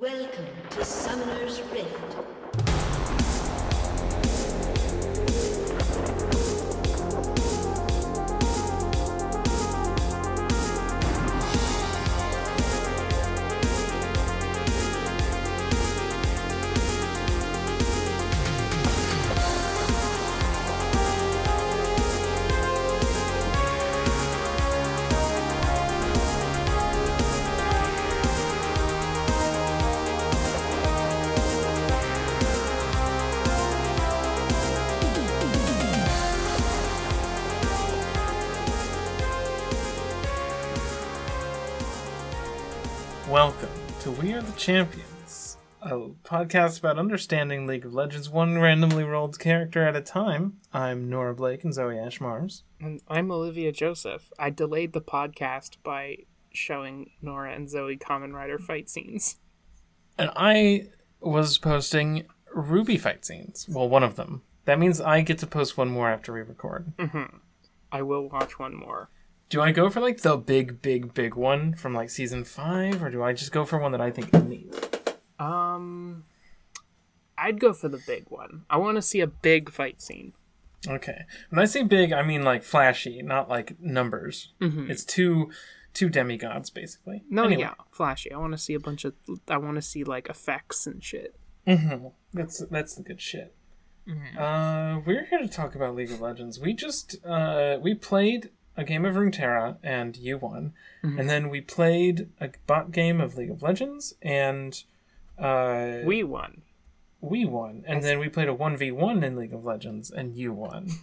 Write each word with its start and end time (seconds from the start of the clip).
Welcome 0.00 0.46
to 0.70 0.84
Summoner's 0.84 1.60
Rift. 1.72 2.37
To 44.38 44.44
We 44.44 44.48
Are 44.48 44.52
the 44.52 44.58
Champions, 44.60 45.56
a 45.82 45.96
podcast 46.22 46.78
about 46.78 46.96
understanding 46.96 47.66
League 47.66 47.84
of 47.84 47.92
Legends 47.92 48.30
one 48.30 48.56
randomly 48.56 49.02
rolled 49.02 49.36
character 49.40 49.82
at 49.82 49.96
a 49.96 50.00
time. 50.00 50.58
I'm 50.72 51.10
Nora 51.10 51.34
Blake 51.34 51.64
and 51.64 51.74
Zoe 51.74 51.96
Ashmars. 51.96 52.62
And 52.80 53.00
I'm 53.08 53.32
Olivia 53.32 53.72
Joseph. 53.72 54.32
I 54.38 54.50
delayed 54.50 54.92
the 54.92 55.00
podcast 55.00 55.78
by 55.82 56.18
showing 56.52 57.10
Nora 57.20 57.52
and 57.52 57.68
Zoe 57.68 57.96
Kamen 57.96 58.32
Rider 58.32 58.60
fight 58.60 58.88
scenes. 58.88 59.38
And 60.16 60.30
I 60.36 60.90
was 61.20 61.58
posting 61.58 62.26
RWBY 62.56 63.00
fight 63.00 63.24
scenes. 63.24 63.66
Well, 63.68 63.88
one 63.88 64.04
of 64.04 64.14
them. 64.14 64.42
That 64.66 64.78
means 64.78 65.00
I 65.00 65.22
get 65.22 65.38
to 65.38 65.48
post 65.48 65.76
one 65.76 65.88
more 65.88 66.10
after 66.10 66.32
we 66.32 66.42
record. 66.42 66.92
Mm-hmm. 66.96 67.38
I 67.90 68.02
will 68.02 68.28
watch 68.28 68.56
one 68.56 68.76
more. 68.76 69.10
Do 69.48 69.62
I 69.62 69.72
go 69.72 69.88
for 69.88 70.00
like 70.00 70.20
the 70.20 70.36
big, 70.36 70.82
big, 70.82 71.14
big 71.14 71.34
one 71.34 71.74
from 71.74 71.94
like 71.94 72.10
season 72.10 72.44
five, 72.44 73.02
or 73.02 73.10
do 73.10 73.22
I 73.22 73.32
just 73.32 73.50
go 73.52 73.64
for 73.64 73.78
one 73.78 73.92
that 73.92 74.00
I 74.00 74.10
think 74.10 74.34
is 74.34 74.42
neat? 74.44 74.74
Um, 75.38 76.24
I'd 77.38 77.58
go 77.60 77.72
for 77.72 77.88
the 77.88 78.02
big 78.06 78.24
one. 78.28 78.64
I 78.68 78.76
want 78.76 78.96
to 78.96 79.02
see 79.02 79.20
a 79.20 79.26
big 79.26 79.70
fight 79.70 80.02
scene. 80.02 80.34
Okay. 80.86 81.22
When 81.50 81.58
I 81.60 81.64
say 81.64 81.82
big, 81.82 82.12
I 82.12 82.22
mean 82.22 82.42
like 82.42 82.62
flashy, 82.62 83.22
not 83.22 83.48
like 83.48 83.80
numbers. 83.80 84.52
It's 84.60 85.04
two 85.04 85.50
two 85.94 86.08
demigods 86.10 86.70
basically. 86.70 87.24
No, 87.30 87.44
Anyway. 87.44 87.62
yeah, 87.62 87.74
flashy. 87.90 88.30
I 88.32 88.36
want 88.38 88.52
to 88.52 88.58
see 88.58 88.74
a 88.74 88.80
bunch 88.80 89.04
of. 89.04 89.14
I 89.48 89.56
want 89.56 89.76
to 89.76 89.82
see 89.82 90.04
like 90.04 90.28
effects 90.28 90.86
and 90.86 91.02
shit. 91.02 91.34
Mm-hmm. 91.66 92.08
That's 92.34 92.58
that's 92.70 92.94
the 92.96 93.02
good 93.02 93.20
shit. 93.20 93.54
Uh, 94.38 95.00
we're 95.04 95.26
here 95.26 95.38
to 95.40 95.48
talk 95.48 95.74
about 95.74 95.94
League 95.94 96.10
of 96.10 96.20
Legends. 96.20 96.58
We 96.58 96.72
just 96.72 97.16
uh, 97.26 97.78
we 97.82 97.94
played 97.94 98.50
a 98.78 98.84
game 98.84 99.04
of 99.04 99.14
Runeterra 99.16 99.76
and 99.82 100.16
you 100.16 100.38
won, 100.38 100.72
and 101.02 101.28
then 101.28 101.50
we 101.50 101.60
played 101.60 102.30
a 102.40 102.48
bot 102.66 102.92
game 102.92 103.20
of 103.20 103.36
League 103.36 103.50
of 103.50 103.60
Legends 103.62 104.14
and 104.22 104.82
uh, 105.38 105.98
We 106.04 106.22
won. 106.22 106.62
we 107.20 107.44
won, 107.44 107.84
and 107.86 108.02
then 108.02 108.18
we 108.18 108.28
played 108.30 108.48
a 108.48 108.54
one 108.54 108.76
v 108.78 108.90
one 108.90 109.22
in 109.22 109.36
League 109.36 109.52
of 109.52 109.64
Legends 109.64 110.10
and 110.10 110.34
you 110.34 110.52
won. 110.54 110.88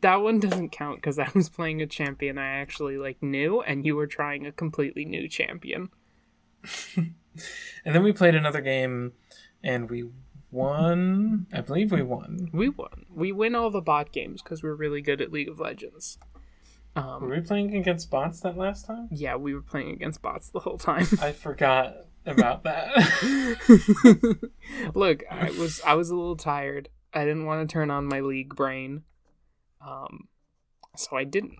That 0.00 0.16
one 0.16 0.40
doesn't 0.40 0.70
count 0.72 0.96
because 0.96 1.16
I 1.18 1.28
was 1.32 1.48
playing 1.48 1.80
a 1.80 1.86
champion 1.86 2.38
I 2.38 2.48
actually 2.60 2.96
like 2.96 3.22
knew, 3.22 3.60
and 3.60 3.86
you 3.86 3.94
were 3.94 4.08
trying 4.08 4.46
a 4.46 4.52
completely 4.52 5.04
new 5.04 5.28
champion. 5.28 5.90
And 7.84 7.94
then 7.94 8.02
we 8.04 8.12
played 8.12 8.34
another 8.36 8.60
game, 8.60 9.12
and 9.62 9.90
we 9.90 10.04
won. 10.52 11.46
I 11.52 11.60
believe 11.62 11.90
we 11.90 12.02
won. 12.02 12.48
We 12.52 12.68
won. 12.68 13.06
We 13.12 13.32
win 13.32 13.54
all 13.56 13.70
the 13.70 13.80
bot 13.80 14.12
games 14.12 14.40
because 14.40 14.62
we're 14.62 14.74
really 14.74 15.02
good 15.02 15.20
at 15.20 15.32
League 15.32 15.48
of 15.48 15.58
Legends. 15.58 16.16
Were 16.96 17.28
we 17.28 17.40
playing 17.40 17.76
against 17.76 18.10
bots 18.10 18.40
that 18.40 18.56
last 18.56 18.86
time? 18.86 19.08
Yeah, 19.10 19.36
we 19.36 19.54
were 19.54 19.62
playing 19.62 19.90
against 19.90 20.22
bots 20.22 20.50
the 20.50 20.60
whole 20.60 20.78
time. 20.78 21.06
I 21.20 21.32
forgot 21.32 22.06
about 22.26 22.64
that. 22.64 24.50
Look, 24.94 25.24
I 25.30 25.50
was 25.50 25.80
I 25.84 25.94
was 25.94 26.10
a 26.10 26.14
little 26.14 26.36
tired. 26.36 26.88
I 27.12 27.24
didn't 27.24 27.46
want 27.46 27.68
to 27.68 27.72
turn 27.72 27.90
on 27.90 28.06
my 28.06 28.20
league 28.20 28.54
brain. 28.54 29.02
Um 29.84 30.28
so 30.96 31.16
I 31.16 31.24
didn't. 31.24 31.58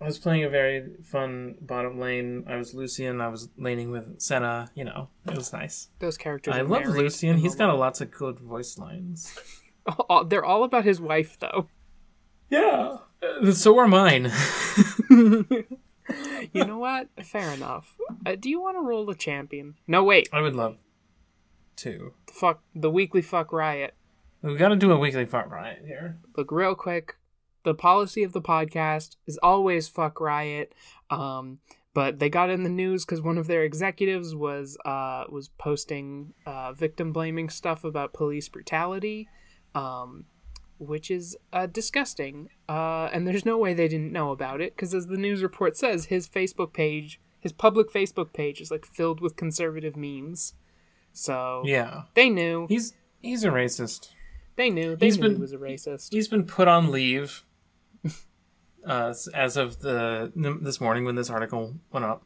I 0.00 0.06
was 0.06 0.18
playing 0.18 0.44
a 0.44 0.48
very 0.48 0.96
fun 1.04 1.56
bottom 1.60 2.00
lane. 2.00 2.44
I 2.48 2.56
was 2.56 2.72
Lucian. 2.74 3.20
I 3.20 3.28
was 3.28 3.50
laning 3.58 3.90
with 3.90 4.20
Senna. 4.20 4.70
You 4.74 4.84
know, 4.84 5.10
it 5.26 5.36
was 5.36 5.52
nice. 5.52 5.88
Those 5.98 6.16
characters 6.16 6.54
I 6.54 6.62
love 6.62 6.86
Lucian. 6.86 7.38
He's 7.38 7.54
got 7.54 7.70
a 7.70 7.74
lots 7.74 8.00
of 8.00 8.10
good 8.10 8.40
voice 8.40 8.78
lines. 8.78 9.38
They're 10.26 10.44
all 10.44 10.64
about 10.64 10.84
his 10.84 11.00
wife 11.00 11.38
though. 11.38 11.68
Yeah. 12.48 12.96
Uh, 13.22 13.52
so 13.52 13.78
are 13.78 13.88
mine. 13.88 14.30
You 16.52 16.64
know 16.64 16.78
what? 16.78 17.08
Fair 17.22 17.52
enough. 17.52 17.96
Uh, 18.26 18.34
do 18.34 18.50
you 18.50 18.60
want 18.60 18.76
to 18.76 18.80
roll 18.80 19.08
a 19.10 19.14
champion? 19.14 19.76
No, 19.86 20.02
wait. 20.02 20.28
I 20.32 20.40
would 20.40 20.56
love 20.56 20.76
to. 21.76 22.14
Fuck 22.32 22.62
the 22.74 22.90
weekly 22.90 23.22
fuck 23.22 23.52
riot. 23.52 23.94
We 24.42 24.56
got 24.56 24.70
to 24.70 24.76
do 24.76 24.90
a 24.90 24.98
weekly 24.98 25.26
fight 25.26 25.48
riot 25.48 25.84
here. 25.86 26.18
look 26.36 26.50
real 26.50 26.74
quick 26.74 27.16
the 27.62 27.74
policy 27.74 28.22
of 28.24 28.32
the 28.32 28.40
podcast 28.40 29.16
is 29.26 29.38
always 29.42 29.86
fuck 29.86 30.18
riot 30.18 30.74
um 31.10 31.58
but 31.92 32.18
they 32.18 32.30
got 32.30 32.48
in 32.48 32.62
the 32.64 32.70
news 32.70 33.04
because 33.04 33.20
one 33.20 33.36
of 33.36 33.46
their 33.46 33.62
executives 33.64 34.34
was 34.34 34.78
uh 34.86 35.24
was 35.28 35.50
posting 35.58 36.32
uh 36.46 36.72
victim 36.72 37.12
blaming 37.12 37.50
stuff 37.50 37.84
about 37.84 38.14
police 38.14 38.48
brutality 38.48 39.28
um 39.74 40.24
which 40.80 41.10
is 41.10 41.36
uh, 41.52 41.66
disgusting 41.66 42.48
uh 42.68 43.08
and 43.12 43.26
there's 43.26 43.44
no 43.44 43.56
way 43.58 43.72
they 43.74 43.86
didn't 43.86 44.12
know 44.12 44.30
about 44.32 44.60
it 44.60 44.74
because 44.74 44.94
as 44.94 45.06
the 45.08 45.16
news 45.16 45.42
report 45.42 45.76
says 45.76 46.06
his 46.06 46.28
facebook 46.28 46.72
page 46.72 47.20
his 47.38 47.52
public 47.52 47.92
facebook 47.92 48.32
page 48.32 48.60
is 48.60 48.70
like 48.70 48.84
filled 48.86 49.20
with 49.20 49.36
conservative 49.36 49.94
memes 49.96 50.54
so 51.12 51.62
Yeah. 51.66 52.02
they 52.14 52.28
knew 52.30 52.66
He's 52.68 52.94
he's 53.20 53.44
a 53.44 53.50
racist. 53.50 54.08
they 54.56 54.70
knew 54.70 54.96
they 54.96 55.06
he's 55.06 55.18
knew 55.18 55.24
he 55.28 55.32
been- 55.34 55.40
was 55.40 55.52
a 55.52 55.58
racist 55.58 56.12
He's 56.12 56.28
been 56.28 56.46
put 56.46 56.66
on 56.66 56.90
leave 56.90 57.44
uh, 58.86 59.12
as 59.34 59.56
of 59.58 59.80
the 59.80 60.32
this 60.62 60.80
morning 60.80 61.04
when 61.04 61.14
this 61.14 61.28
article 61.28 61.74
went 61.92 62.06
up. 62.06 62.24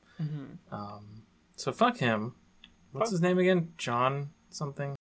Um, 0.70 1.24
so 1.56 1.72
fuck 1.72 1.96
him. 1.96 2.36
What's 2.92 3.06
Fuck- 3.08 3.12
his 3.14 3.20
name 3.22 3.38
again? 3.38 3.72
John 3.76 4.30
something. 4.50 4.94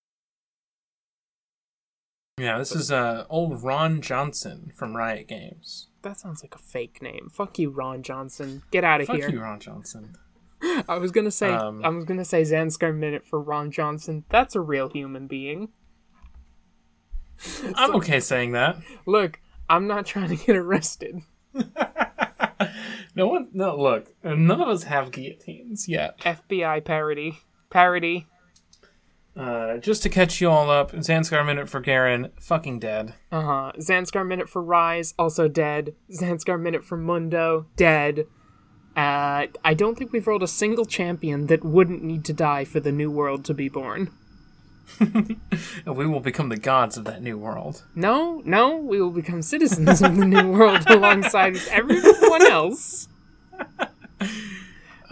Yeah, 2.38 2.58
this 2.58 2.72
is 2.74 2.90
uh, 2.90 3.26
old 3.30 3.62
Ron 3.62 4.00
Johnson 4.00 4.72
from 4.74 4.96
Riot 4.96 5.28
Games. 5.28 5.86
That 6.02 6.18
sounds 6.18 6.42
like 6.42 6.54
a 6.54 6.58
fake 6.58 7.00
name. 7.00 7.30
Fuck 7.32 7.58
you, 7.60 7.70
Ron 7.70 8.02
Johnson. 8.02 8.62
Get 8.72 8.82
out 8.82 9.00
of 9.00 9.06
Fuck 9.06 9.16
here. 9.16 9.26
Fuck 9.26 9.34
you, 9.34 9.40
Ron 9.40 9.60
Johnson. 9.60 10.16
I 10.88 10.98
was 10.98 11.12
gonna 11.12 11.30
say 11.30 11.52
Um, 11.52 11.84
I 11.84 11.88
was 11.90 12.04
gonna 12.04 12.24
say 12.24 12.42
Zanskar 12.42 12.94
Minute 12.94 13.24
for 13.24 13.40
Ron 13.40 13.70
Johnson. 13.70 14.24
That's 14.30 14.56
a 14.56 14.60
real 14.60 14.88
human 14.88 15.28
being. 15.28 15.68
I'm 17.76 17.94
okay 17.96 18.18
saying 18.20 18.52
that. 18.52 18.78
Look, 19.06 19.40
I'm 19.68 19.86
not 19.86 20.04
trying 20.06 20.36
to 20.36 20.36
get 20.36 20.56
arrested. 20.56 21.20
No 23.16 23.28
one, 23.28 23.48
no, 23.52 23.76
look, 23.76 24.12
none 24.24 24.60
of 24.60 24.66
us 24.68 24.82
have 24.84 25.12
guillotines 25.12 25.88
yet. 25.88 26.18
FBI 26.18 26.84
parody. 26.84 27.38
Parody. 27.70 28.26
Uh, 29.36 29.78
just 29.78 30.02
to 30.04 30.08
catch 30.08 30.40
you 30.40 30.48
all 30.48 30.70
up, 30.70 30.92
Zanskar 30.92 31.44
Minute 31.44 31.68
for 31.68 31.80
Garen, 31.80 32.30
fucking 32.38 32.78
dead. 32.78 33.14
Uh 33.32 33.42
huh. 33.42 33.72
Zanskar 33.78 34.26
Minute 34.26 34.48
for 34.48 34.62
Ryze, 34.62 35.12
also 35.18 35.48
dead. 35.48 35.94
Zanskar 36.10 36.60
Minute 36.60 36.84
for 36.84 36.96
Mundo, 36.96 37.66
dead. 37.76 38.26
Uh, 38.96 39.46
I 39.64 39.74
don't 39.74 39.98
think 39.98 40.12
we've 40.12 40.26
rolled 40.26 40.44
a 40.44 40.48
single 40.48 40.84
champion 40.84 41.48
that 41.48 41.64
wouldn't 41.64 42.04
need 42.04 42.24
to 42.26 42.32
die 42.32 42.64
for 42.64 42.78
the 42.78 42.92
new 42.92 43.10
world 43.10 43.44
to 43.46 43.54
be 43.54 43.68
born. 43.68 44.10
We 45.86 46.06
will 46.06 46.20
become 46.20 46.48
the 46.48 46.56
gods 46.56 46.96
of 46.96 47.04
that 47.04 47.22
new 47.22 47.38
world. 47.38 47.84
No, 47.94 48.42
no, 48.44 48.76
we 48.76 49.00
will 49.00 49.10
become 49.10 49.42
citizens 49.42 50.02
of 50.02 50.16
the 50.16 50.24
new 50.24 50.50
world 50.50 50.84
alongside 50.88 51.56
everyone 51.70 52.46
else. 52.46 53.08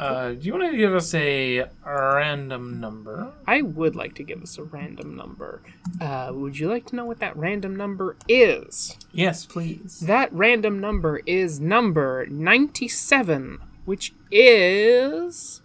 Uh, 0.02 0.32
do 0.32 0.40
you 0.40 0.52
want 0.54 0.70
to 0.70 0.76
give 0.76 0.94
us 0.94 1.14
a 1.14 1.66
random 1.86 2.80
number? 2.80 3.32
I 3.46 3.62
would 3.62 3.94
like 3.94 4.14
to 4.16 4.24
give 4.24 4.42
us 4.42 4.58
a 4.58 4.64
random 4.64 5.14
number. 5.16 5.62
Uh, 6.00 6.32
would 6.34 6.58
you 6.58 6.68
like 6.68 6.86
to 6.86 6.96
know 6.96 7.04
what 7.04 7.20
that 7.20 7.36
random 7.36 7.76
number 7.76 8.16
is? 8.28 8.96
Yes, 9.12 9.46
please. 9.46 10.00
That 10.00 10.32
random 10.32 10.80
number 10.80 11.20
is 11.24 11.60
number 11.60 12.26
97, 12.26 13.58
which 13.84 14.12
is 14.30 15.62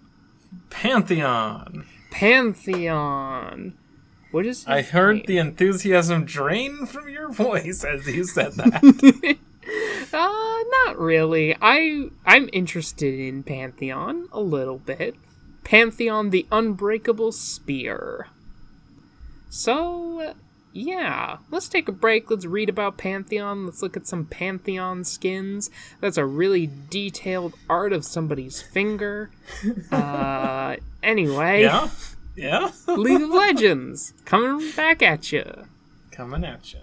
Pantheon. 0.70 1.86
Pantheon. 2.12 3.74
What 4.32 4.46
is 4.46 4.66
I 4.68 4.82
heard 4.84 5.16
name? 5.18 5.26
the 5.26 5.38
enthusiasm 5.40 6.26
drain 6.26 6.86
from 6.86 7.10
your 7.10 7.32
voice 7.32 7.84
as 7.84 8.06
you 8.08 8.24
said 8.26 8.52
that. 8.56 9.38
Uh, 10.14 10.64
not 10.86 10.98
really. 10.98 11.56
I 11.62 12.10
I'm 12.26 12.50
interested 12.54 13.20
in 13.20 13.44
Pantheon 13.44 14.28
a 14.32 14.40
little 14.40 14.78
bit. 14.78 15.16
Pantheon 15.64 16.30
the 16.30 16.48
Unbreakable 16.52 17.34
Spear. 17.34 18.28
So, 19.50 20.34
yeah, 20.74 21.38
let's 21.52 21.68
take 21.68 21.88
a 21.88 21.92
break. 21.92 22.30
Let's 22.30 22.46
read 22.46 22.70
about 22.70 22.98
Pantheon. 22.98 23.66
Let's 23.66 23.82
look 23.82 23.98
at 23.98 24.08
some 24.08 24.26
Pantheon 24.26 25.04
skins. 25.04 25.70
That's 26.00 26.18
a 26.18 26.26
really 26.26 26.70
detailed 26.90 27.54
art 27.70 27.92
of 27.94 28.06
somebody's 28.06 28.62
finger. 28.62 29.32
Uh, 29.92 30.76
anyway, 31.02 31.62
Yeah? 31.64 31.90
Yeah? 32.36 32.72
League 32.88 33.22
of 33.22 33.30
Legends 33.30 34.14
coming 34.26 34.72
back 34.76 35.02
at 35.02 35.32
you. 35.32 35.66
Coming 36.12 36.44
at 36.44 36.74
you. 36.74 36.80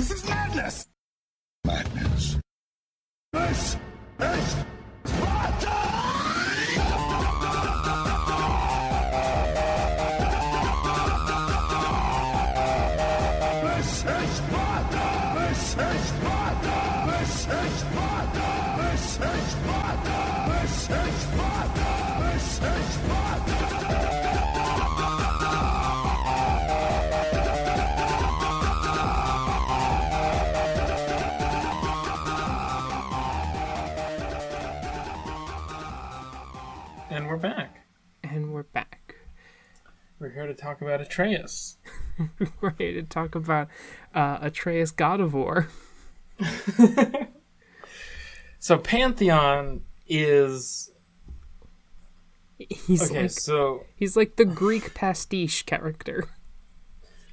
This 0.00 0.12
is 0.12 0.24
madness! 0.30 0.86
Madness. 1.66 2.39
We're 37.30 37.36
back. 37.36 37.86
And 38.24 38.52
we're 38.52 38.64
back. 38.64 39.14
We're 40.18 40.30
here 40.30 40.48
to 40.48 40.54
talk 40.54 40.82
about 40.82 41.00
Atreus. 41.00 41.78
We're 42.18 42.74
ready 42.78 42.94
to 42.94 43.04
talk 43.04 43.36
about 43.36 43.68
uh, 44.12 44.38
Atreus 44.42 44.90
God 44.90 45.20
of 45.20 45.32
War. 45.32 45.68
So 48.62 48.76
Pantheon 48.76 49.80
is 50.06 50.90
He's 52.58 53.10
okay. 53.10 53.22
like 53.22 53.30
So 53.30 53.86
he's 53.96 54.16
like 54.18 54.36
the 54.36 54.44
Greek 54.44 54.92
pastiche 54.92 55.64
character. 55.64 56.28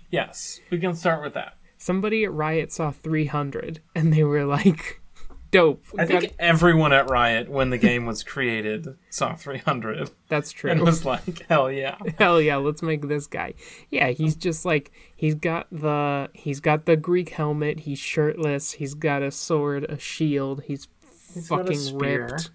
yes, 0.10 0.62
we 0.72 0.80
can 0.80 0.96
start 0.96 1.22
with 1.22 1.34
that. 1.34 1.58
Somebody 1.78 2.24
at 2.24 2.32
Riot 2.32 2.72
saw 2.72 2.92
300 2.92 3.82
and 3.94 4.14
they 4.14 4.24
were 4.24 4.46
like, 4.46 5.02
"Dope." 5.52 5.86
we 5.94 6.02
I 6.02 6.06
think 6.06 6.34
everyone 6.40 6.94
at 6.94 7.10
Riot, 7.10 7.50
when 7.50 7.70
the 7.70 7.78
game 7.78 8.06
was 8.06 8.24
created, 8.24 8.98
saw 9.10 9.36
300 9.36 10.10
that's 10.28 10.52
true. 10.52 10.72
and 10.72 10.82
was 10.82 11.06
like, 11.06 11.46
"Hell 11.48 11.72
yeah!" 11.72 11.98
Hell 12.18 12.42
yeah, 12.42 12.58
let's 12.58 12.82
make 12.82 13.08
this 13.08 13.28
guy. 13.28 13.54
Yeah, 13.90 14.10
he's 14.10 14.36
just 14.36 14.66
like 14.66 14.92
he's 15.16 15.36
got 15.36 15.68
the 15.72 16.30
he's 16.34 16.60
got 16.60 16.86
the 16.86 16.96
Greek 16.96 17.30
helmet. 17.30 17.82
He's 17.82 18.00
shirtless. 18.00 18.74
He's 18.74 18.94
got 18.94 19.22
a 19.22 19.32
sword, 19.32 19.86
a 19.86 19.98
shield. 20.00 20.64
He's, 20.66 20.88
got 20.88 21.62
a 21.62 21.64
fucking 21.64 21.78
spear. 21.80 22.24
ripped. 22.26 22.52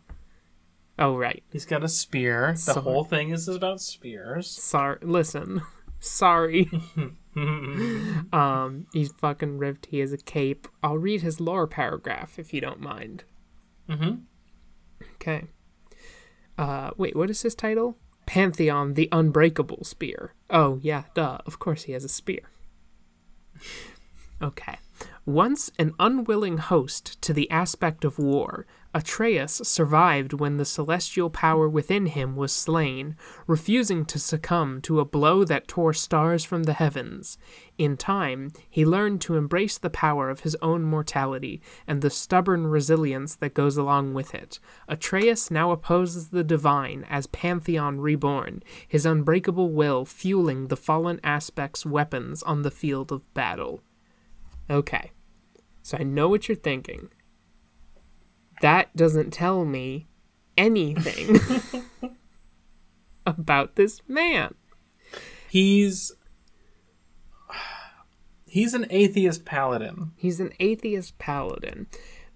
Oh 0.99 1.17
right. 1.17 1.43
He's 1.51 1.65
got 1.65 1.83
a 1.83 1.89
spear. 1.89 2.55
The 2.67 2.81
whole 2.81 3.05
thing 3.05 3.31
is 3.31 3.49
about 3.49 3.81
spears. 3.81 4.51
Sorry. 4.51 4.99
Listen. 5.03 5.63
Sorry. 6.03 6.69
um, 7.37 8.87
he's 8.93 9.13
fucking 9.13 9.59
ripped. 9.59 9.87
He 9.87 10.01
has 10.01 10.13
a 10.13 10.19
cape. 10.19 10.69
I'll 10.83 10.99
read 10.99 11.23
his 11.23 11.41
lore 11.41 11.67
paragraph 11.67 12.39
if 12.39 12.53
you 12.53 12.61
don't 12.61 12.81
mind. 12.81 13.25
Mm-hmm. 13.89 14.17
Okay. 15.15 15.45
Uh, 16.59 16.91
wait, 16.97 17.17
what 17.17 17.31
is 17.31 17.43
his 17.43 17.55
title? 17.55 17.97
Pantheon 18.27 18.95
the 18.95 19.09
Unbreakable 19.13 19.85
Spear. 19.85 20.35
Oh, 20.51 20.79
yeah, 20.83 21.05
duh. 21.15 21.39
Of 21.47 21.59
course 21.59 21.85
he 21.85 21.93
has 21.93 22.05
a 22.05 22.09
spear. 22.09 22.51
Okay. 24.43 24.77
Once 25.25 25.71
an 25.79 25.95
unwilling 26.01 26.59
host 26.59 27.23
to 27.23 27.33
the 27.33 27.49
aspect 27.49 28.05
of 28.05 28.19
war, 28.19 28.67
Atreus 28.95 29.63
survived 29.65 30.35
when 30.35 30.59
the 30.59 30.67
celestial 30.67 31.31
power 31.31 31.67
within 31.67 32.07
him 32.07 32.37
was 32.37 32.53
slain, 32.53 33.17
refusing 33.47 34.05
to 34.05 34.19
succumb 34.19 34.83
to 34.83 35.01
a 35.01 35.05
blow 35.05 35.45
that 35.45 35.67
tore 35.67 35.95
stars 35.95 36.45
from 36.45 36.65
the 36.65 36.75
heavens. 36.75 37.39
In 37.79 37.97
time, 37.97 38.53
he 38.69 38.85
learned 38.85 39.23
to 39.23 39.37
embrace 39.37 39.79
the 39.79 39.89
power 39.89 40.29
of 40.29 40.41
his 40.41 40.57
own 40.61 40.83
mortality 40.83 41.63
and 41.87 42.03
the 42.03 42.11
stubborn 42.11 42.67
resilience 42.67 43.35
that 43.37 43.55
goes 43.55 43.79
along 43.79 44.13
with 44.13 44.35
it. 44.35 44.61
Atreus 44.89 45.51
now 45.51 45.71
opposes 45.71 46.29
the 46.29 46.45
divine 46.45 47.07
as 47.09 47.27
Pantheon 47.29 47.99
reborn, 47.99 48.63
his 48.87 49.07
unbreakable 49.07 49.71
will 49.71 50.05
fueling 50.05 50.69
the 50.69 50.77
fallen 50.77 51.19
aspect's 51.25 51.87
weapons 51.87 52.43
on 52.43 52.61
the 52.61 52.71
field 52.71 53.11
of 53.11 53.33
battle. 53.33 53.81
Okay, 54.69 55.13
so 55.83 55.97
I 55.99 56.03
know 56.03 56.29
what 56.29 56.47
you're 56.47 56.57
thinking. 56.57 57.09
That 58.63 58.95
doesn't 58.97 59.33
tell 59.33 59.65
me 59.65 60.07
anything 60.57 61.41
about 63.27 63.75
this 63.75 64.01
man. 64.07 64.55
He's 65.51 66.13
he's 68.47 68.73
an 68.73 68.87
atheist 68.89 69.45
paladin. 69.45 70.13
He's 70.15 70.39
an 70.39 70.53
atheist 70.61 71.19
paladin. 71.19 71.89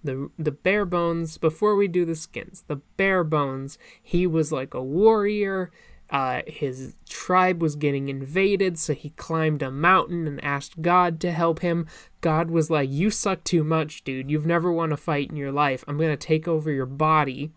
The 0.02 0.28
the 0.36 0.50
bare 0.50 0.84
bones 0.84 1.38
before 1.38 1.76
we 1.76 1.86
do 1.86 2.04
the 2.04 2.16
skins, 2.16 2.64
the 2.66 2.80
bare 2.96 3.22
bones, 3.22 3.78
he 4.02 4.26
was 4.26 4.50
like 4.50 4.74
a 4.74 4.82
warrior. 4.82 5.70
Uh, 6.08 6.42
his 6.46 6.94
tribe 7.08 7.60
was 7.60 7.74
getting 7.74 8.08
invaded, 8.08 8.78
so 8.78 8.94
he 8.94 9.10
climbed 9.10 9.62
a 9.62 9.70
mountain 9.70 10.26
and 10.26 10.42
asked 10.44 10.80
God 10.80 11.20
to 11.20 11.32
help 11.32 11.60
him. 11.60 11.86
God 12.20 12.50
was 12.50 12.70
like, 12.70 12.90
"You 12.90 13.10
suck 13.10 13.42
too 13.44 13.64
much, 13.64 14.04
dude. 14.04 14.30
You've 14.30 14.46
never 14.46 14.70
won 14.70 14.92
a 14.92 14.96
fight 14.96 15.30
in 15.30 15.36
your 15.36 15.52
life. 15.52 15.84
I'm 15.88 15.98
gonna 15.98 16.16
take 16.16 16.46
over 16.46 16.70
your 16.70 16.86
body." 16.86 17.50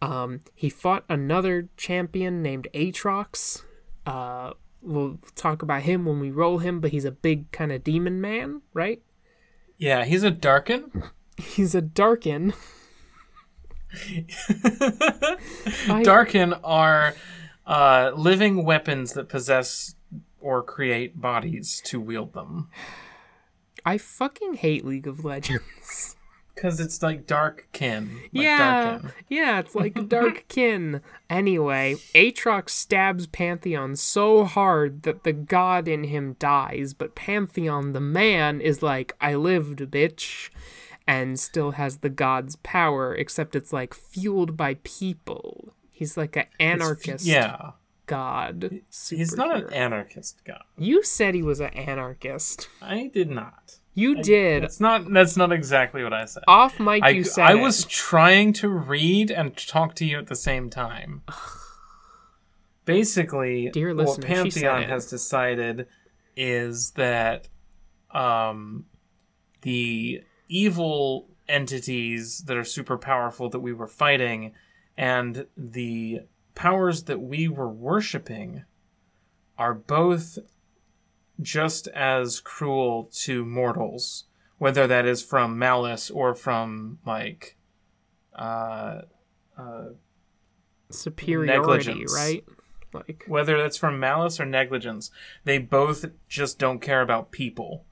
Um, 0.00 0.40
he 0.54 0.68
fought 0.68 1.04
another 1.08 1.68
champion 1.76 2.42
named 2.42 2.68
Aatrox. 2.74 3.64
Uh, 4.06 4.52
we'll 4.80 5.18
talk 5.34 5.62
about 5.62 5.82
him 5.82 6.04
when 6.04 6.20
we 6.20 6.30
roll 6.30 6.58
him, 6.58 6.80
but 6.80 6.90
he's 6.92 7.04
a 7.04 7.10
big 7.10 7.50
kind 7.52 7.72
of 7.72 7.84
demon 7.84 8.20
man, 8.20 8.62
right? 8.72 9.02
Yeah, 9.76 10.04
he's 10.04 10.22
a 10.22 10.30
Darkin. 10.30 11.04
He's 11.38 11.72
a 11.72 11.80
Darkin. 11.80 12.52
Darkin 16.02 16.52
are 16.64 17.14
uh, 17.68 18.12
living 18.16 18.64
weapons 18.64 19.12
that 19.12 19.28
possess 19.28 19.94
or 20.40 20.62
create 20.62 21.20
bodies 21.20 21.80
to 21.84 22.00
wield 22.00 22.32
them. 22.32 22.70
I 23.84 23.98
fucking 23.98 24.54
hate 24.54 24.84
League 24.84 25.06
of 25.06 25.24
Legends. 25.24 26.16
Because 26.54 26.80
it's 26.80 27.04
like 27.04 27.24
dark 27.24 27.68
kin. 27.70 28.10
Like 28.16 28.30
yeah, 28.32 28.82
Darkin. 28.90 29.12
yeah, 29.28 29.60
it's 29.60 29.76
like 29.76 30.08
Dark 30.08 30.44
Kin. 30.48 31.02
Anyway, 31.30 31.94
Aatrox 32.16 32.70
stabs 32.70 33.28
Pantheon 33.28 33.94
so 33.94 34.42
hard 34.42 35.04
that 35.04 35.22
the 35.22 35.32
god 35.32 35.86
in 35.86 36.02
him 36.02 36.34
dies, 36.40 36.94
but 36.94 37.14
Pantheon, 37.14 37.92
the 37.92 38.00
man, 38.00 38.60
is 38.60 38.82
like, 38.82 39.14
I 39.20 39.36
lived, 39.36 39.78
bitch, 39.92 40.50
and 41.06 41.38
still 41.38 41.70
has 41.72 41.98
the 41.98 42.10
god's 42.10 42.56
power, 42.56 43.14
except 43.14 43.54
it's 43.54 43.72
like 43.72 43.94
fueled 43.94 44.56
by 44.56 44.78
people. 44.82 45.74
He's 45.98 46.16
like 46.16 46.36
an 46.36 46.46
anarchist 46.60 47.24
Yeah. 47.26 47.72
god. 48.06 48.82
He's 49.10 49.34
not 49.36 49.56
an 49.56 49.72
anarchist 49.72 50.44
god. 50.44 50.62
You 50.76 51.02
said 51.02 51.34
he 51.34 51.42
was 51.42 51.58
an 51.58 51.70
anarchist. 51.74 52.68
I 52.80 53.10
did 53.12 53.28
not. 53.28 53.78
You 53.94 54.22
did. 54.22 54.62
That's 54.62 54.78
not 54.78 55.12
that's 55.12 55.36
not 55.36 55.50
exactly 55.50 56.04
what 56.04 56.12
I 56.12 56.24
said. 56.26 56.44
Off 56.46 56.78
mic, 56.78 57.02
I, 57.02 57.08
you 57.08 57.24
said 57.24 57.46
I 57.46 57.54
it. 57.54 57.60
was 57.60 57.84
trying 57.84 58.52
to 58.54 58.68
read 58.68 59.32
and 59.32 59.56
talk 59.56 59.96
to 59.96 60.04
you 60.04 60.18
at 60.18 60.28
the 60.28 60.36
same 60.36 60.70
time. 60.70 61.22
Basically, 62.84 63.70
Dear 63.70 63.88
what 63.94 64.06
listener, 64.06 64.26
said 64.26 64.36
Pantheon 64.36 64.82
has 64.84 65.06
decided 65.10 65.88
is 66.36 66.92
that 66.92 67.48
um, 68.12 68.86
the 69.62 70.22
evil 70.48 71.28
entities 71.48 72.44
that 72.46 72.56
are 72.56 72.62
super 72.64 72.96
powerful 72.96 73.50
that 73.50 73.60
we 73.60 73.72
were 73.72 73.88
fighting 73.88 74.52
and 74.98 75.46
the 75.56 76.22
powers 76.56 77.04
that 77.04 77.20
we 77.20 77.46
were 77.46 77.68
worshiping 77.68 78.64
are 79.56 79.72
both 79.72 80.40
just 81.40 81.86
as 81.88 82.40
cruel 82.40 83.08
to 83.12 83.44
mortals, 83.44 84.24
whether 84.58 84.88
that 84.88 85.06
is 85.06 85.22
from 85.22 85.56
malice 85.56 86.10
or 86.10 86.34
from 86.34 86.98
like 87.06 87.56
uh, 88.34 89.02
uh, 89.56 89.84
superiority, 90.90 91.60
negligence. 91.60 92.14
right? 92.14 92.44
Like, 92.92 93.24
whether 93.28 93.56
that's 93.56 93.76
from 93.76 94.00
malice 94.00 94.40
or 94.40 94.46
negligence, 94.46 95.12
they 95.44 95.58
both 95.58 96.06
just 96.28 96.58
don't 96.58 96.80
care 96.80 97.02
about 97.02 97.30
people. 97.30 97.84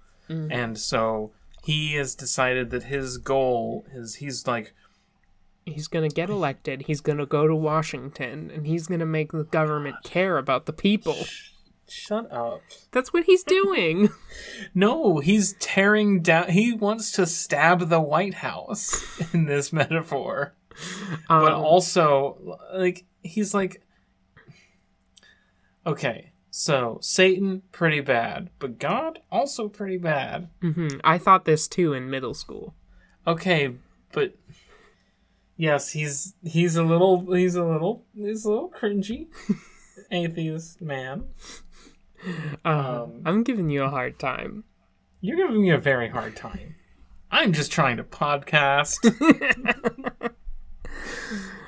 And 0.51 0.77
so 0.77 1.31
he 1.63 1.95
has 1.95 2.17
decided 2.17 2.71
that 2.71 2.85
his 2.85 3.19
goal 3.19 3.87
is 3.93 4.17
he's 4.17 4.45
like 4.49 4.75
He's 5.67 5.89
gonna 5.89 6.09
get 6.09 6.31
elected. 6.31 6.83
He's 6.83 7.01
gonna 7.01 7.27
go 7.27 7.47
to 7.47 7.55
Washington, 7.55 8.51
and 8.55 8.67
he's 8.67 8.87
gonna 8.87 9.05
make 9.07 9.33
the 9.33 9.45
government 9.45 9.97
care 10.05 10.39
about 10.39 10.65
the 10.67 10.73
people. 10.73 11.17
Shut 11.89 12.31
up. 12.33 12.63
That's 12.93 13.13
what 13.13 13.25
he's 13.25 13.43
doing. 13.45 14.09
No, 14.75 15.19
he's 15.19 15.55
tearing 15.59 16.21
down. 16.23 16.51
He 16.51 16.73
wants 16.73 17.13
to 17.13 17.27
stab 17.27 17.89
the 17.89 18.01
White 18.01 18.35
House 18.35 19.05
in 19.35 19.47
this 19.47 19.73
metaphor. 19.73 20.55
but 21.29 21.53
Um, 21.53 21.63
also, 21.65 22.59
like, 22.75 23.05
he's 23.23 23.55
like, 23.55 23.83
okay, 25.87 26.31
so 26.51 26.99
Satan, 27.01 27.63
pretty 27.73 28.01
bad, 28.01 28.51
but 28.59 28.79
God, 28.79 29.21
also 29.31 29.69
pretty 29.69 29.99
bad. 29.99 30.49
mhm. 30.63 31.01
I 31.05 31.19
thought 31.19 31.45
this 31.45 31.69
too 31.69 31.93
in 31.93 32.11
middle 32.11 32.35
school. 32.35 32.75
Okay, 33.27 33.75
but 34.13 34.35
yes, 35.57 35.91
he's 35.91 36.35
he's 36.45 36.77
a 36.77 36.83
little 36.83 37.33
he's 37.33 37.55
a 37.55 37.65
little 37.65 38.05
he's 38.15 38.45
a 38.45 38.51
little 38.51 38.71
cringy 38.71 39.29
atheist 40.11 40.81
man. 40.81 41.25
Um, 42.65 42.75
um, 42.75 43.23
I'm 43.25 43.43
giving 43.43 43.71
you 43.71 43.85
a 43.85 43.91
hard 43.91 44.19
time. 44.19 44.65
You're 45.21 45.37
giving 45.37 45.63
me 45.63 45.71
a 45.71 45.79
very 45.79 46.09
hard 46.09 46.37
time. 46.37 46.77
I'm 47.31 47.53
just 47.53 47.73
trying 47.73 47.97
to 47.97 48.05
podcast. 48.05 48.97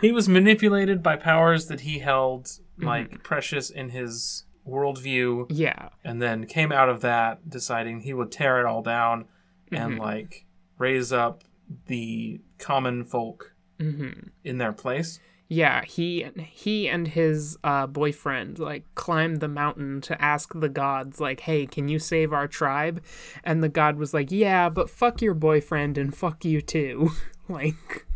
he 0.01 0.13
was 0.13 0.29
manipulated 0.29 1.03
by 1.03 1.17
powers 1.17 1.67
that 1.67 1.81
he 1.81 1.99
held 1.99 2.45
mm-hmm. 2.45 2.87
like 2.87 3.23
precious 3.23 3.71
in 3.71 3.91
his 3.91 4.45
worldview, 4.67 5.47
Yeah. 5.51 5.89
and 6.05 6.21
then 6.23 6.47
came 6.47 6.73
out 6.73 6.89
of 6.89 7.01
that 7.01 7.49
deciding 7.49 8.01
he 8.01 8.15
would 8.15 8.31
tear 8.31 8.61
it 8.61 8.67
all 8.67 8.83
down 8.83 9.27
and 9.73 9.93
mm-hmm. 9.93 10.01
like 10.01 10.47
raise 10.79 11.13
up 11.13 11.45
the 11.87 12.41
common 12.59 13.05
folk 13.05 13.55
hmm 13.79 14.11
in 14.45 14.59
their 14.59 14.73
place. 14.73 15.21
Yeah, 15.51 15.83
he 15.85 16.27
he 16.39 16.89
and 16.91 17.09
his 17.09 17.57
uh, 17.65 17.87
boyfriend 17.87 18.59
like 18.59 18.85
climbed 18.95 19.41
the 19.41 19.49
mountain 19.49 20.03
to 20.03 20.21
ask 20.23 20.53
the 20.55 20.69
gods 20.69 21.21
like, 21.21 21.41
"Hey, 21.41 21.65
can 21.65 21.89
you 21.89 21.99
save 21.99 22.35
our 22.35 22.47
tribe?" 22.47 23.03
And 23.43 23.63
the 23.63 23.71
god 23.71 23.97
was 23.97 24.13
like, 24.13 24.31
"Yeah, 24.31 24.69
but 24.69 24.91
fuck 24.91 25.23
your 25.23 25.33
boyfriend 25.33 25.97
and 25.97 26.15
fuck 26.15 26.45
you 26.45 26.61
too." 26.61 27.13
like, 27.49 28.07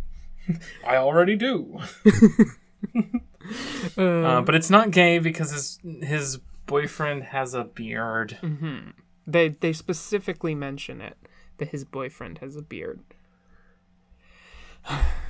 I 0.87 0.97
already 0.97 1.37
do. 1.37 1.81
uh, 3.97 4.43
but 4.43 4.55
it's 4.55 4.69
not 4.69 4.91
gay 4.91 5.19
because 5.19 5.53
his 5.53 5.79
his 6.03 6.39
boyfriend 6.67 7.25
has 7.25 7.55
a 7.55 7.65
beard. 7.65 8.37
they 9.27 9.49
they 9.49 9.73
specifically 9.73 10.55
mention 10.55 11.01
it 11.01 11.17
that 11.57 11.69
his 11.69 11.87
boyfriend 11.87 12.39
has 12.39 12.57
a 12.57 12.63
beard. 12.63 13.01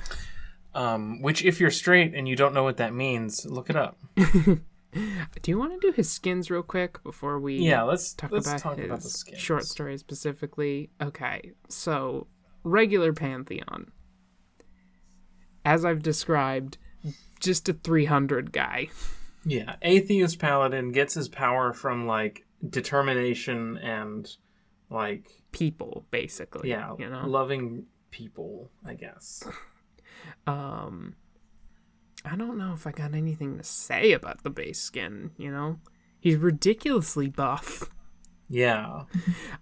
Um, 0.75 1.21
which, 1.21 1.45
if 1.45 1.59
you're 1.59 1.69
straight 1.71 2.13
and 2.15 2.27
you 2.27 2.35
don't 2.35 2.53
know 2.53 2.63
what 2.63 2.77
that 2.77 2.93
means, 2.93 3.45
look 3.45 3.69
it 3.69 3.75
up. 3.75 3.97
Do 4.15 5.51
you 5.51 5.57
want 5.57 5.73
to 5.73 5.79
do 5.87 5.91
his 5.91 6.09
skins 6.09 6.51
real 6.51 6.61
quick 6.63 7.01
before 7.03 7.39
we 7.39 7.55
Yeah, 7.57 7.81
let's 7.83 8.13
talk 8.13 8.31
let's 8.31 8.47
about 8.47 8.59
talk 8.59 8.77
his 8.77 8.85
about 8.85 9.01
the 9.01 9.09
skins. 9.09 9.39
short 9.39 9.63
story 9.65 9.97
specifically. 9.97 10.91
Okay, 11.01 11.53
so 11.67 12.27
regular 12.63 13.11
Pantheon, 13.11 13.91
as 15.65 15.83
I've 15.85 16.03
described, 16.03 16.77
just 17.39 17.67
a 17.69 17.73
300 17.73 18.51
guy. 18.51 18.89
Yeah, 19.45 19.75
atheist 19.81 20.39
paladin 20.39 20.91
gets 20.91 21.15
his 21.15 21.27
power 21.27 21.73
from 21.73 22.05
like 22.07 22.45
determination 22.67 23.77
and 23.77 24.29
like 24.89 25.27
People, 25.51 26.05
basically. 26.11 26.69
yeah, 26.69 26.93
you 26.99 27.09
know. 27.09 27.27
loving 27.27 27.85
people. 28.11 28.69
I 28.85 28.93
guess. 28.93 29.43
Um, 30.47 31.15
I 32.25 32.35
don't 32.35 32.57
know 32.57 32.73
if 32.73 32.87
I 32.87 32.91
got 32.91 33.13
anything 33.13 33.57
to 33.57 33.63
say 33.63 34.13
about 34.13 34.43
the 34.43 34.49
base 34.49 34.79
skin. 34.79 35.31
You 35.37 35.51
know, 35.51 35.79
he's 36.19 36.37
ridiculously 36.37 37.27
buff. 37.27 37.89
Yeah, 38.49 39.05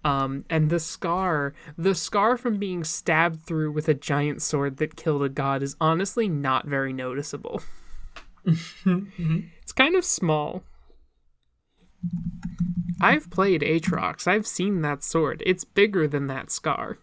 Um, 0.04 0.44
and 0.50 0.70
the 0.70 0.80
scar, 0.80 1.54
the 1.78 1.96
scar 1.96 2.36
from 2.36 2.58
being 2.58 2.84
stabbed 2.84 3.42
through 3.44 3.72
with 3.72 3.88
a 3.88 3.94
giant 3.94 4.42
sword 4.42 4.78
that 4.78 4.98
killed 4.98 5.24
a 5.24 5.30
god 5.30 5.64
is 5.64 5.78
honestly 5.80 6.28
not 6.28 6.68
very 6.68 6.92
noticeable. 6.92 7.62
it's 8.46 9.72
kind 9.72 9.96
of 9.96 10.04
small. 10.04 10.64
I've 13.00 13.30
played 13.30 13.62
Aatrox. 13.62 14.28
I've 14.28 14.48
seen 14.48 14.82
that 14.82 15.04
sword. 15.04 15.42
It's 15.46 15.64
bigger 15.64 16.08
than 16.08 16.28
that 16.28 16.52
scar. 16.52 16.98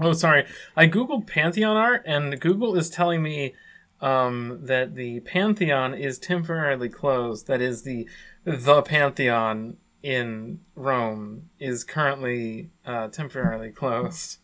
Oh, 0.00 0.12
sorry. 0.12 0.46
I 0.76 0.86
googled 0.86 1.26
Pantheon 1.26 1.76
art, 1.76 2.02
and 2.06 2.40
Google 2.40 2.76
is 2.76 2.90
telling 2.90 3.22
me 3.22 3.54
um, 4.00 4.60
that 4.62 4.94
the 4.94 5.20
Pantheon 5.20 5.94
is 5.94 6.18
temporarily 6.18 6.88
closed. 6.88 7.46
That 7.46 7.60
is 7.60 7.82
the 7.82 8.08
the 8.44 8.82
Pantheon 8.82 9.76
in 10.02 10.60
Rome 10.74 11.50
is 11.58 11.84
currently 11.84 12.70
uh, 12.86 13.08
temporarily 13.08 13.70
closed. 13.70 14.38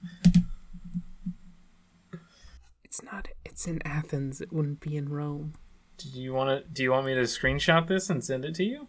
It's 2.83 3.03
not. 3.03 3.29
It's 3.45 3.67
in 3.67 3.81
Athens. 3.87 4.41
It 4.41 4.53
wouldn't 4.53 4.81
be 4.81 4.97
in 4.97 5.09
Rome. 5.09 5.55
Do 5.97 6.09
you 6.09 6.33
want 6.33 6.65
to? 6.65 6.73
Do 6.73 6.83
you 6.83 6.91
want 6.91 7.07
me 7.07 7.15
to 7.15 7.23
screenshot 7.23 7.87
this 7.87 8.11
and 8.11 8.25
send 8.25 8.45
it 8.45 8.55
to 8.57 8.65
you? 8.65 8.89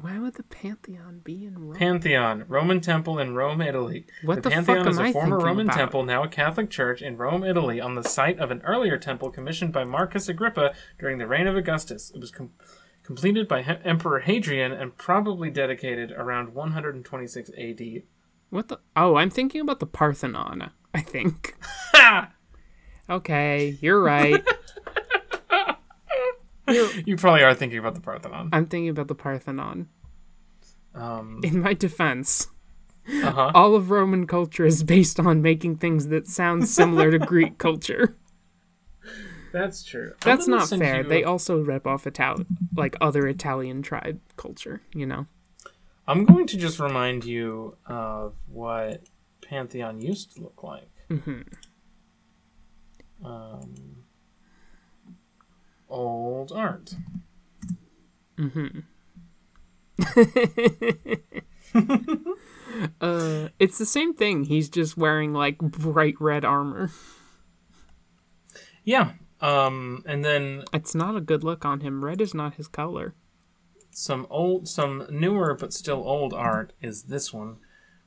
Why 0.00 0.18
would 0.20 0.34
the 0.34 0.44
Pantheon 0.44 1.20
be 1.24 1.44
in 1.44 1.58
Rome? 1.58 1.76
Pantheon, 1.76 2.44
Roman 2.46 2.80
temple 2.80 3.18
in 3.18 3.34
Rome, 3.34 3.60
Italy. 3.60 4.06
What 4.22 4.44
the 4.44 4.50
Pantheon 4.50 4.84
fuck 4.84 4.86
is 4.92 4.98
a 4.98 5.02
I 5.02 5.12
former 5.12 5.38
Roman 5.38 5.66
about? 5.66 5.76
temple, 5.76 6.04
now 6.04 6.22
a 6.22 6.28
Catholic 6.28 6.70
church 6.70 7.02
in 7.02 7.16
Rome, 7.16 7.42
Italy, 7.42 7.80
on 7.80 7.96
the 7.96 8.04
site 8.04 8.38
of 8.38 8.52
an 8.52 8.62
earlier 8.64 8.96
temple 8.96 9.30
commissioned 9.32 9.72
by 9.72 9.82
Marcus 9.82 10.28
Agrippa 10.28 10.72
during 11.00 11.18
the 11.18 11.26
reign 11.26 11.48
of 11.48 11.56
Augustus. 11.56 12.12
It 12.14 12.20
was 12.20 12.30
com- 12.30 12.52
completed 13.02 13.48
by 13.48 13.62
he- 13.62 13.72
Emperor 13.84 14.20
Hadrian 14.20 14.70
and 14.70 14.96
probably 14.96 15.50
dedicated 15.50 16.12
around 16.12 16.54
126 16.54 17.50
AD. 17.58 18.02
what 18.50 18.68
the? 18.68 18.78
Oh, 18.94 19.16
I'm 19.16 19.30
thinking 19.30 19.60
about 19.62 19.80
the 19.80 19.86
Parthenon. 19.86 20.70
I 20.94 21.00
think. 21.00 21.56
Okay, 23.10 23.78
you're 23.80 24.02
right. 24.02 24.44
You 27.06 27.16
probably 27.16 27.42
are 27.42 27.54
thinking 27.54 27.78
about 27.78 27.94
the 27.94 28.00
Parthenon. 28.00 28.50
I'm 28.52 28.66
thinking 28.66 28.88
about 28.90 29.08
the 29.08 29.14
Parthenon. 29.14 29.88
Um, 30.94 31.40
In 31.44 31.60
my 31.60 31.74
defense, 31.74 32.48
uh-huh. 33.08 33.52
all 33.54 33.74
of 33.74 33.90
Roman 33.90 34.26
culture 34.26 34.64
is 34.64 34.82
based 34.82 35.20
on 35.20 35.42
making 35.42 35.76
things 35.76 36.08
that 36.08 36.26
sound 36.26 36.68
similar 36.68 37.10
to 37.10 37.18
Greek 37.18 37.58
culture. 37.66 38.16
That's 39.52 39.82
true. 39.82 40.12
That's 40.22 40.46
not 40.46 40.68
fair. 40.68 41.02
They 41.02 41.24
also 41.24 41.60
rip 41.62 41.86
off 41.86 42.06
Ital- 42.06 42.44
like 42.76 42.96
other 43.00 43.26
Italian 43.26 43.82
tribe 43.82 44.20
culture, 44.36 44.82
you 44.92 45.06
know. 45.06 45.26
I'm 46.06 46.24
going 46.24 46.46
to 46.48 46.56
just 46.56 46.78
remind 46.80 47.24
you 47.24 47.76
of 47.86 48.34
what 48.46 49.02
Pantheon 49.42 50.00
used 50.00 50.34
to 50.36 50.42
look 50.42 50.62
like. 50.62 50.88
Mhm. 51.10 51.46
Um, 53.24 53.97
old 55.88 56.52
art. 56.52 56.94
Mm-hmm. 58.38 58.80
uh, 63.00 63.48
it's 63.58 63.78
the 63.78 63.86
same 63.86 64.14
thing. 64.14 64.44
He's 64.44 64.68
just 64.68 64.96
wearing 64.96 65.32
like 65.32 65.58
bright 65.58 66.14
red 66.20 66.44
armor. 66.44 66.90
Yeah. 68.84 69.12
Um, 69.40 70.02
and 70.06 70.24
then 70.24 70.64
It's 70.72 70.94
not 70.94 71.16
a 71.16 71.20
good 71.20 71.44
look 71.44 71.64
on 71.64 71.80
him. 71.80 72.04
Red 72.04 72.20
is 72.20 72.34
not 72.34 72.54
his 72.54 72.68
color. 72.68 73.14
some 73.90 74.26
old, 74.30 74.68
some 74.68 75.06
newer 75.10 75.54
but 75.54 75.72
still 75.72 76.02
old 76.04 76.32
art 76.32 76.72
is 76.80 77.04
this 77.04 77.32
one, 77.32 77.56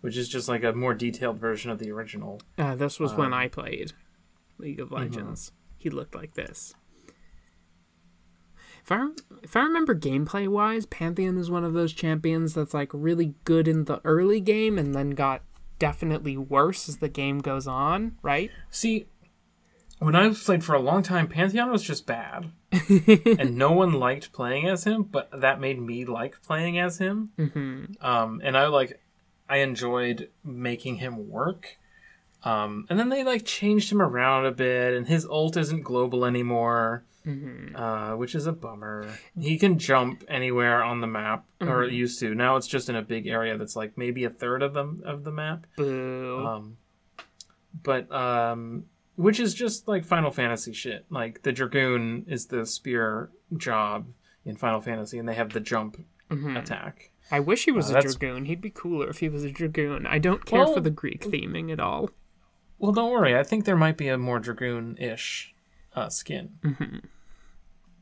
which 0.01 0.17
is 0.17 0.29
just 0.29 0.47
like 0.47 0.63
a 0.63 0.73
more 0.73 0.93
detailed 0.93 1.37
version 1.37 1.69
of 1.71 1.79
the 1.79 1.91
original. 1.91 2.41
Uh, 2.57 2.75
this 2.75 2.99
was 2.99 3.11
Um, 3.11 3.17
when 3.17 3.33
I 3.33 3.47
played 3.47 3.93
League 4.57 4.79
of 4.79 4.87
mm-hmm. 4.87 5.03
Legends. 5.03 5.51
He 5.77 5.89
looked 5.89 6.15
like 6.15 6.35
this. 6.35 6.73
If 8.83 8.91
I 8.91 9.07
if 9.43 9.55
I 9.55 9.61
remember 9.61 9.95
gameplay 9.95 10.47
wise, 10.47 10.85
Pantheon 10.85 11.37
is 11.37 11.51
one 11.51 11.63
of 11.63 11.73
those 11.73 11.93
champions 11.93 12.53
that's 12.53 12.73
like 12.73 12.89
really 12.93 13.35
good 13.45 13.67
in 13.67 13.85
the 13.85 14.01
early 14.03 14.39
game 14.39 14.77
and 14.77 14.95
then 14.95 15.11
got 15.11 15.43
definitely 15.79 16.37
worse 16.37 16.87
as 16.87 16.97
the 16.97 17.09
game 17.09 17.39
goes 17.39 17.67
on, 17.67 18.17
right? 18.21 18.51
See, 18.69 19.07
when 20.01 20.15
I 20.15 20.33
played 20.33 20.63
for 20.63 20.73
a 20.73 20.79
long 20.79 21.03
time, 21.03 21.27
Pantheon 21.27 21.71
was 21.71 21.83
just 21.83 22.07
bad, 22.07 22.51
and 22.71 23.55
no 23.55 23.71
one 23.71 23.93
liked 23.93 24.31
playing 24.31 24.67
as 24.67 24.83
him. 24.83 25.03
But 25.03 25.29
that 25.41 25.59
made 25.59 25.79
me 25.79 26.05
like 26.05 26.41
playing 26.41 26.79
as 26.79 26.97
him. 26.97 27.29
Mm-hmm. 27.37 28.05
Um, 28.05 28.41
and 28.43 28.57
I 28.57 28.67
like, 28.67 28.99
I 29.47 29.57
enjoyed 29.57 30.29
making 30.43 30.95
him 30.95 31.29
work. 31.29 31.77
Um, 32.43 32.87
and 32.89 32.97
then 32.97 33.09
they 33.09 33.23
like 33.23 33.45
changed 33.45 33.91
him 33.91 34.01
around 34.01 34.45
a 34.47 34.51
bit, 34.51 34.95
and 34.95 35.07
his 35.07 35.25
ult 35.25 35.55
isn't 35.55 35.83
global 35.83 36.25
anymore, 36.25 37.03
Mm-hmm. 37.25 37.75
uh, 37.75 38.15
which 38.15 38.33
is 38.33 38.47
a 38.47 38.51
bummer. 38.51 39.07
He 39.39 39.59
can 39.59 39.77
jump 39.77 40.23
anywhere 40.27 40.83
on 40.83 41.01
the 41.01 41.07
map, 41.07 41.45
or 41.59 41.83
used 41.85 42.19
to. 42.21 42.33
Now 42.33 42.55
it's 42.55 42.67
just 42.67 42.89
in 42.89 42.95
a 42.95 43.01
big 43.03 43.27
area 43.27 43.57
that's 43.57 43.75
like 43.75 43.97
maybe 43.97 44.23
a 44.23 44.29
third 44.31 44.63
of 44.63 44.73
them 44.73 45.03
of 45.05 45.23
the 45.23 45.31
map. 45.31 45.65
Boo. 45.77 46.43
Um, 46.45 46.77
but 47.83 48.11
um, 48.11 48.85
which 49.15 49.39
is 49.39 49.53
just 49.53 49.87
like 49.87 50.03
Final 50.03 50.31
Fantasy 50.31 50.73
shit. 50.73 51.05
Like 51.09 51.43
the 51.43 51.51
dragoon 51.51 52.25
is 52.27 52.47
the 52.47 52.65
spear 52.65 53.29
job 53.55 54.07
in 54.45 54.55
Final 54.55 54.81
Fantasy, 54.81 55.19
and 55.19 55.29
they 55.29 55.35
have 55.35 55.53
the 55.53 55.59
jump 55.59 56.03
attack. 56.55 57.11
I 57.29 57.39
wish 57.39 57.65
he 57.65 57.71
was 57.71 57.87
Uh, 57.87 57.91
a 57.91 57.93
that's- 57.95 58.15
dragoon. 58.15 58.45
He'd 58.45 58.61
be 58.61 58.71
cooler 58.71 59.09
if 59.09 59.19
he 59.19 59.29
was 59.29 59.43
a 59.43 59.51
dragoon. 59.51 60.07
I 60.07 60.17
don't 60.17 60.45
care 60.45 60.65
for 60.65 60.79
the 60.79 60.89
Greek 60.89 61.21
theming 61.23 61.71
at 61.71 61.79
all. 61.79 62.09
Well, 62.79 62.91
don't 62.93 63.11
worry. 63.11 63.37
I 63.37 63.43
think 63.43 63.65
there 63.65 63.75
might 63.75 63.95
be 63.97 64.07
a 64.07 64.17
more 64.17 64.39
dragoon-ish 64.39 65.53
uh, 65.95 66.09
skin. 66.09 67.01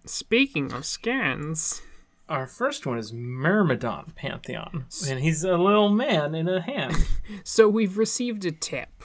Speaking 0.06 0.72
of 0.74 0.86
skins, 0.86 1.82
Our 2.28 2.46
first 2.48 2.86
one 2.86 2.98
is 3.00 3.12
Myrmidon 3.12 4.14
Pantheon, 4.16 4.86
and 5.08 5.20
he's 5.20 5.44
a 5.44 5.58
little 5.58 5.90
man 5.90 6.36
in 6.36 6.48
a 6.48 6.62
hand. 6.62 6.96
so 7.44 7.68
we've 7.68 7.98
received 7.98 8.46
a 8.46 8.52
tip. 8.52 9.04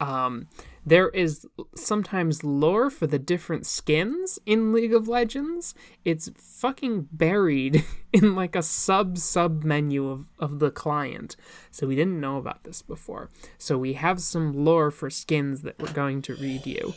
Um, 0.00 0.48
there 0.84 1.10
is 1.10 1.46
sometimes 1.76 2.42
lore 2.42 2.88
for 2.90 3.06
the 3.06 3.18
different 3.18 3.66
skins 3.66 4.38
in 4.46 4.72
League 4.72 4.94
of 4.94 5.06
Legends. 5.08 5.74
It's 6.04 6.30
fucking 6.36 7.08
buried 7.12 7.84
in 8.12 8.34
like 8.34 8.56
a 8.56 8.62
sub 8.62 9.18
sub 9.18 9.62
menu 9.62 10.08
of, 10.08 10.24
of 10.38 10.58
the 10.58 10.70
client. 10.70 11.36
So 11.70 11.86
we 11.86 11.96
didn't 11.96 12.18
know 12.20 12.38
about 12.38 12.64
this 12.64 12.82
before. 12.82 13.28
So 13.58 13.76
we 13.78 13.92
have 13.92 14.20
some 14.20 14.64
lore 14.64 14.90
for 14.90 15.10
skins 15.10 15.62
that 15.62 15.78
we're 15.78 15.92
going 15.92 16.22
to 16.22 16.34
read 16.36 16.66
you. 16.66 16.94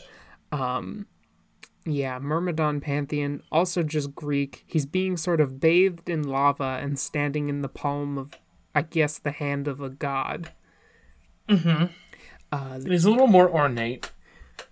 Um, 0.54 1.06
yeah, 1.84 2.18
Myrmidon 2.18 2.80
Pantheon, 2.80 3.42
also 3.52 3.82
just 3.82 4.14
Greek. 4.14 4.64
He's 4.66 4.86
being 4.86 5.16
sort 5.16 5.40
of 5.40 5.60
bathed 5.60 6.08
in 6.08 6.22
lava 6.22 6.78
and 6.80 6.98
standing 6.98 7.48
in 7.48 7.62
the 7.62 7.68
palm 7.68 8.16
of, 8.16 8.34
I 8.74 8.82
guess, 8.82 9.18
the 9.18 9.32
hand 9.32 9.68
of 9.68 9.80
a 9.80 9.90
god. 9.90 10.52
He's 12.86 13.04
a 13.04 13.10
little 13.10 13.26
more 13.26 13.50
ornate. 13.50 14.12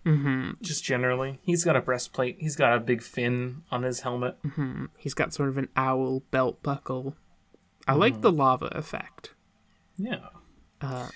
Mm-hmm. 0.07 0.53
Just 0.63 0.85
generally, 0.85 1.41
he's 1.43 1.65
got 1.65 1.77
a 1.77 1.81
breastplate. 1.81 2.37
He's 2.39 2.57
got 2.57 2.77
a 2.77 2.81
big 2.81 3.03
fin 3.03 3.63
on 3.71 3.83
his 3.83 4.01
helmet. 4.01 4.37
Mhm. 4.43 4.89
He's 4.97 5.15
got 5.15 5.35
sort 5.35 5.49
of 5.49 5.59
an 5.59 5.69
owl 5.77 6.21
belt 6.31 6.63
buckle. 6.63 7.17
I 7.87 7.95
like 7.95 8.21
the 8.21 8.31
lava 8.33 8.67
effect. 8.67 9.35
Yeah. 9.97 10.29
Uh, 10.81 11.09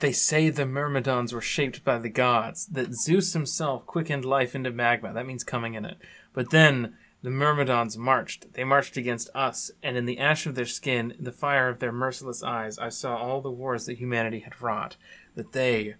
They 0.00 0.12
say 0.12 0.50
the 0.50 0.66
Myrmidons 0.66 1.32
were 1.32 1.40
shaped 1.40 1.84
by 1.84 1.98
the 1.98 2.08
gods, 2.08 2.66
that 2.66 2.94
Zeus 2.94 3.32
himself 3.32 3.86
quickened 3.86 4.24
life 4.24 4.54
into 4.54 4.70
magma. 4.70 5.12
That 5.12 5.26
means 5.26 5.44
coming 5.44 5.74
in 5.74 5.84
it. 5.84 5.98
But 6.32 6.50
then 6.50 6.96
the 7.22 7.30
Myrmidons 7.30 7.96
marched. 7.96 8.52
They 8.54 8.64
marched 8.64 8.96
against 8.96 9.30
us, 9.34 9.70
and 9.82 9.96
in 9.96 10.04
the 10.04 10.18
ash 10.18 10.46
of 10.46 10.54
their 10.54 10.66
skin, 10.66 11.12
in 11.12 11.24
the 11.24 11.32
fire 11.32 11.68
of 11.68 11.78
their 11.78 11.92
merciless 11.92 12.42
eyes, 12.42 12.78
I 12.78 12.88
saw 12.88 13.16
all 13.16 13.40
the 13.40 13.50
wars 13.50 13.86
that 13.86 13.98
humanity 13.98 14.40
had 14.40 14.60
wrought. 14.60 14.96
That 15.34 15.52
they 15.52 15.94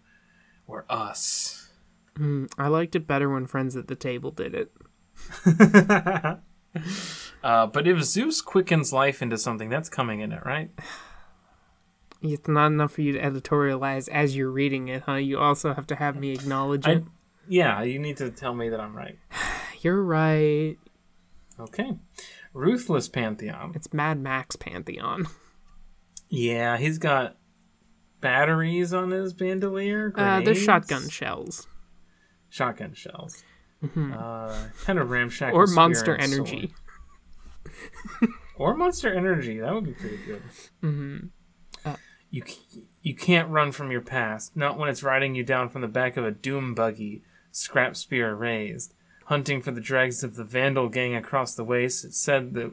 were 0.66 0.84
us. 0.88 1.70
I 2.58 2.68
liked 2.68 2.94
it 2.94 3.06
better 3.06 3.28
when 3.28 3.46
friends 3.46 3.76
at 3.76 3.88
the 3.88 3.96
table 3.96 4.30
did 4.30 4.54
it. 4.54 4.72
Uh, 7.44 7.66
but 7.66 7.86
if 7.86 8.02
Zeus 8.02 8.40
quickens 8.40 8.90
life 8.90 9.20
into 9.20 9.36
something, 9.36 9.68
that's 9.68 9.90
coming 9.90 10.20
in 10.20 10.32
it, 10.32 10.44
right? 10.46 10.70
It's 12.32 12.48
not 12.48 12.68
enough 12.68 12.92
for 12.92 13.02
you 13.02 13.12
to 13.12 13.20
editorialize 13.20 14.08
as 14.08 14.34
you're 14.34 14.50
reading 14.50 14.88
it, 14.88 15.02
huh? 15.04 15.16
You 15.16 15.38
also 15.38 15.74
have 15.74 15.86
to 15.88 15.94
have 15.94 16.16
me 16.16 16.32
acknowledge 16.32 16.86
I, 16.86 16.92
it. 16.92 17.04
yeah, 17.46 17.82
you 17.82 17.98
need 17.98 18.16
to 18.16 18.30
tell 18.30 18.54
me 18.54 18.70
that 18.70 18.80
I'm 18.80 18.96
right. 18.96 19.18
You're 19.82 20.02
right. 20.02 20.76
Okay. 21.60 21.98
Ruthless 22.54 23.08
Pantheon. 23.08 23.72
It's 23.74 23.92
Mad 23.92 24.18
Max 24.18 24.56
Pantheon. 24.56 25.26
Yeah, 26.30 26.78
he's 26.78 26.98
got 26.98 27.36
batteries 28.20 28.92
on 28.92 29.12
his 29.12 29.32
bandolier. 29.32 30.12
Uh, 30.16 30.40
they're 30.40 30.56
shotgun 30.56 31.08
shells. 31.08 31.68
Shotgun 32.48 32.94
shells. 32.94 33.44
Uh, 33.96 34.68
kind 34.82 34.98
of 34.98 35.10
ramshackle. 35.10 35.56
Or 35.56 35.68
Monster. 35.68 36.16
Energy. 36.16 36.74
Or 38.56 38.74
Monster 38.74 39.14
Energy. 39.14 39.60
That 39.60 39.74
would 39.74 39.84
be 39.84 39.92
pretty 39.92 40.18
good. 40.26 40.42
Mm-hmm. 40.82 41.26
You 42.34 42.42
you 43.02 43.14
can't 43.14 43.48
run 43.48 43.70
from 43.70 43.92
your 43.92 44.00
past. 44.00 44.56
Not 44.56 44.76
when 44.76 44.88
it's 44.88 45.02
riding 45.04 45.36
you 45.36 45.44
down 45.44 45.68
from 45.68 45.82
the 45.82 45.88
back 45.88 46.16
of 46.16 46.24
a 46.24 46.30
doom 46.32 46.74
buggy, 46.74 47.22
scrap 47.52 47.94
spear 47.96 48.34
raised, 48.34 48.92
hunting 49.26 49.62
for 49.62 49.70
the 49.70 49.80
dregs 49.80 50.24
of 50.24 50.34
the 50.34 50.42
Vandal 50.42 50.88
gang 50.88 51.14
across 51.14 51.54
the 51.54 51.62
waste. 51.62 52.04
It 52.04 52.14
said 52.14 52.54
that 52.54 52.72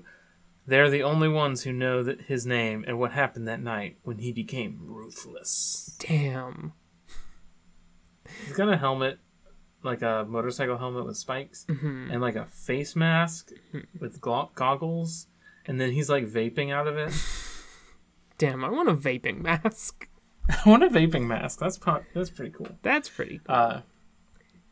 they're 0.65 0.89
the 0.89 1.03
only 1.03 1.27
ones 1.27 1.61
who 1.61 1.71
know 1.73 2.01
that 2.01 2.21
his 2.21 2.43
name 2.45 2.83
and 2.87 2.97
what 2.97 3.11
happened 3.11 3.47
that 3.47 3.61
night 3.61 3.97
when 4.01 4.17
he 4.17 4.31
became 4.31 4.79
ruthless. 4.81 5.95
Damn. 5.99 6.73
He's 8.47 8.55
got 8.55 8.69
a 8.73 8.77
helmet, 8.77 9.19
like 9.83 10.01
a 10.01 10.25
motorcycle 10.27 10.77
helmet 10.79 11.05
with 11.05 11.17
spikes, 11.17 11.65
Mm-hmm. 11.69 12.09
and 12.11 12.19
like 12.21 12.35
a 12.35 12.45
face 12.45 12.95
mask 12.95 13.51
with 13.99 14.19
glo- 14.21 14.49
goggles, 14.55 15.27
and 15.67 15.79
then 15.79 15.91
he's 15.91 16.09
like 16.09 16.25
vaping 16.25 16.71
out 16.73 16.87
of 16.87 16.97
it. 16.97 17.13
Damn, 18.41 18.65
I 18.65 18.69
want 18.71 18.89
a 18.89 18.93
vaping 18.95 19.41
mask. 19.43 20.09
I 20.49 20.67
want 20.67 20.81
a 20.83 20.87
vaping 20.87 21.27
mask. 21.27 21.59
That's 21.59 21.77
po- 21.77 22.03
that's 22.15 22.31
pretty 22.31 22.49
cool. 22.51 22.69
That's 22.81 23.07
pretty 23.07 23.39
cool. 23.45 23.55
Uh, 23.55 23.81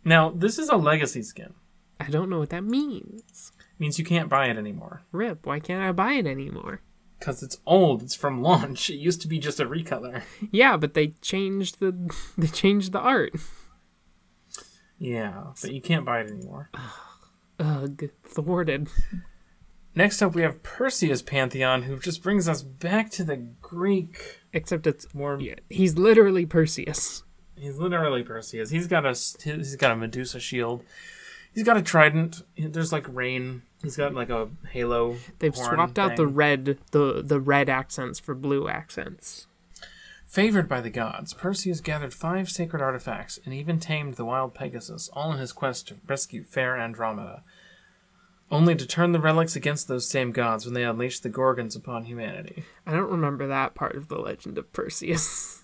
now 0.03 0.31
this 0.31 0.57
is 0.57 0.69
a 0.69 0.75
legacy 0.75 1.21
skin. 1.21 1.53
I 1.99 2.09
don't 2.09 2.31
know 2.31 2.39
what 2.39 2.49
that 2.49 2.63
means. 2.63 3.51
means 3.77 3.99
you 3.99 4.05
can't 4.05 4.27
buy 4.29 4.47
it 4.47 4.57
anymore 4.57 5.03
Rip, 5.11 5.45
why 5.45 5.59
can't 5.59 5.83
I 5.83 5.91
buy 5.91 6.13
it 6.13 6.25
anymore? 6.25 6.81
because 7.19 7.43
it's 7.43 7.57
old. 7.65 8.01
It's 8.01 8.15
from 8.15 8.41
launch. 8.41 8.89
It 8.89 8.95
used 8.95 9.21
to 9.21 9.27
be 9.27 9.37
just 9.37 9.59
a 9.59 9.65
recolor. 9.65 10.23
Yeah, 10.51 10.77
but 10.77 10.95
they 10.95 11.09
changed 11.21 11.79
the 11.79 11.91
they 12.39 12.47
changed 12.47 12.91
the 12.91 12.99
art. 12.99 13.33
Yeah, 14.97 15.53
but 15.61 15.71
you 15.73 15.81
can't 15.81 16.05
buy 16.05 16.21
it 16.21 16.31
anymore. 16.31 16.71
Ugh, 17.59 18.09
thwarted. 18.23 18.87
Next 19.99 20.21
up, 20.21 20.33
we 20.33 20.43
have 20.43 20.63
Perseus 20.63 21.21
Pantheon, 21.21 21.81
who 21.81 21.99
just 21.99 22.23
brings 22.23 22.47
us 22.47 22.61
back 22.61 23.09
to 23.11 23.25
the 23.25 23.35
Greek. 23.35 24.39
Except 24.53 24.87
it's 24.87 25.13
More, 25.13 25.37
yeah, 25.41 25.55
he's 25.69 25.97
literally 25.97 26.45
Perseus. 26.45 27.23
he's 27.57 27.77
literally 27.77 28.23
Perseus. 28.23 28.69
He's 28.69 28.87
got 28.87 29.05
a 29.05 29.09
he's 29.09 29.75
got 29.75 29.91
a 29.91 29.97
Medusa 29.97 30.39
shield. 30.39 30.85
He's 31.53 31.65
got 31.65 31.75
a 31.75 31.81
trident. 31.81 32.43
There's 32.57 32.93
like 32.93 33.13
rain. 33.13 33.63
He's 33.83 33.97
got 33.97 34.13
like 34.13 34.29
a 34.29 34.47
halo. 34.71 35.17
They've 35.39 35.53
swapped 35.53 35.99
out 35.99 36.15
the 36.15 36.27
red 36.27 36.77
the 36.91 37.21
the 37.21 37.41
red 37.41 37.67
accents 37.67 38.19
for 38.19 38.33
blue 38.33 38.69
accents. 38.69 39.47
Favored 40.25 40.69
by 40.69 40.79
the 40.79 40.89
gods, 40.89 41.33
Perseus 41.33 41.81
gathered 41.81 42.13
five 42.13 42.49
sacred 42.49 42.81
artifacts 42.81 43.37
and 43.43 43.53
even 43.53 43.81
tamed 43.81 44.13
the 44.13 44.23
wild 44.23 44.53
Pegasus, 44.53 45.09
all 45.11 45.33
in 45.33 45.39
his 45.39 45.51
quest 45.51 45.89
to 45.89 45.97
rescue 46.07 46.45
fair 46.45 46.77
Andromeda. 46.77 47.43
Only 48.51 48.75
to 48.75 48.87
turn 48.87 49.11
the 49.11 49.19
relics 49.19 49.55
against 49.55 49.87
those 49.87 50.07
same 50.09 50.31
gods 50.31 50.65
when 50.65 50.73
they 50.73 50.83
unleashed 50.83 51.21
the 51.21 51.29
Gorgons 51.29 51.75
upon 51.75 52.05
humanity. 52.05 52.63
I 52.85 52.91
don't 52.93 53.11
remember 53.11 53.45
that 53.47 53.75
part 53.75 53.95
of 53.95 54.07
the 54.07 54.17
legend 54.17 54.57
of 54.57 54.73
Perseus. 54.73 55.61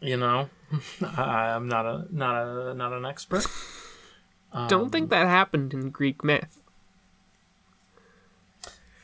You 0.00 0.16
know, 0.16 0.48
I, 1.16 1.50
I'm 1.50 1.68
not 1.68 1.84
a 1.84 2.06
not 2.10 2.36
a 2.46 2.74
not 2.74 2.92
an 2.92 3.04
expert. 3.04 3.44
don't 4.68 4.90
think 4.90 5.10
that 5.10 5.26
happened 5.26 5.74
in 5.74 5.90
Greek 5.90 6.22
myth. 6.24 6.62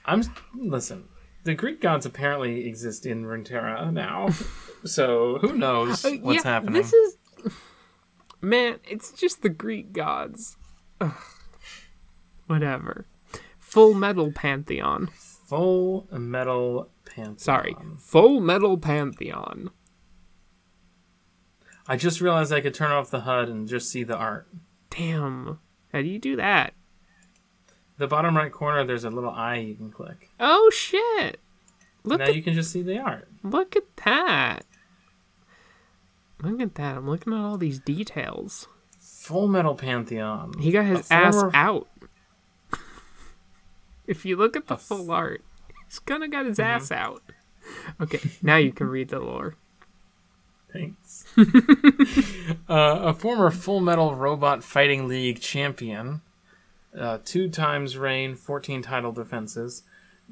I'm 0.06 0.22
listen. 0.54 1.08
The 1.44 1.54
Greek 1.54 1.80
gods 1.82 2.06
apparently 2.06 2.66
exist 2.66 3.04
in 3.04 3.24
Runeterra 3.24 3.92
now, 3.92 4.28
so 4.86 5.38
who 5.40 5.52
knows 5.54 6.02
Uh, 6.04 6.12
what's 6.22 6.44
yeah, 6.44 6.50
happening? 6.52 6.74
This 6.74 6.92
is 6.94 7.16
man, 8.40 8.78
it's 8.88 9.12
just 9.12 9.42
the 9.42 9.50
Greek 9.50 9.92
gods. 9.92 10.56
Ugh. 11.00 11.12
Whatever. 12.46 13.06
Full 13.58 13.94
Metal 13.94 14.30
Pantheon. 14.32 15.08
Full 15.48 16.06
Metal 16.12 16.90
Pantheon. 17.04 17.38
Sorry, 17.38 17.76
Full 17.98 18.40
Metal 18.40 18.78
Pantheon. 18.78 19.70
I 21.86 21.96
just 21.96 22.20
realized 22.20 22.52
I 22.52 22.60
could 22.60 22.74
turn 22.74 22.92
off 22.92 23.10
the 23.10 23.20
HUD 23.20 23.48
and 23.48 23.68
just 23.68 23.90
see 23.90 24.04
the 24.04 24.16
art. 24.16 24.48
Damn. 24.90 25.58
How 25.92 26.00
do 26.00 26.08
you 26.08 26.18
do 26.18 26.36
that? 26.36 26.74
The 27.98 28.06
bottom 28.06 28.36
right 28.36 28.50
corner, 28.50 28.84
there's 28.84 29.04
a 29.04 29.10
little 29.10 29.30
eye 29.30 29.56
you 29.56 29.74
can 29.74 29.90
click. 29.90 30.30
Oh 30.40 30.70
shit. 30.70 31.40
Look 32.02 32.18
now 32.20 32.26
at 32.26 32.36
you 32.36 32.42
can 32.42 32.54
just 32.54 32.72
see 32.72 32.82
the 32.82 32.98
art. 32.98 33.28
look 33.42 33.76
at 33.76 33.84
that. 34.04 34.66
Look 36.42 36.60
at 36.60 36.74
that. 36.74 36.96
I'm 36.96 37.08
looking 37.08 37.32
at 37.32 37.38
all 37.38 37.56
these 37.56 37.78
details. 37.78 38.66
Full 39.00 39.48
Metal 39.48 39.74
Pantheon. 39.74 40.54
He 40.58 40.72
got 40.72 40.84
his 40.84 41.10
A 41.10 41.14
ass 41.14 41.44
out. 41.54 41.88
If 44.06 44.24
you 44.24 44.36
look 44.36 44.56
at 44.56 44.66
the 44.66 44.76
full 44.76 45.10
art, 45.10 45.42
he's 45.88 45.98
kind 45.98 46.22
of 46.24 46.30
got 46.30 46.46
his 46.46 46.58
Mm-hmm. 46.58 46.70
ass 46.70 46.92
out. 46.92 47.22
Okay, 48.00 48.20
now 48.42 48.56
you 48.56 48.72
can 48.72 48.88
read 48.88 49.08
the 49.08 49.20
lore. 49.20 49.56
Thanks. 50.72 51.24
uh, 52.68 52.98
a 53.02 53.14
former 53.14 53.50
Full 53.50 53.80
Metal 53.80 54.14
Robot 54.14 54.64
Fighting 54.64 55.06
League 55.08 55.40
champion, 55.40 56.20
uh, 56.98 57.18
two 57.24 57.48
times 57.48 57.96
reign, 57.96 58.34
14 58.34 58.82
title 58.82 59.12
defenses, 59.12 59.84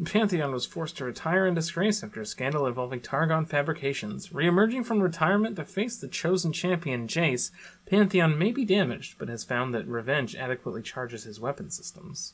Pantheon 0.04 0.52
was 0.52 0.64
forced 0.66 0.96
to 0.96 1.04
retire 1.04 1.46
in 1.46 1.54
disgrace 1.54 2.02
after 2.02 2.20
a 2.22 2.26
scandal 2.26 2.66
involving 2.66 3.00
Targon 3.00 3.46
fabrications. 3.46 4.32
Re-emerging 4.32 4.84
from 4.84 5.00
retirement 5.00 5.54
to 5.56 5.64
face 5.64 5.96
the 5.98 6.08
chosen 6.08 6.52
champion 6.52 7.06
Jayce, 7.06 7.50
Pantheon 7.86 8.38
may 8.38 8.52
be 8.52 8.64
damaged, 8.64 9.16
but 9.18 9.28
has 9.28 9.44
found 9.44 9.74
that 9.74 9.86
revenge 9.86 10.34
adequately 10.34 10.82
charges 10.82 11.24
his 11.24 11.38
weapon 11.38 11.70
systems. 11.70 12.32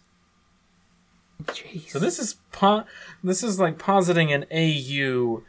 Jeez. 1.44 1.90
So 1.90 1.98
this 1.98 2.18
is 2.18 2.34
po- 2.52 2.84
this 3.22 3.42
is 3.42 3.58
like 3.60 3.78
positing 3.78 4.32
an 4.32 4.44
AU 4.52 5.42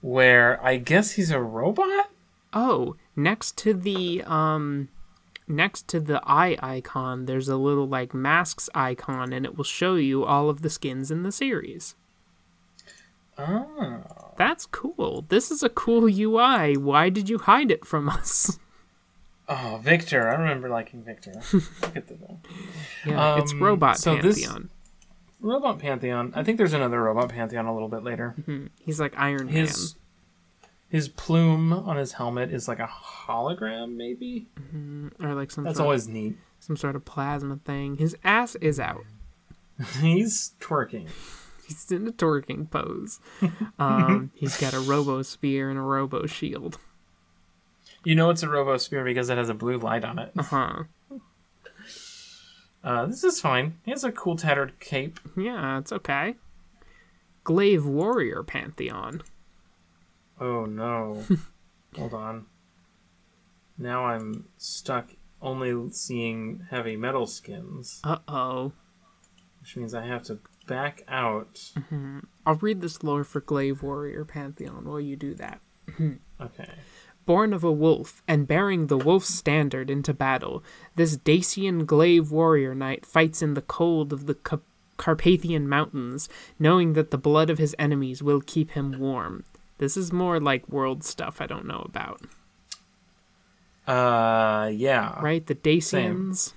where 0.00 0.62
I 0.64 0.76
guess 0.76 1.12
he's 1.12 1.30
a 1.30 1.40
robot. 1.40 2.10
Oh, 2.52 2.96
next 3.14 3.56
to 3.58 3.72
the 3.74 4.22
um 4.24 4.88
next 5.48 5.86
to 5.88 6.00
the 6.00 6.20
eye 6.26 6.56
icon, 6.60 7.26
there's 7.26 7.48
a 7.48 7.56
little 7.56 7.86
like 7.88 8.12
masks 8.12 8.68
icon 8.74 9.32
and 9.32 9.44
it 9.46 9.56
will 9.56 9.64
show 9.64 9.94
you 9.94 10.24
all 10.24 10.50
of 10.50 10.62
the 10.62 10.70
skins 10.70 11.10
in 11.10 11.22
the 11.22 11.32
series. 11.32 11.94
Oh, 13.38 14.32
That's 14.36 14.64
cool. 14.66 15.26
This 15.28 15.50
is 15.50 15.62
a 15.62 15.68
cool 15.68 16.08
UI. 16.08 16.76
Why 16.76 17.10
did 17.10 17.28
you 17.28 17.38
hide 17.38 17.70
it 17.70 17.84
from 17.84 18.08
us? 18.08 18.58
oh, 19.48 19.78
Viktor! 19.82 20.26
I 20.28 20.34
remember 20.40 20.70
liking 20.70 21.02
Viktor. 21.02 21.32
Look 21.52 21.96
at 21.96 22.06
the 22.08 22.16
Yeah, 23.04 23.38
it's 23.38 23.52
Um, 23.52 23.62
Robot 23.62 23.98
so 23.98 24.16
this- 24.16 24.40
Pantheon. 24.40 24.70
Robot 25.40 25.78
Pantheon. 25.78 26.32
I 26.34 26.42
think 26.42 26.58
there's 26.58 26.72
another 26.72 27.02
robot 27.02 27.28
Pantheon 27.30 27.66
a 27.66 27.72
little 27.72 27.88
bit 27.88 28.02
later. 28.02 28.34
He's 28.80 29.00
like 29.00 29.16
Iron 29.18 29.48
His 29.48 29.96
his 30.88 31.08
plume 31.08 31.72
on 31.72 31.96
his 31.96 32.12
helmet 32.12 32.52
is 32.52 32.68
like 32.68 32.78
a 32.78 32.86
hologram, 32.86 33.96
maybe. 33.96 34.46
Man, 34.72 35.10
or 35.20 35.34
like 35.34 35.50
some 35.50 35.64
That's 35.64 35.80
always 35.80 36.06
neat. 36.06 36.36
some 36.60 36.76
sort 36.76 36.94
of 36.96 37.04
plasma 37.04 37.58
thing. 37.64 37.96
His 37.96 38.16
ass 38.22 38.54
is 38.56 38.78
out. 38.78 39.04
He's 40.00 40.52
twerking. 40.60 41.08
He's 41.66 41.90
in 41.90 42.06
a 42.06 42.12
twerking 42.12 42.70
pose. 42.70 43.20
Um, 43.78 44.30
he's 44.34 44.56
got 44.58 44.72
a 44.72 44.80
robo 44.80 45.20
spear 45.22 45.68
and 45.68 45.78
a 45.78 45.82
robo 45.82 46.24
shield. 46.26 46.78
You 48.04 48.14
know 48.14 48.30
it's 48.30 48.42
a 48.42 48.48
robo 48.48 48.76
spear 48.78 49.04
because 49.04 49.28
it 49.28 49.36
has 49.36 49.48
a 49.50 49.54
blue 49.54 49.76
light 49.76 50.04
on 50.04 50.18
it. 50.18 50.30
Uh 50.38 50.42
huh. 50.44 50.82
Uh, 52.86 53.04
this 53.06 53.24
is 53.24 53.40
fine. 53.40 53.74
He 53.84 53.90
has 53.90 54.04
a 54.04 54.12
cool 54.12 54.36
tattered 54.36 54.78
cape. 54.78 55.18
Yeah, 55.36 55.78
it's 55.78 55.90
okay. 55.92 56.36
Glaive 57.44 57.84
Warrior 57.84 58.42
Pantheon. 58.44 59.22
Oh 60.40 60.64
no. 60.66 61.24
Hold 61.98 62.14
on. 62.14 62.46
Now 63.76 64.06
I'm 64.06 64.46
stuck 64.56 65.10
only 65.42 65.90
seeing 65.90 66.66
heavy 66.70 66.96
metal 66.96 67.26
skins, 67.26 68.00
Uh 68.04 68.18
oh. 68.28 68.72
which 69.60 69.76
means 69.76 69.92
I 69.92 70.06
have 70.06 70.22
to 70.24 70.38
back 70.66 71.02
out. 71.08 71.72
I'll 72.46 72.54
read 72.56 72.80
this 72.80 73.02
lore 73.02 73.24
for 73.24 73.40
Glaive 73.40 73.82
Warrior 73.82 74.24
Pantheon 74.24 74.84
while 74.84 75.00
you 75.00 75.16
do 75.16 75.34
that. 75.34 75.60
Okay. 76.40 76.70
Born 77.26 77.52
of 77.52 77.64
a 77.64 77.72
wolf 77.72 78.22
and 78.28 78.46
bearing 78.46 78.86
the 78.86 78.96
wolf's 78.96 79.34
standard 79.34 79.90
into 79.90 80.14
battle, 80.14 80.62
this 80.94 81.16
Dacian 81.16 81.84
glaive 81.84 82.30
warrior 82.30 82.74
knight 82.74 83.04
fights 83.04 83.42
in 83.42 83.54
the 83.54 83.62
cold 83.62 84.12
of 84.12 84.26
the 84.26 84.34
Ca- 84.34 84.60
Carpathian 84.96 85.68
mountains, 85.68 86.28
knowing 86.58 86.92
that 86.94 87.10
the 87.10 87.18
blood 87.18 87.50
of 87.50 87.58
his 87.58 87.74
enemies 87.78 88.22
will 88.22 88.40
keep 88.40 88.70
him 88.70 88.98
warm. 88.98 89.44
This 89.78 89.96
is 89.96 90.12
more 90.12 90.38
like 90.40 90.68
world 90.68 91.02
stuff 91.04 91.40
I 91.40 91.46
don't 91.46 91.66
know 91.66 91.82
about, 91.84 92.22
Uh, 93.86 94.68
yeah. 94.72 95.20
right? 95.20 95.44
The 95.46 95.54
Dacians. 95.54 96.54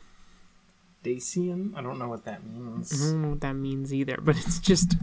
Dacian? 1.04 1.74
I 1.76 1.82
don't 1.82 1.98
know 1.98 2.10
what 2.10 2.26
that 2.26 2.46
means. 2.46 2.92
I 2.94 3.12
don't 3.12 3.22
know 3.22 3.30
what 3.30 3.42
that 3.42 3.54
means 3.56 3.94
either, 3.94 4.18
but 4.22 4.38
it's 4.38 4.60
just 4.60 4.96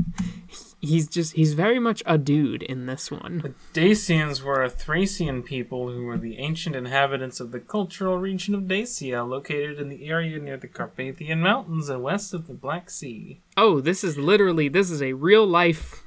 he's 0.81 1.09
just 1.09 1.33
he's 1.35 1.55
very 1.55 1.79
much 1.79 2.03
a 2.07 2.19
dude 2.19 2.63
in 2.63 2.87
this 2.87 3.11
one. 3.11 3.39
The 3.73 3.81
Dacians 3.81 4.43
were 4.43 4.63
a 4.63 4.69
Thracian 4.71 5.43
people 5.43 5.91
who 5.91 6.05
were 6.05 6.19
the 6.19 6.39
ancient 6.39 6.77
inhabitants 6.77 7.41
of 7.41 7.51
the 7.51 7.61
cultural 7.61 8.19
region 8.19 8.55
of 8.55 8.69
Dacia, 8.69 9.25
located 9.25 9.79
in 9.81 9.89
the 9.89 10.07
area 10.09 10.39
near 10.39 10.57
the 10.57 10.69
Carpathian 10.69 11.41
Mountains 11.41 11.89
and 11.89 12.03
west 12.03 12.35
of 12.35 12.47
the 12.47 12.55
Black 12.55 12.91
Sea. 12.91 13.41
Oh, 13.57 13.81
this 13.81 14.05
is 14.05 14.19
literally 14.19 14.69
this 14.69 14.91
is 14.91 15.01
a 15.03 15.15
real 15.15 15.47
life. 15.47 16.03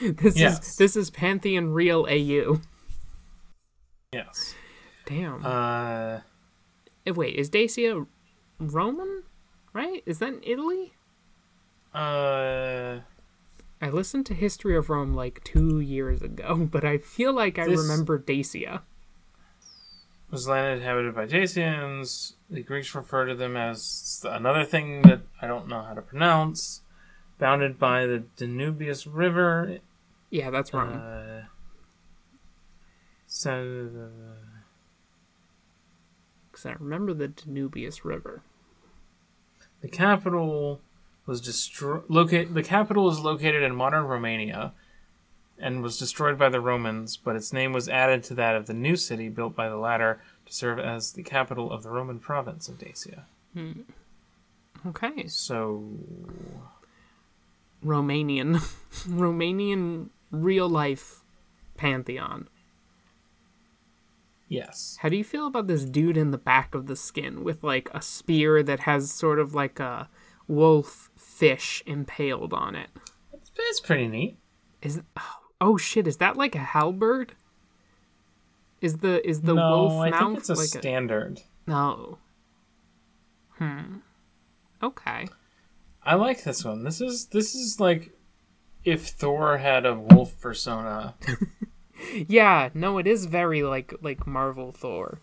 This 0.00 0.36
Yes. 0.38 0.66
is 0.70 0.76
this 0.76 0.96
is 0.96 1.10
Pantheon 1.10 1.70
real 1.70 2.06
AU. 2.08 2.60
Yes. 4.12 4.54
Damn. 5.06 5.44
Uh, 5.44 6.20
Eh, 7.06 7.12
Wait, 7.12 7.36
is 7.36 7.48
Dacia 7.48 8.04
Roman? 8.58 9.22
Right? 9.72 10.02
Is 10.06 10.18
that 10.20 10.32
in 10.32 10.40
Italy? 10.42 10.92
uh, 11.94 13.00
I 13.80 13.90
listened 13.90 14.26
to 14.26 14.34
History 14.34 14.76
of 14.76 14.90
Rome 14.90 15.14
like 15.14 15.42
two 15.44 15.80
years 15.80 16.22
ago, 16.22 16.56
but 16.70 16.84
I 16.84 16.98
feel 16.98 17.32
like 17.32 17.58
I 17.58 17.64
remember 17.64 18.18
Dacia. 18.18 18.82
was 20.30 20.48
land 20.48 20.80
inhabited 20.80 21.14
by 21.14 21.26
Dacians. 21.26 22.34
The 22.50 22.62
Greeks 22.62 22.94
refer 22.94 23.26
to 23.26 23.34
them 23.34 23.56
as 23.56 24.24
another 24.28 24.64
thing 24.64 25.02
that 25.02 25.20
I 25.40 25.46
don't 25.46 25.68
know 25.68 25.82
how 25.82 25.94
to 25.94 26.02
pronounce. 26.02 26.82
Bounded 27.38 27.78
by 27.78 28.06
the 28.06 28.24
Danubius 28.38 29.06
River. 29.10 29.78
Yeah, 30.30 30.50
that's 30.50 30.72
Rome. 30.72 31.00
Uh, 31.02 31.42
so, 33.26 34.08
Because 36.56 36.70
I 36.70 36.82
remember 36.82 37.12
the 37.12 37.28
Danubius 37.28 38.02
River. 38.02 38.40
The 39.82 39.88
capital 39.88 40.80
was 41.26 41.42
destroyed. 41.42 42.04
Locate 42.08 42.54
the 42.54 42.62
capital 42.62 43.10
is 43.10 43.20
located 43.20 43.62
in 43.62 43.76
modern 43.76 44.04
Romania, 44.04 44.72
and 45.58 45.82
was 45.82 45.98
destroyed 45.98 46.38
by 46.38 46.48
the 46.48 46.62
Romans. 46.62 47.18
But 47.18 47.36
its 47.36 47.52
name 47.52 47.74
was 47.74 47.90
added 47.90 48.22
to 48.24 48.34
that 48.36 48.56
of 48.56 48.68
the 48.68 48.72
new 48.72 48.96
city 48.96 49.28
built 49.28 49.54
by 49.54 49.68
the 49.68 49.76
latter 49.76 50.22
to 50.46 50.52
serve 50.54 50.78
as 50.78 51.12
the 51.12 51.22
capital 51.22 51.70
of 51.70 51.82
the 51.82 51.90
Roman 51.90 52.20
province 52.20 52.70
of 52.70 52.78
Dacia. 52.78 53.24
Hmm. 53.52 53.82
Okay. 54.86 55.26
So 55.26 55.84
Romanian. 57.84 58.54
Romanian 59.06 60.08
real 60.30 60.70
life 60.70 61.20
pantheon. 61.76 62.48
Yes, 64.48 64.96
How 65.00 65.08
do 65.08 65.16
you 65.16 65.24
feel 65.24 65.46
about 65.46 65.66
this 65.66 65.84
dude 65.84 66.16
in 66.16 66.30
the 66.30 66.38
back 66.38 66.74
of 66.74 66.86
the 66.86 66.96
skin 66.96 67.44
with 67.44 67.62
like 67.64 67.88
a 67.92 68.02
spear 68.02 68.62
that 68.62 68.80
has 68.80 69.10
sort 69.10 69.38
of 69.38 69.54
like 69.54 69.80
a 69.80 70.08
wolf 70.48 71.10
fish 71.16 71.82
impaled 71.86 72.52
on 72.52 72.74
it? 72.74 72.90
it's, 73.32 73.50
it's 73.56 73.80
pretty 73.80 74.08
neat. 74.08 74.38
Is 74.82 75.00
oh, 75.16 75.34
oh 75.60 75.76
shit, 75.76 76.06
is 76.06 76.18
that 76.18 76.36
like 76.36 76.54
a 76.54 76.58
halberd? 76.60 77.34
Is 78.80 78.98
the 78.98 79.26
is 79.28 79.40
the 79.42 79.54
no, 79.54 79.70
wolf 79.70 79.92
I 80.02 80.10
mouth 80.10 80.20
think 80.20 80.38
it's 80.38 80.48
a 80.50 80.54
like 80.54 80.68
standard. 80.68 81.40
a 81.66 81.70
no? 81.70 82.18
Hmm. 83.58 83.96
Okay. 84.82 85.26
I 86.02 86.14
like 86.14 86.44
this 86.44 86.64
one. 86.64 86.84
This 86.84 87.00
is 87.00 87.26
this 87.26 87.54
is 87.54 87.80
like 87.80 88.10
if 88.84 89.08
Thor 89.08 89.58
had 89.58 89.86
a 89.86 89.94
wolf 89.94 90.38
persona. 90.38 91.14
Yeah, 92.28 92.70
no, 92.74 92.98
it 92.98 93.06
is 93.06 93.26
very 93.26 93.62
like 93.62 93.94
like 94.02 94.26
Marvel 94.26 94.72
Thor. 94.72 95.20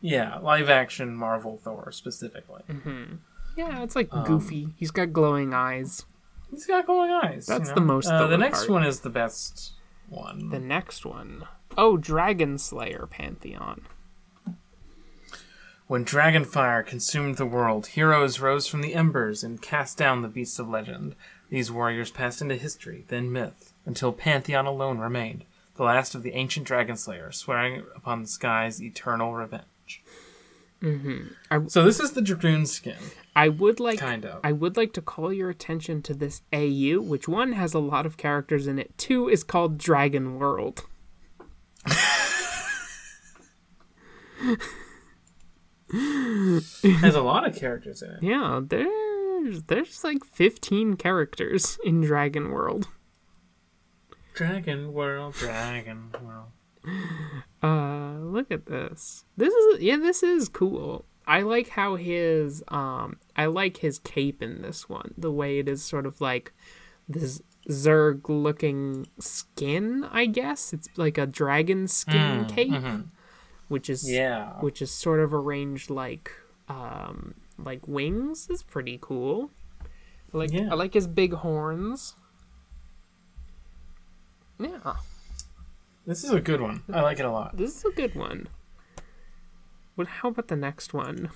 yeah, 0.00 0.38
live 0.38 0.68
action 0.68 1.14
Marvel 1.16 1.58
Thor 1.62 1.90
specifically. 1.92 2.62
Mm-hmm. 2.68 3.14
Yeah, 3.56 3.82
it's 3.82 3.94
like 3.96 4.08
Um, 4.12 4.24
goofy. 4.24 4.68
He's 4.76 4.90
got 4.90 5.12
glowing 5.12 5.52
eyes. 5.54 6.04
He's 6.50 6.66
got 6.66 6.86
glowing 6.86 7.10
eyes. 7.10 7.48
you 7.48 7.54
That's 7.58 7.68
know? 7.70 7.74
the 7.76 7.80
most 7.80 8.06
Uh, 8.08 8.26
the 8.26 8.36
next 8.38 8.60
part. 8.60 8.70
one 8.70 8.84
is 8.84 9.00
the 9.00 9.10
best 9.10 9.72
one. 10.08 10.50
The 10.50 10.58
next 10.60 11.04
one. 11.04 11.44
Oh, 11.76 11.96
Dragon 11.96 12.58
Slayer 12.58 13.06
Pantheon. 13.10 13.82
When 15.86 16.04
Dragonfire 16.04 16.86
consumed 16.86 17.36
the 17.36 17.46
world, 17.46 17.88
heroes 17.88 18.40
rose 18.40 18.66
from 18.66 18.80
the 18.80 18.94
embers 18.94 19.42
and 19.44 19.60
cast 19.60 19.98
down 19.98 20.22
the 20.22 20.28
beasts 20.28 20.58
of 20.58 20.68
legend. 20.68 21.14
These 21.50 21.70
warriors 21.70 22.10
passed 22.10 22.40
into 22.40 22.56
history, 22.56 23.04
then 23.08 23.30
myth, 23.32 23.74
until 23.84 24.12
Pantheon 24.12 24.64
alone 24.66 24.98
remained, 24.98 25.44
the 25.74 25.84
last 25.84 26.14
of 26.14 26.22
the 26.22 26.32
ancient 26.32 26.66
Dragon 26.66 26.96
Slayers, 26.96 27.36
swearing 27.38 27.82
upon 27.96 28.22
the 28.22 28.28
sky's 28.28 28.82
eternal 28.82 29.34
revenge. 29.34 30.02
Mm-hmm. 30.82 31.28
I- 31.50 31.66
So 31.68 31.84
this 31.84 32.00
is 32.00 32.12
the 32.12 32.22
Dragoon 32.22 32.66
skin, 32.66 32.96
I 33.36 33.48
would 33.48 33.78
like 33.80 33.98
kind 33.98 34.24
of. 34.24 34.40
I 34.44 34.52
would 34.52 34.76
like 34.76 34.92
to 34.94 35.02
call 35.02 35.32
your 35.32 35.48
attention 35.48 36.02
to 36.02 36.14
this 36.14 36.42
AU, 36.52 37.00
which 37.00 37.28
one 37.28 37.52
has 37.52 37.72
a 37.72 37.78
lot 37.78 38.04
of 38.04 38.16
characters 38.16 38.66
in 38.66 38.78
it. 38.78 38.96
Two 38.98 39.28
is 39.28 39.44
called 39.44 39.78
Dragon 39.78 40.38
World. 40.38 40.84
has 45.92 47.14
a 47.14 47.20
lot 47.22 47.46
of 47.46 47.54
characters 47.56 48.02
in 48.02 48.10
it. 48.10 48.18
Yeah, 48.22 48.60
there's 48.64 49.62
there's 49.64 50.04
like 50.04 50.24
15 50.24 50.96
characters 50.96 51.78
in 51.84 52.00
Dragon 52.00 52.50
World. 52.50 52.88
Dragon 54.34 54.92
World, 54.92 55.34
Dragon 55.34 56.10
World. 56.22 56.48
Uh, 57.62 58.18
look 58.20 58.50
at 58.50 58.66
this. 58.66 59.24
This 59.36 59.52
is 59.54 59.80
yeah, 59.80 59.96
this 59.96 60.22
is 60.22 60.48
cool. 60.48 61.04
I 61.26 61.38
I 61.38 61.42
like 61.42 61.68
how 61.68 61.94
his 61.94 62.62
um 62.68 63.18
I 63.36 63.46
like 63.46 63.76
his 63.78 63.98
cape 64.00 64.42
in 64.42 64.62
this 64.62 64.88
one. 64.88 65.14
The 65.16 65.30
way 65.30 65.58
it 65.60 65.68
is 65.68 65.82
sort 65.84 66.04
of 66.06 66.20
like 66.20 66.52
this 67.08 67.40
Zerg 67.68 68.28
looking 68.28 69.06
skin, 69.20 70.04
I 70.10 70.26
guess. 70.26 70.72
It's 70.72 70.88
like 70.96 71.18
a 71.18 71.26
dragon 71.26 71.86
skin 71.86 72.46
cape, 72.46 72.74
which 73.68 73.88
is 73.88 74.10
Yeah. 74.10 74.54
which 74.60 74.82
is 74.82 74.90
sort 74.90 75.20
of 75.20 75.32
arranged 75.32 75.90
like 75.90 76.32
um 76.68 77.34
like 77.56 77.86
wings. 77.86 78.48
Is 78.50 78.64
pretty 78.64 78.98
cool. 79.00 79.52
I 80.34 80.38
like 80.38 80.52
Yeah. 80.52 80.70
I 80.72 80.74
like 80.74 80.94
his 80.94 81.06
big 81.06 81.34
horns. 81.34 82.16
Yeah, 84.62 84.94
This 86.06 86.24
is 86.24 86.30
a 86.30 86.40
good 86.40 86.60
one. 86.60 86.82
I 86.92 87.00
like 87.02 87.18
it 87.18 87.24
a 87.26 87.30
lot. 87.30 87.56
this 87.56 87.76
is 87.76 87.84
a 87.84 87.90
good 87.94 88.14
one. 88.14 88.48
What? 89.94 90.06
How 90.08 90.28
about 90.30 90.48
the 90.48 90.56
next 90.56 90.94
one? 90.94 91.30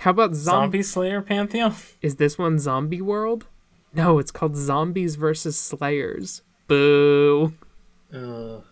How 0.00 0.10
about 0.12 0.34
zombie? 0.34 0.78
Zombie 0.78 0.82
Slayer 0.84 1.22
Pantheon? 1.22 1.74
Is 2.02 2.16
this 2.16 2.38
one 2.38 2.60
Zombie 2.60 3.00
World? 3.02 3.46
No, 3.92 4.18
it's 4.20 4.30
called 4.30 4.56
Zombies 4.56 5.16
versus 5.16 5.58
Slayers. 5.58 6.42
Boo. 6.68 7.54
A 8.12 8.62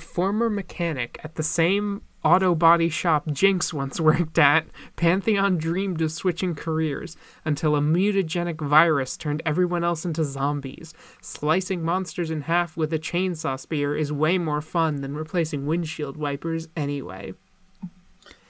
former 0.00 0.48
mechanic 0.50 1.18
at 1.24 1.34
the 1.34 1.42
same 1.42 2.02
auto 2.24 2.54
body 2.54 2.88
shop 2.88 3.30
Jinx 3.30 3.72
once 3.72 4.00
worked 4.00 4.38
at, 4.38 4.66
Pantheon 4.96 5.58
dreamed 5.58 6.00
of 6.00 6.10
switching 6.10 6.54
careers 6.54 7.16
until 7.44 7.76
a 7.76 7.80
mutagenic 7.80 8.60
virus 8.60 9.16
turned 9.16 9.42
everyone 9.44 9.84
else 9.84 10.04
into 10.04 10.24
zombies. 10.24 10.94
Slicing 11.20 11.84
monsters 11.84 12.30
in 12.30 12.42
half 12.42 12.76
with 12.76 12.92
a 12.92 12.98
chainsaw 12.98 13.58
spear 13.58 13.96
is 13.96 14.12
way 14.12 14.38
more 14.38 14.60
fun 14.60 15.02
than 15.02 15.14
replacing 15.14 15.66
windshield 15.66 16.16
wipers 16.16 16.68
anyway. 16.76 17.34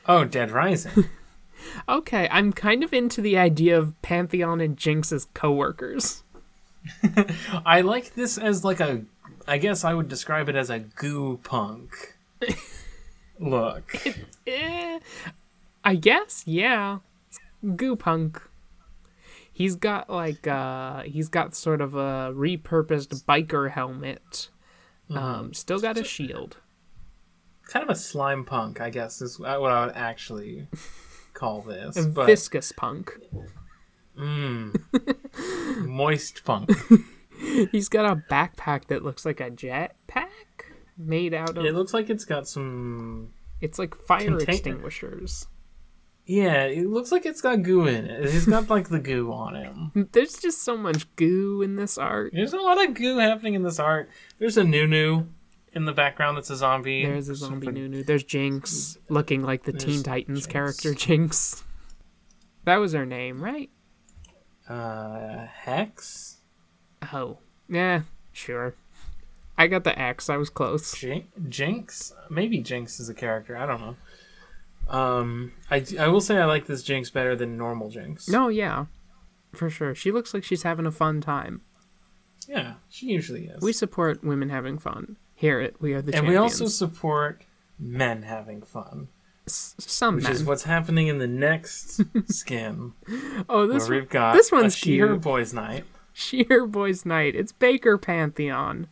Oh, 0.06 0.24
Dead 0.24 0.50
Rising. 0.50 1.04
Okay, 1.88 2.28
I'm 2.30 2.52
kind 2.52 2.82
of 2.84 2.92
into 2.92 3.20
the 3.20 3.38
idea 3.38 3.78
of 3.78 4.00
Pantheon 4.02 4.60
and 4.60 4.76
Jinx 4.76 5.12
as 5.12 5.28
coworkers. 5.34 6.22
I 7.64 7.80
like 7.80 8.14
this 8.14 8.36
as 8.36 8.64
like 8.64 8.80
a. 8.80 9.04
I 9.46 9.58
guess 9.58 9.84
I 9.84 9.94
would 9.94 10.08
describe 10.08 10.48
it 10.48 10.56
as 10.56 10.68
a 10.68 10.80
goo 10.80 11.38
punk 11.42 12.14
look. 13.50 13.94
Eh, 14.46 14.98
I 15.84 15.94
guess, 15.96 16.42
yeah. 16.46 16.98
Goo 17.76 17.96
punk. 17.96 18.40
He's 19.52 19.76
got 19.76 20.10
like 20.10 20.46
uh 20.46 21.02
he's 21.02 21.28
got 21.28 21.54
sort 21.54 21.80
of 21.80 21.94
a 21.94 22.32
repurposed 22.34 23.24
biker 23.24 23.70
helmet. 23.70 24.48
Um 25.10 25.54
still 25.54 25.78
got 25.78 25.96
a 25.96 26.04
shield. 26.04 26.56
kind 27.68 27.84
of 27.84 27.90
a 27.90 27.94
slime 27.94 28.44
punk, 28.44 28.80
I 28.80 28.90
guess, 28.90 29.22
is 29.22 29.38
what 29.38 29.50
I 29.50 29.86
would 29.86 29.94
actually 29.94 30.66
call 31.34 31.62
this. 31.62 31.96
A 32.04 32.08
But 32.08 32.26
viscous 32.26 32.72
punk. 32.72 33.12
Mmm. 34.18 34.74
Moist 35.86 36.44
punk. 36.44 36.70
He's 37.70 37.88
got 37.88 38.04
a 38.04 38.22
backpack 38.30 38.86
that 38.88 39.04
looks 39.04 39.24
like 39.24 39.40
a 39.40 39.50
jetpack 39.50 40.53
made 40.96 41.34
out 41.34 41.56
of 41.56 41.64
It 41.64 41.74
looks 41.74 41.92
like 41.94 42.10
it's 42.10 42.24
got 42.24 42.46
some. 42.48 43.32
it's 43.60 43.78
like 43.78 43.94
fire 43.94 44.38
extinguishers. 44.38 45.46
Yeah, 46.26 46.64
it 46.64 46.86
looks 46.86 47.12
like 47.12 47.26
it's 47.26 47.42
got 47.42 47.62
goo 47.62 47.86
in 47.86 48.06
it. 48.06 48.30
He's 48.30 48.46
got 48.46 48.70
like 48.70 48.88
the 48.88 48.98
goo 48.98 49.30
on 49.30 49.54
him. 49.56 50.08
There's 50.12 50.38
just 50.38 50.62
so 50.62 50.74
much 50.76 51.14
goo 51.16 51.60
in 51.62 51.76
this 51.76 51.98
art. 51.98 52.32
There's 52.34 52.54
a 52.54 52.58
lot 52.58 52.82
of 52.82 52.94
goo 52.94 53.18
happening 53.18 53.52
in 53.54 53.62
this 53.62 53.78
art. 53.78 54.08
There's 54.38 54.56
a 54.56 54.64
Nunu 54.64 55.26
in 55.74 55.84
the 55.84 55.92
background 55.92 56.38
that's 56.38 56.48
a 56.48 56.56
zombie. 56.56 57.04
There's 57.04 57.28
a 57.28 57.34
zombie 57.34 57.66
Something- 57.66 57.74
Nunu. 57.90 58.04
There's 58.04 58.24
Jinx 58.24 58.96
looking 59.10 59.42
like 59.42 59.64
the 59.64 59.72
Teen 59.74 60.02
Titans 60.02 60.40
Jinx. 60.46 60.52
character 60.52 60.94
Jinx. 60.94 61.62
That 62.64 62.76
was 62.76 62.94
her 62.94 63.04
name, 63.04 63.42
right? 63.44 63.68
Uh, 64.66 65.46
Hex? 65.46 66.38
Oh, 67.12 67.36
yeah, 67.68 68.02
sure. 68.32 68.74
I 69.56 69.66
got 69.68 69.84
the 69.84 69.96
X. 69.98 70.28
I 70.28 70.36
was 70.36 70.50
close. 70.50 70.92
Jin- 70.96 71.28
Jinx? 71.48 72.12
Maybe 72.30 72.58
Jinx 72.58 72.98
is 72.98 73.08
a 73.08 73.14
character. 73.14 73.56
I 73.56 73.66
don't 73.66 73.80
know. 73.80 73.96
Um, 74.88 75.52
I, 75.70 75.84
I 75.98 76.08
will 76.08 76.20
say 76.20 76.38
I 76.38 76.44
like 76.44 76.66
this 76.66 76.82
Jinx 76.82 77.08
better 77.10 77.34
than 77.36 77.56
normal 77.56 77.88
Jinx. 77.90 78.28
No, 78.28 78.48
yeah, 78.48 78.86
for 79.52 79.70
sure. 79.70 79.94
She 79.94 80.10
looks 80.12 80.34
like 80.34 80.44
she's 80.44 80.62
having 80.62 80.86
a 80.86 80.90
fun 80.92 81.20
time. 81.20 81.62
Yeah, 82.48 82.74
she 82.90 83.06
usually 83.06 83.46
is. 83.46 83.62
We 83.62 83.72
support 83.72 84.22
women 84.22 84.50
having 84.50 84.76
fun. 84.78 85.16
Here 85.34 85.60
at 85.60 85.80
We 85.80 85.94
Are 85.94 86.02
the 86.02 86.14
and 86.16 86.28
we 86.28 86.36
also 86.36 86.66
support 86.66 87.42
men 87.78 88.22
having 88.22 88.60
fun, 88.62 89.08
S- 89.46 89.74
some 89.78 90.16
which 90.16 90.24
men. 90.24 90.32
is 90.32 90.44
what's 90.44 90.64
happening 90.64 91.06
in 91.08 91.18
the 91.18 91.26
next 91.26 92.02
skin. 92.30 92.92
oh, 93.48 93.66
this 93.66 93.84
one, 93.84 93.90
we've 93.92 94.08
got 94.10 94.34
this 94.34 94.52
one's 94.52 94.74
a 94.74 94.76
She-Her 94.76 95.08
cute. 95.08 95.20
Boys 95.22 95.54
Night. 95.54 95.84
Sheer 96.12 96.66
Boys 96.66 97.04
Night. 97.06 97.34
It's 97.34 97.50
Baker 97.52 97.96
Pantheon. 97.98 98.86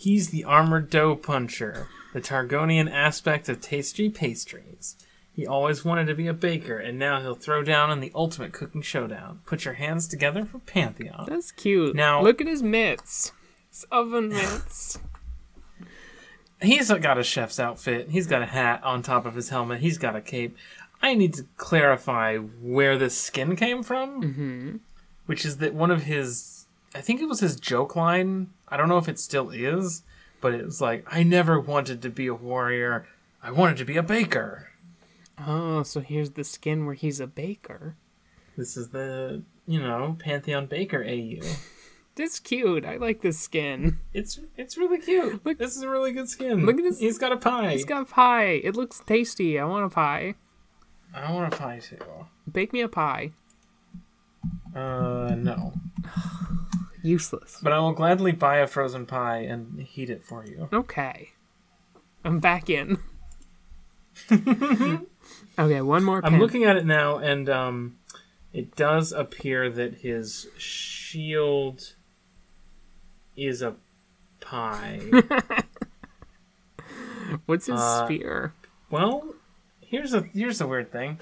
He's 0.00 0.30
the 0.30 0.44
armored 0.44 0.88
dough 0.88 1.14
puncher, 1.14 1.86
the 2.14 2.22
Targonian 2.22 2.90
aspect 2.90 3.50
of 3.50 3.60
tasty 3.60 4.08
pastries. 4.08 4.96
He 5.30 5.46
always 5.46 5.84
wanted 5.84 6.06
to 6.06 6.14
be 6.14 6.26
a 6.26 6.32
baker, 6.32 6.78
and 6.78 6.98
now 6.98 7.20
he'll 7.20 7.34
throw 7.34 7.62
down 7.62 7.90
in 7.90 8.00
the 8.00 8.10
ultimate 8.14 8.54
cooking 8.54 8.80
showdown. 8.80 9.42
Put 9.44 9.66
your 9.66 9.74
hands 9.74 10.08
together 10.08 10.46
for 10.46 10.58
Pantheon. 10.60 11.26
That's 11.28 11.52
cute. 11.52 11.94
Now- 11.94 12.22
look 12.22 12.40
at 12.40 12.46
his 12.46 12.62
mitts. 12.62 13.32
His 13.68 13.84
oven 13.92 14.28
mitts. 14.30 14.98
He's 16.62 16.90
got 16.90 17.18
a 17.18 17.22
chef's 17.22 17.60
outfit. 17.60 18.08
He's 18.08 18.26
got 18.26 18.40
a 18.40 18.46
hat 18.46 18.82
on 18.82 19.02
top 19.02 19.26
of 19.26 19.34
his 19.34 19.50
helmet. 19.50 19.82
He's 19.82 19.98
got 19.98 20.16
a 20.16 20.22
cape. 20.22 20.56
I 21.02 21.12
need 21.12 21.34
to 21.34 21.44
clarify 21.58 22.38
where 22.38 22.96
this 22.96 23.18
skin 23.18 23.54
came 23.54 23.82
from, 23.82 24.22
mm-hmm. 24.22 24.76
which 25.26 25.44
is 25.44 25.58
that 25.58 25.74
one 25.74 25.90
of 25.90 26.04
his. 26.04 26.59
I 26.94 27.00
think 27.00 27.20
it 27.20 27.28
was 27.28 27.40
his 27.40 27.58
joke 27.58 27.94
line. 27.94 28.50
I 28.68 28.76
don't 28.76 28.88
know 28.88 28.98
if 28.98 29.08
it 29.08 29.18
still 29.18 29.50
is, 29.50 30.02
but 30.40 30.54
it 30.54 30.64
was 30.64 30.80
like, 30.80 31.04
"I 31.12 31.22
never 31.22 31.58
wanted 31.60 32.02
to 32.02 32.10
be 32.10 32.26
a 32.26 32.34
warrior. 32.34 33.06
I 33.42 33.50
wanted 33.52 33.76
to 33.78 33.84
be 33.84 33.96
a 33.96 34.02
baker." 34.02 34.68
Oh, 35.46 35.82
so 35.82 36.00
here's 36.00 36.30
the 36.30 36.44
skin 36.44 36.84
where 36.86 36.94
he's 36.94 37.20
a 37.20 37.26
baker. 37.26 37.94
This 38.56 38.76
is 38.76 38.88
the 38.90 39.42
you 39.66 39.80
know 39.80 40.16
Pantheon 40.18 40.66
Baker 40.66 41.04
AU. 41.04 41.40
That's 42.16 42.40
cute. 42.40 42.84
I 42.84 42.96
like 42.96 43.22
this 43.22 43.38
skin. 43.38 43.98
It's 44.12 44.40
it's 44.56 44.76
really 44.76 44.98
cute. 44.98 45.44
Look- 45.46 45.58
this 45.58 45.76
is 45.76 45.82
a 45.82 45.88
really 45.88 46.12
good 46.12 46.28
skin. 46.28 46.66
Look 46.66 46.76
at 46.76 46.82
this- 46.82 46.98
He's 46.98 47.18
got 47.18 47.32
a 47.32 47.36
pie. 47.36 47.70
He's 47.70 47.84
got 47.84 48.02
a 48.02 48.04
pie. 48.04 48.60
It 48.64 48.74
looks 48.76 49.00
tasty. 49.06 49.58
I 49.58 49.64
want 49.64 49.86
a 49.86 49.94
pie. 49.94 50.34
I 51.14 51.32
want 51.32 51.54
a 51.54 51.56
pie 51.56 51.78
too. 51.78 51.98
Bake 52.50 52.72
me 52.72 52.80
a 52.82 52.88
pie. 52.88 53.30
Uh, 54.74 55.34
no. 55.38 55.72
Useless. 57.02 57.58
But 57.62 57.72
I 57.72 57.78
will 57.78 57.92
gladly 57.92 58.32
buy 58.32 58.58
a 58.58 58.66
frozen 58.66 59.06
pie 59.06 59.38
and 59.38 59.80
heat 59.80 60.10
it 60.10 60.24
for 60.24 60.44
you. 60.44 60.68
Okay. 60.72 61.30
I'm 62.24 62.40
back 62.40 62.68
in. 62.68 62.98
okay, 65.58 65.80
one 65.80 66.04
more 66.04 66.20
I'm 66.24 66.38
looking 66.38 66.64
at 66.64 66.76
it 66.76 66.84
now, 66.84 67.18
and 67.18 67.48
um, 67.48 67.96
it 68.52 68.76
does 68.76 69.12
appear 69.12 69.70
that 69.70 69.98
his 69.98 70.48
shield 70.58 71.94
is 73.36 73.62
a 73.62 73.76
pie. 74.40 75.00
What's 77.46 77.66
his 77.66 77.80
uh, 77.80 78.04
spear? 78.04 78.54
well, 78.90 79.34
here's 79.80 80.12
a 80.12 80.22
here's 80.22 80.60
a 80.60 80.66
weird 80.66 80.92
thing. 80.92 81.18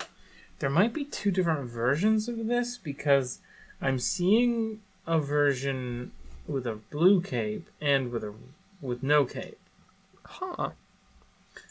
There 0.58 0.70
might 0.70 0.92
be 0.92 1.04
two 1.04 1.30
different 1.30 1.70
versions 1.70 2.28
of 2.28 2.46
this 2.46 2.78
because 2.78 3.40
I'm 3.80 3.98
seeing 3.98 4.80
a 5.09 5.18
version 5.18 6.12
with 6.47 6.66
a 6.66 6.75
blue 6.75 7.21
cape 7.21 7.68
and 7.81 8.12
with 8.12 8.23
a 8.23 8.35
with 8.81 9.03
no 9.03 9.25
cape. 9.25 9.59
Huh. 10.25 10.71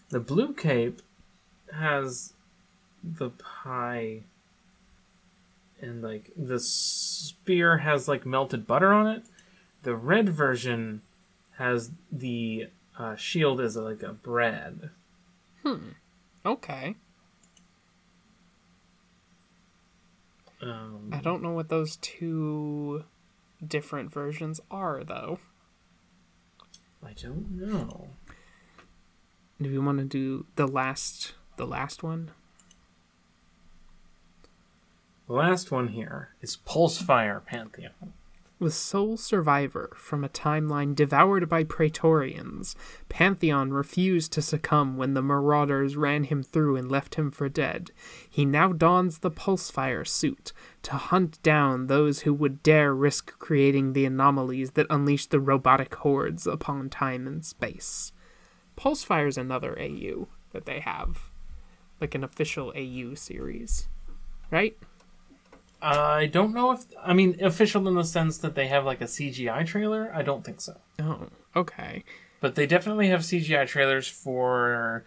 The 0.09 0.19
blue 0.19 0.53
cape 0.53 1.01
has 1.71 2.33
the 3.03 3.29
pie 3.29 4.23
and 5.79 6.01
like 6.01 6.31
the 6.35 6.59
spear 6.59 7.77
has 7.77 8.07
like 8.07 8.25
melted 8.25 8.65
butter 8.65 8.91
on 8.91 9.07
it. 9.07 9.23
The 9.83 9.95
red 9.95 10.29
version 10.29 11.03
has 11.57 11.91
the 12.11 12.67
uh, 12.97 13.15
shield 13.15 13.61
as 13.61 13.77
like 13.77 14.01
a 14.01 14.13
bread. 14.13 14.89
Hmm. 15.63 15.89
Okay. 16.43 16.95
Um, 20.59 21.11
I 21.11 21.19
don't 21.19 21.43
know 21.43 21.51
what 21.51 21.69
those 21.69 21.97
two 21.97 23.03
different 23.65 24.11
versions 24.11 24.59
are 24.69 25.03
though. 25.03 25.39
I 27.03 27.13
don't 27.13 27.51
know. 27.51 28.09
Do 29.61 29.71
we 29.71 29.79
want 29.79 29.99
to 29.99 30.05
do 30.05 30.45
the 30.55 30.67
last 30.67 31.33
the 31.55 31.65
last 31.65 32.03
one? 32.03 32.31
The 35.27 35.33
last 35.33 35.71
one 35.71 35.89
here 35.89 36.29
is 36.41 36.57
Pulsefire 36.57 37.43
Pantheon. 37.45 38.13
The 38.59 38.71
sole 38.71 39.17
survivor 39.17 39.91
from 39.95 40.23
a 40.23 40.29
timeline 40.29 40.95
devoured 40.95 41.47
by 41.47 41.63
Praetorians, 41.63 42.75
Pantheon 43.07 43.71
refused 43.71 44.33
to 44.33 44.41
succumb 44.41 44.97
when 44.97 45.13
the 45.13 45.21
marauders 45.21 45.95
ran 45.95 46.23
him 46.23 46.41
through 46.41 46.75
and 46.75 46.89
left 46.89 47.15
him 47.15 47.29
for 47.29 47.49
dead. 47.49 47.91
He 48.27 48.45
now 48.45 48.73
dons 48.73 49.19
the 49.19 49.29
Pulsefire 49.29 50.07
suit 50.07 50.53
to 50.81 50.93
hunt 50.93 51.39
down 51.43 51.85
those 51.85 52.21
who 52.21 52.33
would 52.33 52.63
dare 52.63 52.95
risk 52.95 53.37
creating 53.37 53.93
the 53.93 54.05
anomalies 54.05 54.71
that 54.71 54.87
unleash 54.89 55.27
the 55.27 55.39
robotic 55.39 55.93
hordes 55.93 56.47
upon 56.47 56.89
time 56.89 57.27
and 57.27 57.45
space. 57.45 58.11
Pulsefire 58.75 59.27
is 59.27 59.37
another 59.37 59.77
AU 59.79 60.29
that 60.53 60.65
they 60.65 60.79
have, 60.79 61.29
like 62.01 62.15
an 62.15 62.23
official 62.23 62.73
AU 62.75 63.13
series, 63.13 63.87
right? 64.49 64.75
I 65.81 66.25
don't 66.27 66.53
know 66.53 66.71
if 66.71 66.85
I 67.03 67.13
mean 67.13 67.37
official 67.43 67.87
in 67.87 67.95
the 67.95 68.03
sense 68.03 68.37
that 68.39 68.55
they 68.55 68.67
have 68.67 68.85
like 68.85 69.01
a 69.01 69.05
CGI 69.05 69.65
trailer. 69.65 70.11
I 70.13 70.21
don't 70.23 70.43
think 70.43 70.59
so, 70.61 70.77
Oh, 70.99 71.27
okay. 71.55 72.03
but 72.41 72.55
they 72.55 72.65
definitely 72.65 73.07
have 73.09 73.21
CGI 73.21 73.67
trailers 73.67 74.07
for. 74.07 75.05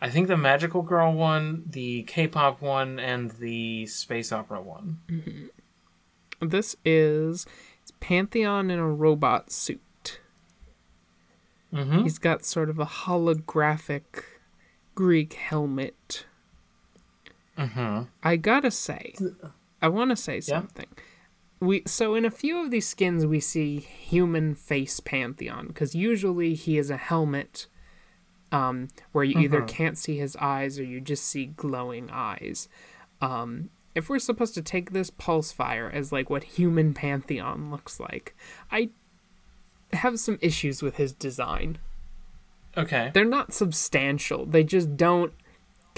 I 0.00 0.10
think 0.10 0.28
the 0.28 0.36
Magical 0.36 0.82
Girl 0.82 1.12
one, 1.12 1.64
the 1.68 2.04
K-pop 2.04 2.62
one, 2.62 3.00
and 3.00 3.32
the 3.32 3.86
space 3.86 4.30
opera 4.30 4.60
one. 4.62 5.00
This 6.40 6.76
is 6.84 7.46
it's 7.82 7.92
Pantheon 8.00 8.70
in 8.70 8.78
a 8.78 8.88
robot 8.88 9.50
suit. 9.50 10.20
Mm-hmm. 11.74 12.02
He's 12.04 12.18
got 12.18 12.44
sort 12.44 12.70
of 12.70 12.78
a 12.78 12.86
holographic 12.86 14.22
Greek 14.94 15.34
helmet. 15.34 16.24
Mm-hmm. 17.58 18.02
I 18.22 18.36
gotta 18.36 18.70
say, 18.70 19.14
I 19.80 19.88
want 19.88 20.10
to 20.10 20.16
say 20.16 20.40
something. 20.40 20.86
We 21.60 21.82
so 21.86 22.14
in 22.14 22.24
a 22.24 22.30
few 22.30 22.58
of 22.62 22.70
these 22.70 22.86
skins 22.86 23.26
we 23.26 23.40
see 23.40 23.78
human 23.78 24.54
face 24.54 25.00
Pantheon 25.00 25.66
because 25.68 25.94
usually 25.94 26.54
he 26.54 26.78
is 26.78 26.90
a 26.90 26.96
helmet, 26.96 27.66
um, 28.52 28.88
where 29.12 29.24
you 29.24 29.40
either 29.40 29.62
can't 29.62 29.98
see 29.98 30.18
his 30.18 30.36
eyes 30.36 30.78
or 30.78 30.84
you 30.84 31.00
just 31.00 31.24
see 31.24 31.46
glowing 31.46 32.10
eyes. 32.12 32.68
Um, 33.20 33.70
if 33.94 34.08
we're 34.08 34.20
supposed 34.20 34.54
to 34.54 34.62
take 34.62 34.92
this 34.92 35.10
pulse 35.10 35.50
fire 35.50 35.90
as 35.92 36.12
like 36.12 36.30
what 36.30 36.44
human 36.44 36.94
Pantheon 36.94 37.70
looks 37.72 37.98
like, 37.98 38.36
I 38.70 38.90
have 39.92 40.20
some 40.20 40.38
issues 40.40 40.82
with 40.82 40.96
his 40.96 41.12
design 41.12 41.78
Okay. 42.76 43.10
they're 43.12 43.24
not 43.24 43.52
substantial. 43.52 44.46
They 44.46 44.62
just 44.62 44.96
don't 44.96 45.32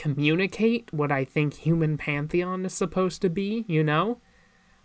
communicate 0.01 0.91
what 0.95 1.13
I 1.13 1.27
think 1.27 1.53
human 1.53 1.99
pantheon 1.99 2.65
is 2.65 2.73
supposed 2.73 3.21
to 3.21 3.29
be, 3.29 3.67
you 3.69 3.85
know? 3.85 4.19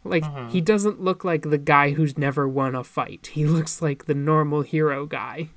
Like 0.04 0.26
he 0.52 0.60
doesn't 0.60 1.00
look 1.02 1.24
like 1.24 1.50
the 1.50 1.58
guy 1.58 1.92
who's 1.92 2.18
never 2.18 2.50
won 2.50 2.76
a 2.76 2.84
fight. 2.84 3.28
He 3.28 3.46
looks 3.46 3.82
like 3.82 4.06
the 4.06 4.14
normal 4.14 4.62
hero 4.62 5.06
guy. 5.06 5.52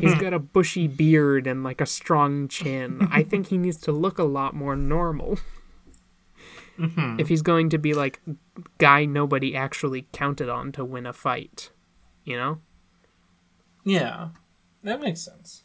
He's 0.00 0.14
got 0.14 0.32
a 0.32 0.38
bushy 0.38 0.88
beard 0.88 1.46
and 1.46 1.62
like 1.62 1.82
a 1.82 1.86
strong 1.86 2.48
chin. 2.48 3.06
I 3.12 3.22
think 3.22 3.48
he 3.48 3.58
needs 3.58 3.76
to 3.82 3.92
look 3.92 4.18
a 4.18 4.24
lot 4.24 4.54
more 4.54 4.74
normal. 4.74 5.38
If 6.78 7.28
he's 7.28 7.42
going 7.42 7.68
to 7.70 7.78
be 7.78 7.92
like 7.92 8.20
guy 8.78 9.04
nobody 9.04 9.54
actually 9.54 10.08
counted 10.12 10.48
on 10.48 10.72
to 10.72 10.84
win 10.84 11.04
a 11.04 11.12
fight, 11.12 11.70
you 12.24 12.36
know? 12.36 12.60
Yeah, 13.84 14.28
that 14.84 15.00
makes 15.02 15.20
sense. 15.20 15.64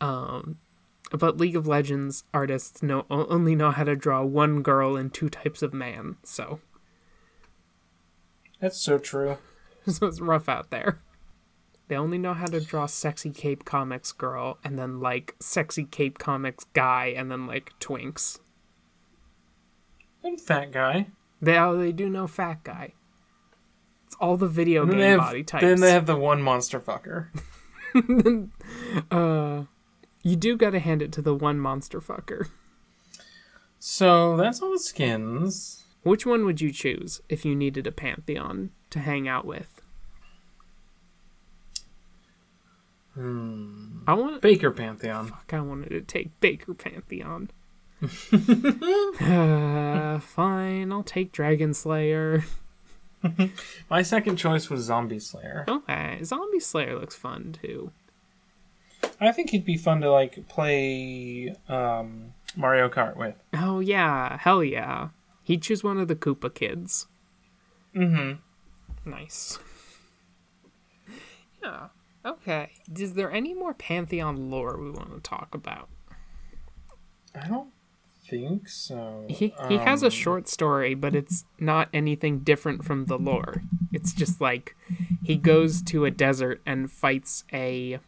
Um, 0.00 0.58
but 1.10 1.36
League 1.36 1.56
of 1.56 1.66
Legends 1.66 2.24
artists 2.34 2.82
know 2.82 3.06
only 3.10 3.54
know 3.54 3.70
how 3.70 3.84
to 3.84 3.96
draw 3.96 4.22
one 4.24 4.62
girl 4.62 4.96
and 4.96 5.12
two 5.12 5.28
types 5.28 5.62
of 5.62 5.72
man, 5.72 6.16
so 6.22 6.60
That's 8.60 8.78
so 8.78 8.98
true. 8.98 9.38
so 9.86 10.06
it's 10.06 10.20
rough 10.20 10.48
out 10.48 10.70
there. 10.70 11.00
They 11.88 11.96
only 11.96 12.18
know 12.18 12.34
how 12.34 12.46
to 12.46 12.60
draw 12.60 12.86
sexy 12.86 13.30
Cape 13.30 13.64
Comics 13.64 14.10
girl 14.10 14.58
and 14.64 14.78
then 14.78 15.00
like 15.00 15.36
sexy 15.40 15.84
Cape 15.84 16.18
Comics 16.18 16.64
guy 16.72 17.14
and 17.16 17.30
then 17.30 17.46
like 17.46 17.72
twinks. 17.78 18.40
And 20.24 20.40
fat 20.40 20.72
guy. 20.72 21.08
They 21.40 21.56
oh, 21.56 21.76
they 21.76 21.92
do 21.92 22.08
know 22.08 22.26
fat 22.26 22.64
guy. 22.64 22.94
It's 24.06 24.16
all 24.20 24.36
the 24.36 24.48
video 24.48 24.84
game 24.86 25.00
have, 25.00 25.18
body 25.18 25.44
types. 25.44 25.62
Then 25.62 25.80
they 25.80 25.92
have 25.92 26.06
the 26.06 26.16
one 26.16 26.42
monster 26.42 26.80
fucker. 26.80 27.28
uh, 29.10 29.64
you 30.26 30.34
do 30.34 30.56
gotta 30.56 30.80
hand 30.80 31.02
it 31.02 31.12
to 31.12 31.22
the 31.22 31.34
one 31.34 31.60
monster 31.60 32.00
fucker. 32.00 32.48
So 33.78 34.36
that's 34.36 34.60
all 34.60 34.72
the 34.72 34.80
skins. 34.80 35.84
Which 36.02 36.26
one 36.26 36.44
would 36.44 36.60
you 36.60 36.72
choose 36.72 37.20
if 37.28 37.44
you 37.44 37.54
needed 37.54 37.86
a 37.86 37.92
pantheon 37.92 38.70
to 38.90 38.98
hang 38.98 39.28
out 39.28 39.44
with? 39.44 39.80
Hmm. 43.14 44.00
I 44.08 44.14
want 44.14 44.42
Baker 44.42 44.72
Pantheon. 44.72 45.28
Fuck, 45.28 45.52
I 45.52 45.60
wanted 45.60 45.90
to 45.90 46.00
take 46.00 46.38
Baker 46.40 46.74
Pantheon. 46.74 47.50
uh, 49.22 50.18
fine, 50.18 50.92
I'll 50.92 51.04
take 51.04 51.30
Dragon 51.30 51.72
Slayer. 51.72 52.44
My 53.90 54.02
second 54.02 54.36
choice 54.36 54.68
was 54.68 54.82
Zombie 54.82 55.20
Slayer. 55.20 55.64
Okay, 55.68 56.18
Zombie 56.24 56.60
Slayer 56.60 56.98
looks 56.98 57.14
fun 57.14 57.56
too. 57.62 57.92
I 59.20 59.32
think 59.32 59.50
he'd 59.50 59.64
be 59.64 59.76
fun 59.76 60.00
to 60.02 60.10
like 60.10 60.46
play 60.48 61.54
um, 61.68 62.34
Mario 62.56 62.88
Kart 62.88 63.16
with. 63.16 63.40
Oh 63.54 63.80
yeah, 63.80 64.36
hell 64.38 64.62
yeah. 64.62 65.08
He'd 65.42 65.62
choose 65.62 65.82
one 65.84 65.98
of 65.98 66.08
the 66.08 66.16
Koopa 66.16 66.52
kids. 66.52 67.06
Mm-hmm. 67.94 69.10
Nice. 69.10 69.58
Yeah. 71.62 71.88
Okay. 72.24 72.70
Is 72.98 73.14
there 73.14 73.30
any 73.30 73.54
more 73.54 73.72
Pantheon 73.74 74.50
lore 74.50 74.76
we 74.78 74.90
want 74.90 75.14
to 75.14 75.20
talk 75.20 75.54
about? 75.54 75.88
I 77.34 77.46
don't 77.48 77.70
think 78.28 78.68
so. 78.68 79.24
He 79.28 79.54
he 79.68 79.76
has 79.78 80.02
a 80.02 80.06
Um, 80.06 80.10
short 80.10 80.48
story, 80.48 80.94
but 80.94 81.14
it's 81.14 81.44
not 81.60 81.88
anything 81.94 82.40
different 82.40 82.84
from 82.84 83.04
the 83.06 83.18
lore. 83.18 83.62
It's 83.92 84.12
just 84.12 84.40
like 84.40 84.74
he 85.22 85.36
goes 85.36 85.80
to 85.82 86.04
a 86.04 86.10
desert 86.10 86.60
and 86.66 86.90
fights 86.90 87.44
a 87.52 88.00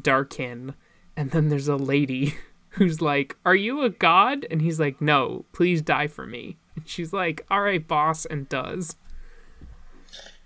Darkin, 0.00 0.74
and 1.16 1.30
then 1.30 1.48
there's 1.48 1.68
a 1.68 1.76
lady 1.76 2.34
who's 2.70 3.00
like, 3.00 3.36
"Are 3.44 3.54
you 3.54 3.82
a 3.82 3.90
god?" 3.90 4.46
And 4.50 4.62
he's 4.62 4.80
like, 4.80 5.00
"No, 5.00 5.44
please 5.52 5.82
die 5.82 6.06
for 6.06 6.26
me." 6.26 6.56
And 6.76 6.88
she's 6.88 7.12
like, 7.12 7.46
"All 7.50 7.62
right, 7.62 7.86
boss," 7.86 8.24
and 8.24 8.48
does. 8.48 8.96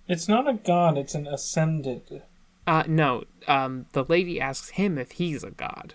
It's 0.09 0.29
not 0.29 0.49
a 0.49 0.55
god. 0.55 0.99
It's 0.99 1.15
an 1.15 1.27
ascended. 1.27 2.23
Uh, 2.67 2.85
no. 2.87 3.25
Um, 3.49 3.87
the 3.93 4.05
lady 4.05 4.41
asks 4.41 4.71
him 4.71 4.99
if 4.99 5.13
he's 5.13 5.43
a 5.43 5.51
god. 5.51 5.95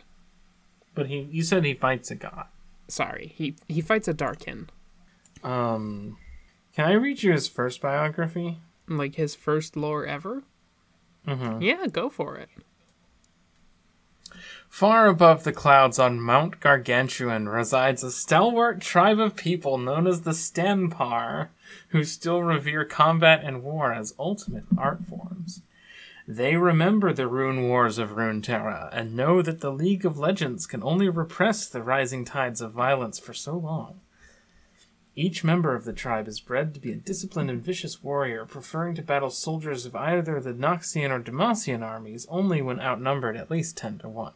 But 0.96 1.08
he, 1.08 1.28
you 1.32 1.44
said 1.44 1.64
he 1.64 1.74
fights 1.74 2.10
a 2.12 2.16
god. 2.16 2.46
Sorry, 2.88 3.34
he 3.36 3.56
he 3.68 3.82
fights 3.82 4.08
a 4.08 4.14
Darkin. 4.14 4.70
Um, 5.44 6.18
can 6.74 6.86
I 6.86 6.94
read 6.94 7.22
you 7.22 7.32
his 7.34 7.48
first 7.48 7.82
biography? 7.82 8.60
Like 8.88 9.16
his 9.16 9.36
first 9.36 9.76
lore 9.76 10.06
ever. 10.06 10.44
Mm-hmm. 11.28 11.62
Yeah, 11.62 11.88
go 11.88 12.10
for 12.10 12.38
it. 12.38 12.50
Far 14.70 15.08
above 15.08 15.44
the 15.44 15.54
clouds 15.54 15.98
on 15.98 16.22
Mount 16.22 16.60
Gargantuan 16.60 17.50
resides 17.50 18.04
a 18.04 18.12
stalwart 18.12 18.80
tribe 18.80 19.20
of 19.20 19.36
people 19.36 19.80
known 19.80 20.06
as 20.06 20.22
the 20.22 20.36
Stanpar, 20.36 21.50
who 21.90 22.04
still 22.04 22.44
revere 22.44 22.86
combat 22.86 23.44
and 23.44 23.64
war 23.64 23.92
as 23.92 24.14
ultimate 24.20 24.66
art 24.78 25.04
forms. 25.04 25.64
They 26.28 26.58
remember 26.58 27.12
the 27.12 27.28
rune 27.28 27.64
wars 27.64 27.98
of 27.98 28.12
Runeterra 28.12 28.90
and 28.92 29.16
know 29.16 29.42
that 29.42 29.62
the 29.62 29.72
League 29.72 30.06
of 30.06 30.20
Legends 30.20 30.68
can 30.68 30.84
only 30.84 31.10
repress 31.10 31.66
the 31.66 31.82
rising 31.82 32.24
tides 32.24 32.62
of 32.62 32.74
violence 32.74 33.18
for 33.18 33.34
so 33.34 33.58
long. 33.58 34.02
Each 35.16 35.44
member 35.44 35.74
of 35.74 35.86
the 35.86 35.94
tribe 35.94 36.28
is 36.28 36.40
bred 36.40 36.76
to 36.76 36.80
be 36.80 36.92
a 36.92 36.96
disciplined 36.96 37.50
and 37.50 37.64
vicious 37.64 38.04
warrior, 38.04 38.46
preferring 38.46 38.94
to 38.96 39.02
battle 39.02 39.32
soldiers 39.32 39.88
of 39.88 39.96
either 39.96 40.40
the 40.40 40.54
Noxian 40.54 41.10
or 41.10 41.20
Demacian 41.20 41.82
armies 41.82 42.28
only 42.30 42.62
when 42.62 42.80
outnumbered 42.80 43.36
at 43.36 43.50
least 43.50 43.76
10 43.78 44.00
to 44.00 44.10
1. 44.10 44.34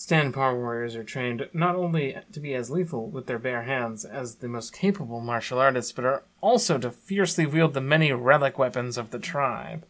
Stanpar 0.00 0.56
warriors 0.56 0.96
are 0.96 1.04
trained 1.04 1.46
not 1.52 1.76
only 1.76 2.16
to 2.32 2.40
be 2.40 2.54
as 2.54 2.70
lethal 2.70 3.10
with 3.10 3.26
their 3.26 3.38
bare 3.38 3.64
hands 3.64 4.06
as 4.06 4.36
the 4.36 4.48
most 4.48 4.72
capable 4.72 5.20
martial 5.20 5.58
artists, 5.58 5.92
but 5.92 6.06
are 6.06 6.22
also 6.40 6.78
to 6.78 6.90
fiercely 6.90 7.44
wield 7.44 7.74
the 7.74 7.82
many 7.82 8.10
relic 8.10 8.58
weapons 8.58 8.96
of 8.96 9.10
the 9.10 9.18
tribe. 9.18 9.84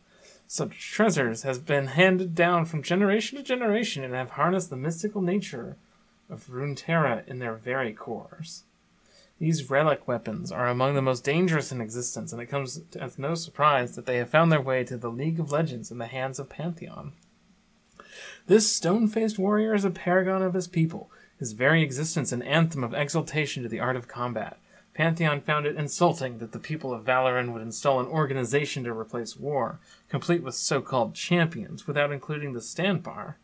Such 0.48 0.90
treasures 0.90 1.44
have 1.44 1.64
been 1.64 1.86
handed 1.86 2.34
down 2.34 2.64
from 2.64 2.82
generation 2.82 3.38
to 3.38 3.44
generation 3.44 4.02
and 4.02 4.12
have 4.12 4.30
harnessed 4.30 4.68
the 4.68 4.76
mystical 4.76 5.22
nature 5.22 5.76
of 6.28 6.48
Runeterra 6.48 7.22
in 7.28 7.38
their 7.38 7.54
very 7.54 7.92
cores. 7.92 8.64
These 9.38 9.70
relic 9.70 10.08
weapons 10.08 10.50
are 10.50 10.66
among 10.66 10.94
the 10.94 11.02
most 11.02 11.22
dangerous 11.22 11.70
in 11.70 11.80
existence, 11.80 12.32
and 12.32 12.42
it 12.42 12.46
comes 12.46 12.80
as 12.98 13.16
no 13.16 13.36
surprise 13.36 13.94
that 13.94 14.06
they 14.06 14.16
have 14.16 14.28
found 14.28 14.50
their 14.50 14.60
way 14.60 14.82
to 14.82 14.96
the 14.96 15.08
League 15.08 15.38
of 15.38 15.52
Legends 15.52 15.92
in 15.92 15.98
the 15.98 16.08
hands 16.08 16.40
of 16.40 16.48
Pantheon. 16.48 17.12
This 18.50 18.68
stone 18.68 19.06
faced 19.06 19.38
warrior 19.38 19.74
is 19.74 19.84
a 19.84 19.90
paragon 19.90 20.42
of 20.42 20.54
his 20.54 20.66
people, 20.66 21.08
his 21.38 21.52
very 21.52 21.84
existence 21.84 22.32
an 22.32 22.42
anthem 22.42 22.82
of 22.82 22.92
exaltation 22.92 23.62
to 23.62 23.68
the 23.68 23.78
art 23.78 23.94
of 23.94 24.08
combat. 24.08 24.58
Pantheon 24.92 25.40
found 25.40 25.66
it 25.66 25.76
insulting 25.76 26.38
that 26.38 26.50
the 26.50 26.58
people 26.58 26.92
of 26.92 27.04
Valoran 27.04 27.52
would 27.52 27.62
install 27.62 28.00
an 28.00 28.06
organization 28.06 28.82
to 28.82 28.92
replace 28.92 29.36
war, 29.36 29.78
complete 30.08 30.42
with 30.42 30.56
so 30.56 30.80
called 30.80 31.14
champions, 31.14 31.86
without 31.86 32.10
including 32.10 32.52
the 32.52 32.60
Stanpar. 32.60 33.36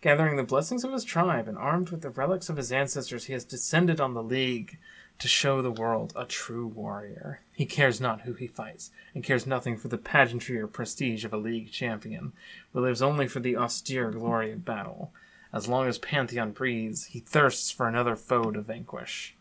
Gathering 0.00 0.36
the 0.36 0.42
blessings 0.42 0.84
of 0.84 0.92
his 0.94 1.04
tribe 1.04 1.46
and 1.46 1.58
armed 1.58 1.90
with 1.90 2.00
the 2.00 2.08
relics 2.08 2.48
of 2.48 2.56
his 2.56 2.72
ancestors, 2.72 3.26
he 3.26 3.34
has 3.34 3.44
descended 3.44 4.00
on 4.00 4.14
the 4.14 4.22
League 4.22 4.78
to 5.20 5.28
show 5.28 5.62
the 5.62 5.70
world 5.70 6.12
a 6.16 6.24
true 6.24 6.66
warrior. 6.66 7.40
He 7.54 7.66
cares 7.66 8.00
not 8.00 8.22
who 8.22 8.32
he 8.32 8.46
fights, 8.46 8.90
and 9.14 9.22
cares 9.22 9.46
nothing 9.46 9.76
for 9.76 9.88
the 9.88 9.98
pageantry 9.98 10.58
or 10.58 10.66
prestige 10.66 11.24
of 11.24 11.32
a 11.32 11.36
League 11.36 11.70
champion, 11.70 12.32
but 12.72 12.82
lives 12.82 13.02
only 13.02 13.28
for 13.28 13.40
the 13.40 13.56
austere 13.56 14.10
glory 14.10 14.52
of 14.52 14.64
battle. 14.64 15.12
As 15.52 15.68
long 15.68 15.86
as 15.86 15.98
Pantheon 15.98 16.52
breathes, 16.52 17.06
he 17.06 17.20
thirsts 17.20 17.70
for 17.70 17.86
another 17.86 18.16
foe 18.16 18.50
to 18.50 18.60
vanquish. 18.60 19.36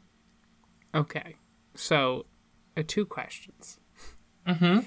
Okay, 0.94 1.36
so 1.76 2.26
uh, 2.76 2.84
two 2.86 3.06
questions. 3.06 3.80
Mm-hmm. 4.48 4.80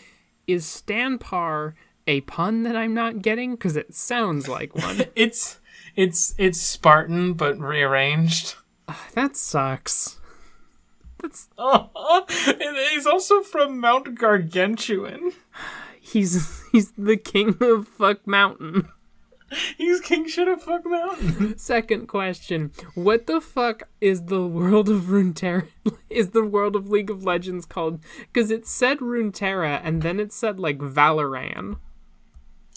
Is 0.47 0.65
Stanpar 0.65 1.75
a 2.07 2.21
pun 2.23 2.65
that 2.65 2.77
I'm 2.77 2.93
not 2.95 3.23
getting? 3.23 3.53
Because 3.53 3.77
it 3.77 3.95
sounds 3.95 4.49
like 4.49 4.75
one. 4.75 5.03
It's 5.15 5.61
it's 5.95 6.35
it's 6.39 6.61
Spartan 6.61 7.35
but 7.35 7.59
rearranged. 7.59 8.57
that 9.15 9.37
sucks. 9.37 10.19
That's 11.23 11.49
Oh, 11.59 12.27
and 12.47 12.77
he's 12.91 13.07
also 13.07 13.43
from 13.43 13.79
Mount 13.81 14.15
Gargantuan. 14.17 15.33
he's 16.01 16.63
he's 16.73 16.93
the 16.99 17.17
king 17.17 17.57
of 17.61 17.89
fuck 17.89 18.27
mountain. 18.27 18.89
He's 19.77 20.01
king 20.01 20.27
shit 20.29 20.49
of 20.49 20.63
fuck 20.63 20.85
mountain. 20.87 21.57
Second 21.59 22.07
question: 22.09 22.73
What 22.95 23.27
the 23.27 23.41
fuck 23.41 23.85
is 24.01 24.25
the 24.25 24.47
world 24.47 24.89
of 24.89 25.03
Runeterra? 25.03 25.69
Is 26.11 26.31
the 26.31 26.45
world 26.45 26.77
of 26.77 26.91
League 26.91 27.11
of 27.11 27.25
Legends 27.25 27.65
called? 27.67 28.01
Because 28.33 28.51
it 28.51 28.67
said 28.67 28.99
Runeterra 28.99 29.81
and 29.83 30.03
then 30.03 30.21
it 30.21 30.33
said 30.33 30.61
like 30.61 30.79
Valoran. 30.79 31.77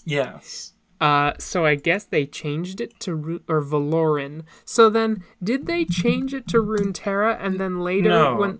Yes. 0.06 0.74
Uh, 1.02 1.34
so 1.38 1.66
I 1.66 1.76
guess 1.76 2.06
they 2.06 2.26
changed 2.26 2.80
it 2.80 3.00
to 3.02 3.16
Ru- 3.16 3.44
or 3.50 3.62
Valoran. 3.62 4.44
So 4.64 4.90
then, 4.90 5.24
did 5.44 5.66
they 5.68 5.86
change 5.86 6.34
it 6.34 6.48
to 6.50 6.58
Runeterra 6.58 7.38
and 7.40 7.60
then 7.60 7.80
later 7.80 8.10
No. 8.10 8.36
when? 8.36 8.60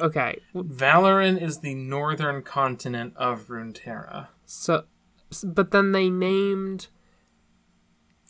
Okay, 0.00 0.40
Valoran 0.54 1.40
is 1.40 1.60
the 1.60 1.74
northern 1.74 2.42
continent 2.42 3.14
of 3.16 3.46
Runeterra. 3.48 4.28
so, 4.44 4.84
but 5.44 5.70
then 5.70 5.92
they 5.92 6.10
named. 6.10 6.88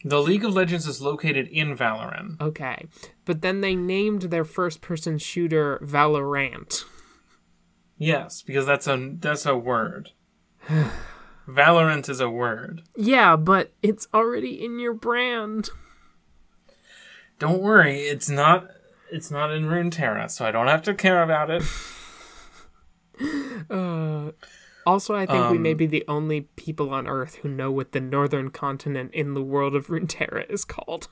The 0.04 0.20
League 0.20 0.44
of 0.44 0.52
Legends 0.54 0.86
is 0.88 1.00
located 1.00 1.46
in 1.48 1.76
Valoran. 1.76 2.40
Okay, 2.40 2.86
but 3.24 3.40
then 3.40 3.60
they 3.60 3.74
named 3.76 4.22
their 4.22 4.44
first-person 4.44 5.18
shooter 5.18 5.80
Valorant. 5.84 6.84
Yes, 7.96 8.42
because 8.42 8.66
that's 8.66 8.86
a 8.86 9.14
that's 9.18 9.46
a 9.46 9.56
word. 9.56 10.10
Valorant 11.48 12.08
is 12.08 12.20
a 12.20 12.30
word. 12.30 12.82
Yeah, 12.96 13.36
but 13.36 13.72
it's 13.82 14.06
already 14.14 14.64
in 14.64 14.78
your 14.78 14.94
brand. 14.94 15.70
Don't 17.38 17.60
worry, 17.60 18.00
it's 18.02 18.28
not 18.30 18.70
it's 19.10 19.30
not 19.30 19.50
in 19.52 19.64
Runeterra, 19.64 20.30
so 20.30 20.44
I 20.46 20.50
don't 20.52 20.68
have 20.68 20.82
to 20.82 20.94
care 20.94 21.22
about 21.22 21.50
it. 21.50 21.62
Uh, 23.70 24.32
also, 24.84 25.14
I 25.14 25.26
think 25.26 25.50
we 25.50 25.58
may 25.58 25.72
Um, 25.72 25.76
be 25.76 25.86
the 25.86 26.04
only 26.08 26.40
people 26.56 26.90
on 26.90 27.06
Earth 27.06 27.36
who 27.36 27.48
know 27.48 27.70
what 27.70 27.92
the 27.92 28.00
northern 28.00 28.50
continent 28.50 29.14
in 29.14 29.34
the 29.34 29.42
world 29.42 29.76
of 29.76 29.86
Runeterra 29.86 30.50
is 30.50 30.64
called. 30.64 31.06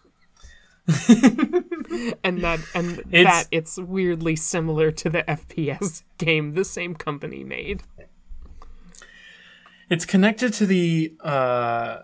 and 2.25 2.41
that 2.43 2.59
and 2.75 2.99
It's- 3.13 3.25
that 3.25 3.47
it's 3.53 3.79
weirdly 3.79 4.35
similar 4.35 4.91
to 4.93 5.09
the 5.11 5.23
FPS 5.31 6.03
game 6.19 6.53
the 6.55 6.65
same 6.65 6.95
company 6.97 7.45
made. 7.45 7.83
It's 9.91 10.07
connected 10.07 10.53
to 10.55 10.67
the 10.67 11.17
uh, 11.19 11.99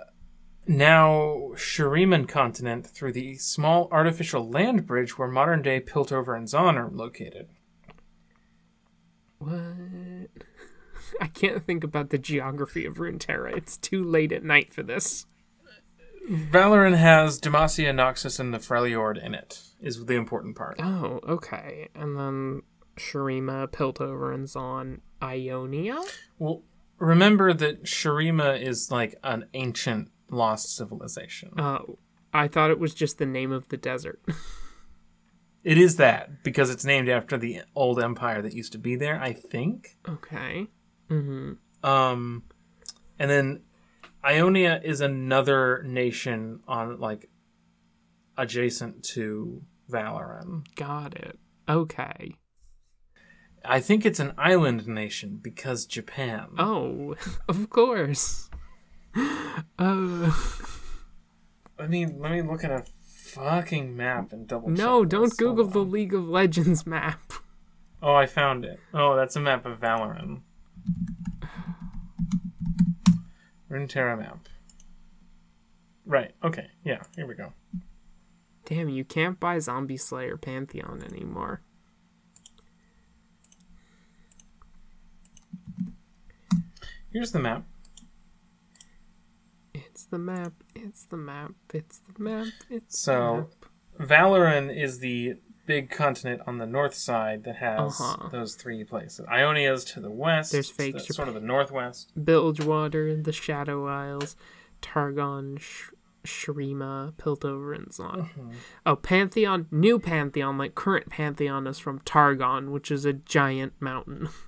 now 0.66 1.52
Shuriman 1.54 2.28
continent 2.28 2.84
through 2.84 3.12
the 3.12 3.36
small 3.36 3.88
artificial 3.92 4.50
land 4.50 4.86
bridge 4.86 5.16
where 5.16 5.28
modern 5.28 5.62
day 5.62 5.80
Piltover 5.80 6.36
and 6.36 6.48
Zaun 6.48 6.74
are 6.74 6.90
located. 6.90 7.48
What? 9.38 9.52
I 11.20 11.28
can't 11.28 11.64
think 11.64 11.84
about 11.84 12.10
the 12.10 12.18
geography 12.18 12.84
of 12.86 12.96
Runeterra. 12.96 13.56
It's 13.56 13.76
too 13.76 14.02
late 14.02 14.32
at 14.32 14.42
night 14.42 14.74
for 14.74 14.82
this. 14.82 15.26
Valoran 16.28 16.96
has 16.96 17.40
Demacia, 17.40 17.94
Noxus, 17.94 18.40
and 18.40 18.52
the 18.52 18.58
Freljord 18.58 19.24
in 19.24 19.32
it, 19.32 19.62
is 19.80 20.06
the 20.06 20.14
important 20.14 20.56
part. 20.56 20.80
Oh, 20.82 21.20
okay. 21.22 21.88
And 21.94 22.18
then 22.18 22.62
Shurima, 22.96 23.68
Piltover, 23.68 24.34
and 24.34 24.48
Zaun, 24.48 25.02
Ionia? 25.22 26.02
Well, 26.40 26.64
remember 26.98 27.52
that 27.52 27.84
Shurima 27.84 28.60
is 28.60 28.90
like 28.90 29.14
an 29.22 29.46
ancient 29.54 30.10
lost 30.30 30.76
civilization. 30.76 31.52
Oh, 31.58 31.98
I 32.32 32.48
thought 32.48 32.70
it 32.70 32.78
was 32.78 32.94
just 32.94 33.18
the 33.18 33.26
name 33.26 33.52
of 33.52 33.68
the 33.68 33.76
desert. 33.76 34.20
It 35.66 35.78
is 35.78 35.96
that, 35.96 36.44
because 36.44 36.70
it's 36.70 36.84
named 36.84 37.08
after 37.08 37.36
the 37.36 37.62
old 37.74 38.00
empire 38.00 38.40
that 38.40 38.52
used 38.54 38.70
to 38.70 38.78
be 38.78 38.94
there, 38.94 39.20
I 39.20 39.32
think. 39.32 39.96
okay. 40.08 40.68
Mm-hmm. 41.10 41.54
Um, 41.84 42.44
and 43.18 43.28
then 43.28 43.62
Ionia 44.24 44.80
is 44.84 45.00
another 45.00 45.82
nation 45.82 46.60
on 46.68 47.00
like 47.00 47.28
adjacent 48.38 49.02
to 49.14 49.60
Valoran. 49.90 50.64
Got 50.76 51.16
it. 51.16 51.36
Okay. 51.68 52.36
I 53.68 53.80
think 53.80 54.04
it's 54.06 54.20
an 54.20 54.32
island 54.38 54.86
nation 54.86 55.38
because 55.42 55.86
Japan. 55.86 56.48
Oh, 56.58 57.14
of 57.48 57.70
course. 57.70 58.48
Oh 59.78 60.62
I 61.78 61.86
mean, 61.86 62.18
let 62.20 62.32
me 62.32 62.42
look 62.42 62.64
at 62.64 62.70
a 62.70 62.84
fucking 63.06 63.96
map 63.96 64.32
and 64.32 64.46
double. 64.46 64.68
no! 64.70 65.04
Don't. 65.04 65.36
Google 65.36 65.66
the. 65.66 65.80
League 65.80 66.14
of 66.14 66.28
Legends 66.28 66.86
map. 66.86 67.20
Oh, 68.02 68.14
I 68.14 68.26
found 68.26 68.66
it. 68.66 68.78
Oh, 68.92 69.16
that's 69.16 69.36
a 69.36 69.40
map 69.40 69.64
of 69.64 69.80
Valoran. 69.80 70.42
Runeterra 73.70 74.18
map. 74.18 74.46
Right. 76.04 76.32
Okay. 76.44 76.66
Yeah. 76.84 77.02
Here 77.16 77.26
we 77.26 77.34
go. 77.34 77.54
Damn, 78.66 78.90
you 78.90 79.02
can't 79.02 79.40
buy 79.40 79.58
Zombie 79.58 79.96
Slayer 79.96 80.36
Pantheon 80.36 81.02
anymore. 81.02 81.62
Here's 87.16 87.32
the 87.32 87.38
map. 87.38 87.64
It's 89.72 90.04
the 90.04 90.18
map. 90.18 90.52
It's 90.74 91.06
the 91.06 91.16
map. 91.16 91.52
It's 91.72 92.00
the 92.00 92.22
map. 92.22 92.48
It's 92.68 92.98
So- 93.00 93.12
the 93.14 93.40
map. 93.40 93.48
So, 93.98 94.04
Valoran 94.04 94.68
is 94.76 94.98
the 94.98 95.36
big 95.64 95.88
continent 95.90 96.42
on 96.46 96.58
the 96.58 96.66
north 96.66 96.92
side 96.92 97.44
that 97.44 97.56
has 97.56 97.98
Uh-huh. 97.98 98.28
those 98.28 98.54
three 98.54 98.84
places. 98.84 99.24
Ionia's 99.30 99.82
to 99.86 100.00
the 100.00 100.10
west. 100.10 100.52
There's 100.52 100.68
fake 100.70 100.96
the- 100.96 101.14
sort 101.14 101.28
of 101.28 101.32
the 101.32 101.40
northwest. 101.40 102.12
Bilgewater, 102.22 103.16
the 103.16 103.32
Shadow 103.32 103.86
Isles, 103.86 104.36
Targon, 104.82 105.56
Sh- 105.58 105.92
Shurima, 106.24 107.14
Piltover, 107.14 107.74
and 107.74 107.86
Zaun. 107.88 108.28
Mm-hmm. 108.28 108.50
Oh, 108.84 108.96
Pantheon, 108.96 109.68
new 109.70 109.98
Pantheon, 109.98 110.58
like 110.58 110.74
current 110.74 111.08
Pantheon, 111.08 111.66
is 111.66 111.78
from 111.78 112.00
Targon, 112.00 112.72
which 112.72 112.90
is 112.90 113.06
a 113.06 113.14
giant 113.14 113.72
mountain. 113.80 114.28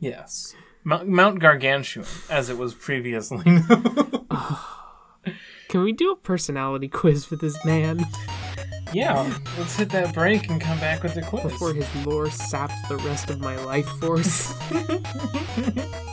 Yes. 0.00 0.54
Mount, 0.88 1.06
Mount 1.06 1.38
Gargantuan, 1.38 2.06
as 2.30 2.48
it 2.48 2.56
was 2.56 2.72
previously 2.72 3.44
known. 3.46 4.26
Can 5.68 5.82
we 5.82 5.92
do 5.92 6.10
a 6.12 6.16
personality 6.16 6.88
quiz 6.88 7.26
for 7.26 7.36
this 7.36 7.62
man 7.62 8.06
yeah. 8.92 9.38
Let's 9.58 9.76
hit 9.76 9.90
that 9.90 10.14
break 10.14 10.48
and 10.48 10.60
come 10.60 10.78
back 10.78 11.02
with 11.02 11.14
the 11.14 11.22
quiz. 11.22 11.42
before 11.42 11.74
his 11.74 12.06
lore 12.06 12.30
saps 12.30 12.88
the 12.88 12.96
rest 12.98 13.30
of 13.30 13.38
my 13.40 13.56
life 13.64 13.86
force? 14.00 14.54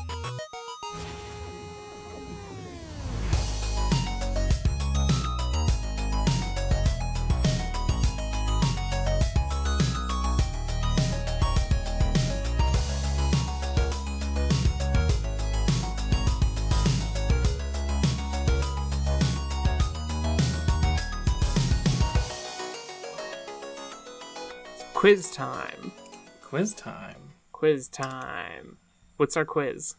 quiz 25.06 25.30
time. 25.30 25.92
quiz 26.42 26.74
time. 26.74 27.34
Quiz 27.52 27.88
time. 27.88 28.78
What's 29.18 29.38
our 29.38 29.46
quiz? 29.46 29.94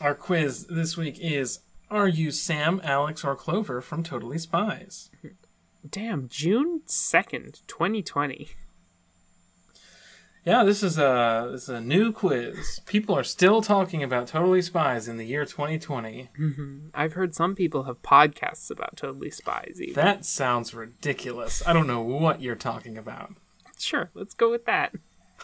Our 0.00 0.16
quiz 0.16 0.66
this 0.66 0.96
week 0.96 1.16
is 1.20 1.60
Are 1.92 2.08
you 2.08 2.32
Sam, 2.32 2.80
Alex, 2.82 3.22
or 3.22 3.36
Clover 3.36 3.80
from 3.80 4.02
Totally 4.02 4.36
Spies? 4.36 5.10
Damn, 5.88 6.26
June 6.26 6.80
2nd, 6.88 7.64
2020. 7.68 8.48
Yeah, 10.44 10.64
this 10.64 10.82
is 10.82 10.98
a 10.98 11.50
this 11.52 11.62
is 11.62 11.68
a 11.68 11.80
new 11.80 12.10
quiz. 12.10 12.80
People 12.84 13.16
are 13.16 13.22
still 13.22 13.62
talking 13.62 14.02
about 14.02 14.26
Totally 14.26 14.62
Spies 14.62 15.06
in 15.06 15.18
the 15.18 15.24
year 15.24 15.44
2020. 15.44 16.30
Mm-hmm. 16.36 16.78
I've 16.94 17.12
heard 17.12 17.32
some 17.32 17.54
people 17.54 17.84
have 17.84 18.02
podcasts 18.02 18.72
about 18.72 18.96
Totally 18.96 19.30
Spies. 19.30 19.78
Even. 19.80 19.94
That 19.94 20.24
sounds 20.24 20.74
ridiculous. 20.74 21.62
I 21.64 21.72
don't 21.72 21.86
know 21.86 22.00
what 22.00 22.42
you're 22.42 22.56
talking 22.56 22.98
about. 22.98 23.36
Sure, 23.78 24.10
let's 24.14 24.34
go 24.34 24.50
with 24.50 24.64
that. 24.66 24.92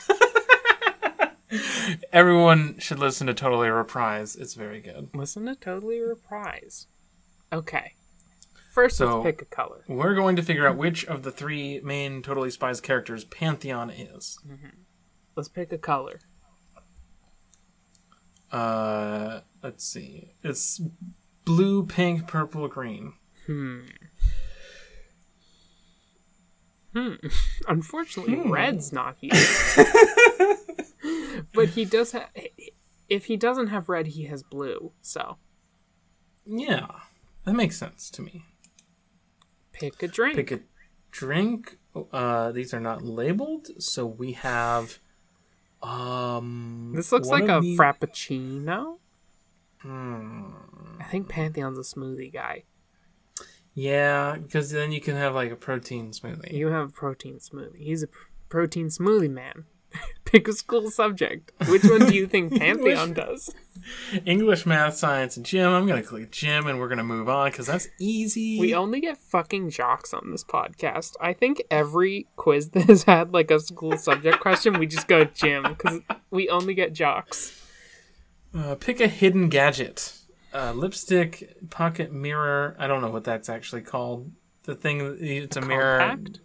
Everyone 2.12 2.78
should 2.78 2.98
listen 2.98 3.26
to 3.28 3.34
Totally 3.34 3.68
Reprise. 3.68 4.34
It's 4.36 4.54
very 4.54 4.80
good. 4.80 5.10
Listen 5.14 5.46
to 5.46 5.54
Totally 5.54 6.00
Reprise. 6.00 6.86
Okay. 7.52 7.92
First, 8.72 8.96
So- 8.96 9.20
let's 9.20 9.24
pick 9.26 9.42
a 9.42 9.44
color. 9.44 9.84
We're 9.86 10.14
going 10.14 10.34
to 10.36 10.42
figure 10.42 10.66
out 10.66 10.76
which 10.76 11.04
of 11.04 11.22
the 11.22 11.30
three 11.30 11.80
main 11.84 12.22
Totally 12.22 12.50
Spies 12.50 12.80
characters 12.80 13.24
Pantheon 13.24 13.90
is. 13.90 14.38
Let's 15.36 15.48
pick 15.48 15.72
a 15.72 15.78
color. 15.78 16.18
Uh, 18.50 19.40
let's 19.62 19.84
see. 19.84 20.32
It's 20.42 20.80
blue, 21.44 21.84
pink, 21.86 22.26
purple, 22.26 22.66
green. 22.68 23.12
Unfortunately, 27.68 28.40
red's 28.50 28.92
not 28.92 29.16
here. 29.20 29.32
but 31.52 31.68
he 31.70 31.84
does 31.84 32.12
have. 32.12 32.28
If 33.08 33.26
he 33.26 33.36
doesn't 33.36 33.68
have 33.68 33.88
red, 33.88 34.06
he 34.08 34.24
has 34.24 34.42
blue. 34.42 34.92
So 35.02 35.36
Yeah, 36.46 36.86
that 37.44 37.54
makes 37.54 37.76
sense 37.76 38.10
to 38.10 38.22
me. 38.22 38.44
pick 39.72 40.02
a 40.02 40.08
drink. 40.08 40.36
Pick 40.36 40.52
a 40.52 40.60
drink. 41.10 41.78
Uh, 42.12 42.50
these 42.52 42.72
are 42.74 42.80
not 42.80 43.02
labeled, 43.02 43.68
so 43.82 44.06
we 44.06 44.32
have. 44.32 44.98
Um, 45.82 46.92
this 46.96 47.12
looks 47.12 47.28
like 47.28 47.44
a 47.44 47.60
the- 47.60 47.76
frappuccino. 47.76 48.98
Hmm. 49.80 50.52
I 50.98 51.04
think 51.04 51.28
Pantheon's 51.28 51.76
a 51.78 51.82
smoothie 51.82 52.32
guy. 52.32 52.64
Yeah, 53.74 54.36
because 54.36 54.70
then 54.70 54.92
you 54.92 55.00
can 55.00 55.16
have 55.16 55.34
like 55.34 55.50
a 55.50 55.56
protein 55.56 56.12
smoothie. 56.12 56.52
You 56.52 56.68
have 56.68 56.90
a 56.90 56.92
protein 56.92 57.38
smoothie. 57.38 57.78
He's 57.78 58.04
a 58.04 58.06
pr- 58.06 58.28
protein 58.48 58.86
smoothie 58.86 59.30
man. 59.30 59.64
Pick 60.24 60.48
a 60.48 60.52
school 60.52 60.90
subject. 60.90 61.52
Which 61.68 61.84
one 61.84 62.06
do 62.06 62.14
you 62.14 62.26
think 62.26 62.54
Pantheon 62.58 63.12
does? 63.12 63.54
English, 64.24 64.64
math, 64.64 64.94
science, 64.94 65.36
and 65.36 65.44
gym. 65.44 65.72
I'm 65.72 65.86
gonna 65.86 66.02
click 66.02 66.30
gym, 66.30 66.66
and 66.66 66.78
we're 66.78 66.88
gonna 66.88 67.04
move 67.04 67.28
on 67.28 67.50
because 67.50 67.66
that's 67.66 67.88
easy. 67.98 68.58
We 68.58 68.74
only 68.74 69.00
get 69.00 69.18
fucking 69.18 69.70
jocks 69.70 70.14
on 70.14 70.30
this 70.30 70.44
podcast. 70.44 71.14
I 71.20 71.32
think 71.32 71.62
every 71.70 72.28
quiz 72.36 72.70
that 72.70 72.84
has 72.84 73.04
had 73.04 73.32
like 73.32 73.50
a 73.50 73.60
school 73.60 73.96
subject 73.96 74.40
question, 74.40 74.78
we 74.78 74.86
just 74.86 75.08
go 75.08 75.24
gym 75.24 75.64
because 75.64 76.00
we 76.30 76.48
only 76.48 76.74
get 76.74 76.92
jocks. 76.92 77.60
Uh, 78.56 78.76
pick 78.76 79.00
a 79.00 79.08
hidden 79.08 79.48
gadget. 79.48 80.16
Uh, 80.54 80.72
lipstick, 80.72 81.56
pocket 81.70 82.12
mirror. 82.12 82.76
I 82.78 82.86
don't 82.86 83.02
know 83.02 83.10
what 83.10 83.24
that's 83.24 83.48
actually 83.48 83.82
called. 83.82 84.30
The 84.62 84.76
thing, 84.76 85.16
it's 85.20 85.56
a, 85.56 85.60
mirror. 85.60 85.98
Compact? 85.98 86.40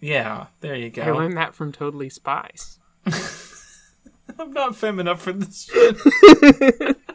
Yeah, 0.00 0.46
there 0.60 0.76
you 0.76 0.90
go. 0.90 1.02
I 1.02 1.10
learned 1.10 1.36
that 1.36 1.54
from 1.54 1.72
Totally 1.72 2.08
Spies. 2.08 2.78
I'm 4.38 4.52
not 4.52 4.76
femme 4.76 5.00
enough 5.00 5.20
for 5.22 5.32
this 5.32 5.64
shit. 5.64 6.96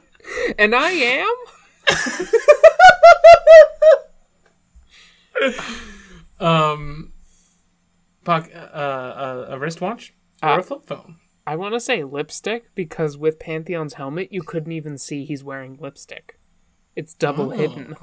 And 0.60 0.76
I 0.76 0.92
am? 0.92 1.34
um, 6.46 7.14
poc- 8.26 8.54
uh, 8.54 8.58
uh, 8.58 9.46
a 9.50 9.60
wristwatch 9.60 10.14
or 10.44 10.50
Uh, 10.50 10.60
a 10.60 10.64
flip 10.64 10.86
phone. 10.86 11.16
I 11.48 11.56
want 11.56 11.74
to 11.76 11.80
say 11.80 12.04
lipstick 12.04 12.76
because 12.76 13.18
with 13.18 13.40
Pantheon's 13.40 13.94
helmet, 13.94 14.34
you 14.34 14.42
couldn't 14.44 14.74
even 14.74 14.98
see 14.98 15.24
he's 15.24 15.46
wearing 15.46 15.78
lipstick. 15.80 16.38
It's 16.94 17.14
double 17.14 17.54
Oh. 17.54 17.58
hidden. 17.58 17.96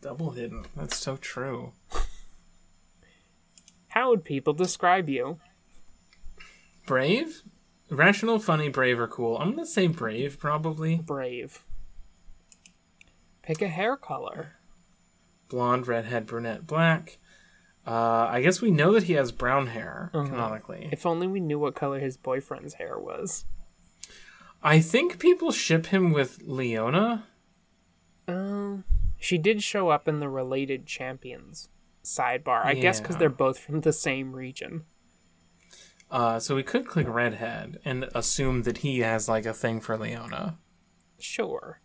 Double 0.00 0.32
hidden. 0.32 0.64
That's 0.74 0.96
so 0.96 1.16
true. 1.16 1.72
How 3.88 4.10
would 4.10 4.24
people 4.24 4.52
describe 4.52 5.08
you? 5.08 5.38
Brave, 6.86 7.42
rational, 7.88 8.40
funny, 8.40 8.68
brave, 8.68 8.98
or 8.98 9.06
cool. 9.08 9.38
I'm 9.38 9.50
gonna 9.50 9.64
say 9.64 9.86
brave, 9.86 10.38
probably. 10.38 10.96
Brave. 10.96 11.64
Pick 13.42 13.62
a 13.62 13.68
hair 13.68 13.96
color. 13.96 14.56
Blonde, 15.48 15.86
redhead, 15.86 16.26
brunette, 16.26 16.66
black. 16.66 17.18
Uh, 17.86 18.26
I 18.30 18.42
guess 18.42 18.60
we 18.60 18.70
know 18.70 18.92
that 18.94 19.04
he 19.04 19.12
has 19.12 19.30
brown 19.30 19.68
hair 19.68 20.10
canonically. 20.12 20.88
If 20.90 21.06
only 21.06 21.26
we 21.26 21.38
knew 21.38 21.58
what 21.58 21.74
color 21.76 22.00
his 22.00 22.16
boyfriend's 22.16 22.74
hair 22.74 22.98
was. 22.98 23.44
I 24.62 24.80
think 24.80 25.20
people 25.20 25.52
ship 25.52 25.86
him 25.86 26.12
with 26.12 26.42
Leona. 26.42 27.24
Um, 28.26 28.82
she 29.18 29.38
did 29.38 29.62
show 29.62 29.90
up 29.90 30.08
in 30.08 30.18
the 30.18 30.28
related 30.28 30.86
champions 30.86 31.68
sidebar. 32.02 32.64
I 32.64 32.74
guess 32.74 33.00
because 33.00 33.16
they're 33.16 33.28
both 33.28 33.58
from 33.58 33.82
the 33.82 33.92
same 33.92 34.32
region. 34.32 34.84
Uh, 36.10 36.38
so 36.38 36.54
we 36.54 36.62
could 36.62 36.86
click 36.86 37.06
redhead 37.08 37.80
and 37.84 38.08
assume 38.14 38.62
that 38.62 38.78
he 38.78 39.00
has 39.00 39.28
like 39.28 39.44
a 39.46 39.52
thing 39.52 39.80
for 39.80 39.96
Leona. 39.96 40.58
Sure. 41.18 41.80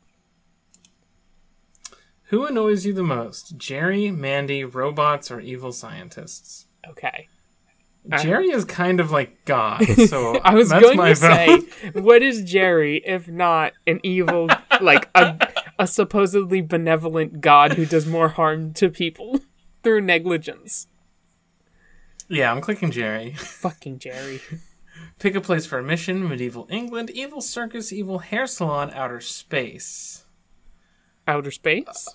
Who 2.32 2.46
annoys 2.46 2.86
you 2.86 2.94
the 2.94 3.04
most? 3.04 3.58
Jerry, 3.58 4.10
Mandy, 4.10 4.64
robots, 4.64 5.30
or 5.30 5.42
evil 5.42 5.74
scientists? 5.74 6.66
Okay. 6.88 7.28
Jerry 8.22 8.54
uh, 8.54 8.56
is 8.56 8.64
kind 8.64 9.02
of 9.02 9.12
like 9.12 9.44
God, 9.44 9.86
so 10.08 10.38
I 10.38 10.54
was 10.54 10.70
going 10.70 10.98
to 10.98 11.16
vote. 11.16 11.18
say, 11.18 11.58
what 12.00 12.24
is 12.24 12.44
Jerry 12.44 13.04
if 13.06 13.28
not 13.28 13.74
an 13.86 14.00
evil, 14.02 14.48
like 14.80 15.10
a, 15.14 15.46
a 15.78 15.86
supposedly 15.86 16.62
benevolent 16.62 17.42
god 17.42 17.74
who 17.74 17.86
does 17.86 18.08
more 18.08 18.30
harm 18.30 18.72
to 18.76 18.90
people 18.90 19.42
through 19.84 20.00
negligence? 20.00 20.88
yeah, 22.30 22.50
I'm 22.50 22.62
clicking 22.62 22.92
Jerry. 22.92 23.34
Fucking 23.34 24.00
Jerry. 24.00 24.40
Pick 25.20 25.36
a 25.36 25.42
place 25.42 25.66
for 25.66 25.80
a 25.80 25.84
mission: 25.84 26.30
medieval 26.30 26.66
England, 26.72 27.10
evil 27.10 27.42
circus, 27.42 27.92
evil 27.92 28.20
hair 28.20 28.48
salon, 28.48 28.90
outer 28.94 29.20
space. 29.20 30.21
Outer 31.28 31.52
space? 31.52 32.08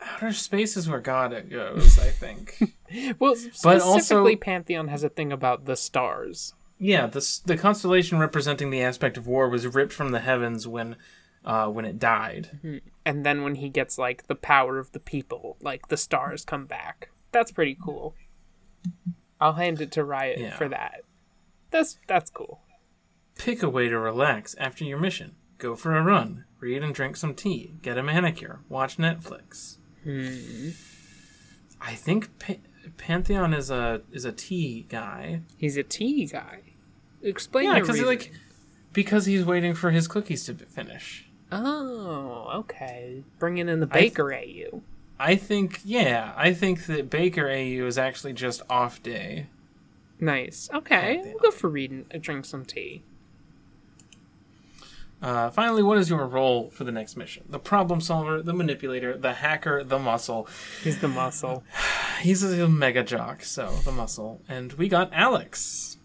Outer 0.00 0.32
space 0.32 0.76
is 0.76 0.88
where 0.88 1.00
God 1.00 1.50
goes, 1.50 1.98
I 1.98 2.10
think. 2.10 2.56
Well, 3.18 3.34
but 3.62 3.82
specifically, 3.82 4.32
also- 4.32 4.36
Pantheon 4.36 4.88
has 4.88 5.04
a 5.04 5.10
thing 5.10 5.30
about 5.30 5.66
the 5.66 5.76
stars. 5.76 6.54
yeah, 6.78 7.06
the 7.06 7.40
the 7.44 7.58
constellation 7.58 8.18
representing 8.18 8.70
the 8.70 8.80
aspect 8.80 9.18
of 9.18 9.26
war 9.26 9.46
was 9.50 9.66
ripped 9.66 9.92
from 9.92 10.10
the 10.12 10.20
heavens 10.20 10.66
when, 10.66 10.96
uh, 11.44 11.66
when 11.68 11.84
it 11.84 11.98
died. 11.98 12.80
And 13.04 13.26
then 13.26 13.42
when 13.42 13.56
he 13.56 13.68
gets, 13.68 13.98
like, 13.98 14.26
the 14.26 14.34
power 14.34 14.78
of 14.78 14.92
the 14.92 15.00
people, 15.00 15.58
like, 15.60 15.88
the 15.88 15.98
stars 15.98 16.46
come 16.46 16.64
back. 16.64 17.10
That's 17.30 17.52
pretty 17.52 17.76
cool. 17.84 18.14
I'll 19.38 19.52
hand 19.52 19.82
it 19.82 19.92
to 19.92 20.02
Riot 20.04 20.38
Yeah. 20.40 20.56
for 20.56 20.68
that. 20.70 21.02
That's 21.70 21.98
that's 22.06 22.30
cool. 22.30 22.62
Pick 23.36 23.62
a 23.62 23.68
way 23.68 23.88
to 23.90 23.98
relax 23.98 24.54
after 24.58 24.82
your 24.84 24.98
mission. 24.98 25.34
Go 25.58 25.74
for 25.74 25.94
a 25.96 26.02
run, 26.02 26.44
read 26.60 26.82
and 26.82 26.94
drink 26.94 27.16
some 27.16 27.34
tea, 27.34 27.74
get 27.82 27.98
a 27.98 28.02
manicure, 28.02 28.60
watch 28.68 28.96
Netflix. 28.96 29.78
I 31.80 31.94
think 31.94 32.38
pa- 32.38 32.54
Pantheon 32.96 33.52
is 33.52 33.70
a 33.70 34.02
is 34.12 34.24
a 34.24 34.32
tea 34.32 34.86
guy. 34.88 35.42
He's 35.56 35.76
a 35.76 35.82
tea 35.82 36.26
guy. 36.26 36.60
Explain 37.22 37.66
Yeah, 37.66 37.80
because 37.80 38.00
like 38.02 38.32
because 38.92 39.26
he's 39.26 39.44
waiting 39.44 39.74
for 39.74 39.90
his 39.90 40.08
cookies 40.08 40.44
to 40.46 40.54
finish. 40.54 41.28
Oh, 41.50 42.50
okay. 42.54 43.24
Bringing 43.38 43.68
in 43.68 43.80
the 43.80 43.86
baker 43.86 44.32
at 44.32 44.48
you. 44.48 44.82
I 45.18 45.34
think 45.36 45.80
yeah, 45.84 46.32
I 46.36 46.52
think 46.52 46.86
that 46.86 47.10
Baker 47.10 47.48
AU 47.48 47.84
is 47.86 47.98
actually 47.98 48.34
just 48.34 48.62
off 48.70 49.02
day. 49.02 49.46
Nice. 50.20 50.68
Okay, 50.72 51.20
we'll 51.24 51.38
go 51.38 51.50
for 51.50 51.68
reading. 51.68 52.06
Uh, 52.14 52.18
drink 52.20 52.44
some 52.44 52.64
tea. 52.64 53.02
Uh, 55.20 55.50
finally, 55.50 55.82
what 55.82 55.98
is 55.98 56.08
your 56.08 56.26
role 56.26 56.70
for 56.70 56.84
the 56.84 56.92
next 56.92 57.16
mission? 57.16 57.44
The 57.48 57.58
problem 57.58 58.00
solver, 58.00 58.40
the 58.40 58.52
manipulator, 58.52 59.16
the 59.18 59.32
hacker, 59.32 59.82
the 59.82 59.98
muscle. 59.98 60.48
He's 60.84 61.00
the 61.00 61.08
muscle. 61.08 61.64
He's 62.20 62.42
a 62.42 62.68
mega 62.68 63.02
jock, 63.02 63.42
so 63.42 63.70
the 63.84 63.92
muscle. 63.92 64.42
And 64.48 64.72
we 64.74 64.88
got 64.88 65.10
Alex. 65.12 65.98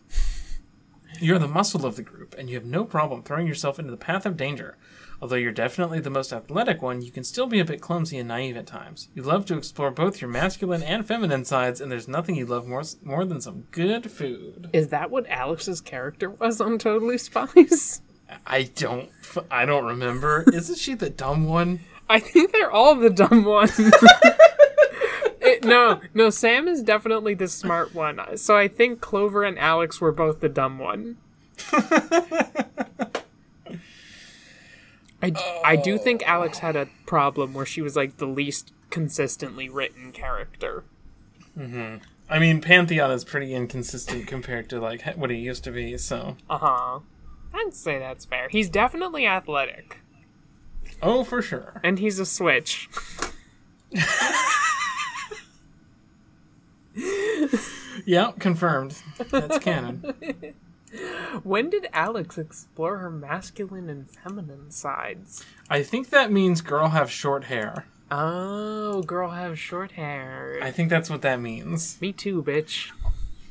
You're 1.20 1.40
the 1.40 1.48
muscle 1.48 1.86
of 1.86 1.96
the 1.96 2.02
group, 2.02 2.36
and 2.38 2.50
you 2.50 2.56
have 2.56 2.66
no 2.66 2.86
problem 2.86 3.22
throwing 3.22 3.46
yourself 3.48 3.78
into 3.78 3.92
the 3.92 3.98
path 3.98 4.26
of 4.26 4.36
danger. 4.36 4.78
Although 5.22 5.38
you're 5.38 5.52
definitely 5.52 6.00
the 6.00 6.10
most 6.10 6.34
athletic 6.34 6.82
one, 6.82 7.02
you 7.02 7.12
can 7.12 7.24
still 7.24 7.48
be 7.48 7.60
a 7.60 7.66
bit 7.66 7.80
clumsy 7.80 8.18
and 8.18 8.28
naive 8.28 8.58
at 8.58 8.68
times. 8.68 9.10
You 9.14 9.22
love 9.22 9.46
to 9.46 9.58
explore 9.58 9.92
both 9.92 10.20
your 10.20 10.30
masculine 10.30 10.84
and 10.84 11.06
feminine 11.06 11.46
sides, 11.46 11.80
and 11.80 11.92
there's 11.92 12.08
nothing 12.08 12.36
you 12.36 12.46
love 12.46 12.68
more 12.68 12.84
more 13.04 13.24
than 13.24 13.40
some 13.40 13.62
good 13.72 14.12
food. 14.12 14.70
Is 14.74 14.90
that 14.90 15.12
what 15.12 15.30
Alex's 15.30 15.80
character 15.82 16.30
was 16.30 16.60
on 16.60 16.78
Totally 16.78 17.18
Spies? 17.18 18.02
I 18.46 18.64
don't, 18.64 19.10
I 19.50 19.66
don't 19.66 19.86
remember. 19.86 20.46
Isn't 20.54 20.78
she 20.78 20.94
the 20.94 21.10
dumb 21.10 21.48
one? 21.48 21.80
I 22.10 22.20
think 22.20 22.52
they're 22.52 22.72
all 22.72 22.96
the 22.96 23.10
dumb 23.10 23.46
ones. 23.46 23.74
it, 25.42 25.64
no, 25.64 26.02
no, 26.14 26.30
Sam 26.30 26.68
is 26.68 26.84
definitely 26.84 27.34
the 27.34 27.48
smart 27.48 27.94
one. 27.96 28.38
So 28.38 28.56
I 28.58 28.68
think 28.68 29.02
Clover 29.02 29.44
and 29.44 29.58
Alex 29.58 30.00
were 30.02 30.12
both 30.12 30.40
the 30.40 30.50
dumb 30.50 30.80
one. 30.80 31.18
I, 35.22 35.32
I 35.64 35.76
do 35.78 35.98
think 35.98 36.22
Alex 36.28 36.60
had 36.60 36.76
a 36.76 36.90
problem 37.06 37.54
where 37.54 37.66
she 37.66 37.82
was 37.82 37.96
like 37.96 38.18
the 38.18 38.26
least 38.28 38.74
consistently 38.90 39.70
written 39.70 40.12
character. 40.12 40.84
Mm-hmm. 41.58 42.04
I 42.30 42.40
mean, 42.40 42.62
Pantheon 42.62 43.12
is 43.12 43.24
pretty 43.24 43.54
inconsistent 43.54 44.28
compared 44.28 44.70
to 44.70 44.80
like 44.80 45.04
what 45.16 45.30
he 45.30 45.38
used 45.38 45.64
to 45.64 45.72
be. 45.72 45.98
So, 45.98 46.36
Uh 46.50 46.58
huh. 46.58 47.00
I'd 47.54 47.74
say 47.74 48.00
that's 48.00 48.26
fair. 48.26 48.50
He's 48.50 48.70
definitely 48.70 49.26
athletic, 49.28 50.00
oh, 51.02 51.24
for 51.24 51.42
sure. 51.42 51.80
and 51.84 52.00
he's 52.00 52.20
a 52.20 52.26
switch. 52.26 52.90
Yeah, 58.06 58.32
confirmed. 58.40 59.02
That's 59.30 59.60
canon. 59.60 60.14
When 61.42 61.72
did 61.72 61.88
Alex 61.92 62.38
explore 62.38 63.00
her 63.00 63.10
masculine 63.10 63.90
and 63.90 64.08
feminine 64.08 64.70
sides? 64.70 65.44
I 65.68 65.82
think 65.82 66.12
that 66.12 66.32
means 66.32 66.62
girl 66.62 66.90
have 66.90 67.10
short 67.10 67.46
hair. 67.46 67.88
Oh, 68.12 69.02
girl 69.02 69.32
have 69.32 69.58
short 69.58 69.94
hair. 69.94 70.60
I 70.62 70.70
think 70.70 70.92
that's 70.92 71.10
what 71.10 71.24
that 71.24 71.42
means. 71.42 72.00
Me 72.00 72.14
too, 72.14 72.44
bitch. 72.44 72.92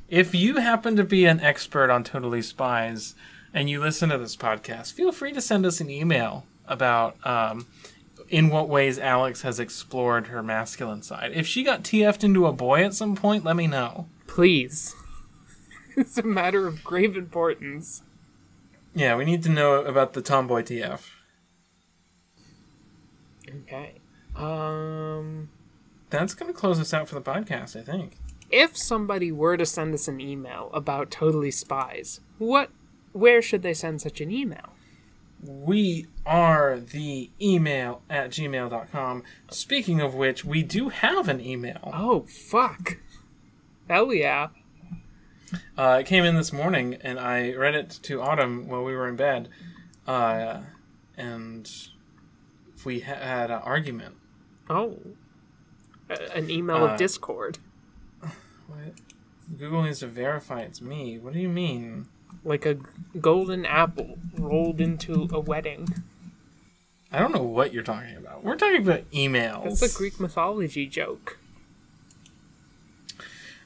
If 0.09 0.37
you 0.37 0.59
happen 0.59 0.95
to 0.95 1.03
be 1.03 1.25
an 1.25 1.41
expert 1.41 1.91
on 1.91 2.05
Totally 2.05 2.43
Spies 2.43 3.17
and 3.55 3.69
you 3.69 3.81
listen 3.81 4.09
to 4.11 4.19
this 4.19 4.37
podcast, 4.37 4.93
feel 4.93 5.13
free 5.13 5.33
to 5.33 5.41
send 5.41 5.67
us 5.67 5.81
an 5.81 5.91
email 5.91 6.45
about 6.67 7.17
um, 7.27 7.67
in 8.29 8.49
what 8.49 8.69
ways 8.69 8.99
Alex 8.99 9.43
has 9.43 9.61
explored 9.61 10.29
her 10.29 10.43
masculine 10.43 11.03
side. 11.03 11.33
If 11.35 11.47
she 11.47 11.63
got 11.63 11.83
TF'd 11.83 12.25
into 12.25 12.47
a 12.47 12.53
boy 12.53 12.85
at 12.85 12.95
some 12.95 13.15
point, 13.17 13.45
let 13.45 13.57
me 13.57 13.67
know. 13.67 14.09
Please. 14.27 14.95
it's 15.97 16.17
a 16.19 16.23
matter 16.23 16.67
of 16.67 16.83
grave 16.83 17.17
importance. 17.17 18.03
Yeah, 18.95 19.17
we 19.17 19.25
need 19.25 19.43
to 19.45 19.49
know 19.51 19.83
about 19.83 20.13
the 20.13 20.23
tomboy 20.23 20.63
TF. 20.63 21.01
Okay. 23.63 23.95
Um 24.37 25.51
That's 26.11 26.35
going 26.35 26.53
to 26.53 26.59
close 26.59 26.81
us 26.81 26.95
out 26.95 27.09
for 27.09 27.15
the 27.15 27.21
podcast, 27.21 27.79
I 27.79 27.83
think. 27.83 28.17
if 28.51 28.77
somebody 28.77 29.33
were 29.33 29.57
to 29.57 29.67
send 29.67 29.95
us 29.95 30.09
an 30.09 30.21
email 30.21 30.71
about 30.73 31.11
Totally 31.11 31.51
Spies, 31.51 32.21
what 32.39 32.71
where 33.13 33.43
should 33.43 33.63
they 33.63 33.75
send 33.75 34.01
such 34.01 34.21
an 34.21 34.31
email? 34.31 34.75
We 35.45 36.07
are 36.25 36.79
the 36.79 37.31
email 37.41 38.03
at 38.09 38.31
gmail.com. 38.31 39.25
Speaking 39.51 40.01
of 40.01 40.15
which, 40.15 40.45
we 40.45 40.63
do 40.63 40.89
have 40.91 41.29
an 41.29 41.41
email. 41.41 41.91
Oh 41.93 42.21
fuck. 42.29 42.99
Hell 43.89 44.15
yeah. 44.15 44.49
Uh, 45.77 45.99
it 46.01 46.07
came 46.07 46.25
in 46.25 46.35
this 46.37 46.53
morning, 46.53 46.97
and 47.03 47.19
I 47.19 47.53
read 47.55 47.75
it 47.75 47.91
to 48.05 48.23
Autumn 48.23 48.69
while 48.69 48.85
we 48.85 48.95
were 48.95 49.09
in 49.09 49.17
bed. 49.17 49.49
Uh, 50.07 50.61
and 51.17 51.71
we 52.85 53.01
ha- 53.01 53.15
had 53.17 53.51
an 53.51 53.61
argument. 53.63 54.15
Oh. 54.71 54.99
A- 56.09 56.37
an 56.37 56.49
email 56.51 56.77
Uh, 56.85 56.93
of 56.93 56.99
Discord. 56.99 57.59
What? 58.69 58.95
Google 59.59 59.83
needs 59.83 59.99
to 60.01 60.07
verify 60.07 60.61
it's 60.61 60.81
me. 60.81 61.19
What 61.19 61.33
do 61.35 61.41
you 61.41 61.49
mean? 61.49 62.07
Like 62.45 62.67
a 62.67 62.79
golden 63.21 63.65
apple 63.65 64.19
rolled 64.37 64.81
into 64.81 65.29
a 65.33 65.41
wedding. 65.41 65.89
I 67.13 67.19
don't 67.19 67.35
know 67.35 67.43
what 67.43 67.73
you're 67.73 67.83
talking 67.83 68.17
about. 68.17 68.43
We're 68.43 68.57
talking 68.57 68.83
about 68.83 69.11
emails. 69.11 69.65
That's 69.65 69.95
a 69.95 69.97
Greek 69.97 70.19
mythology 70.19 70.87
joke. 70.87 71.39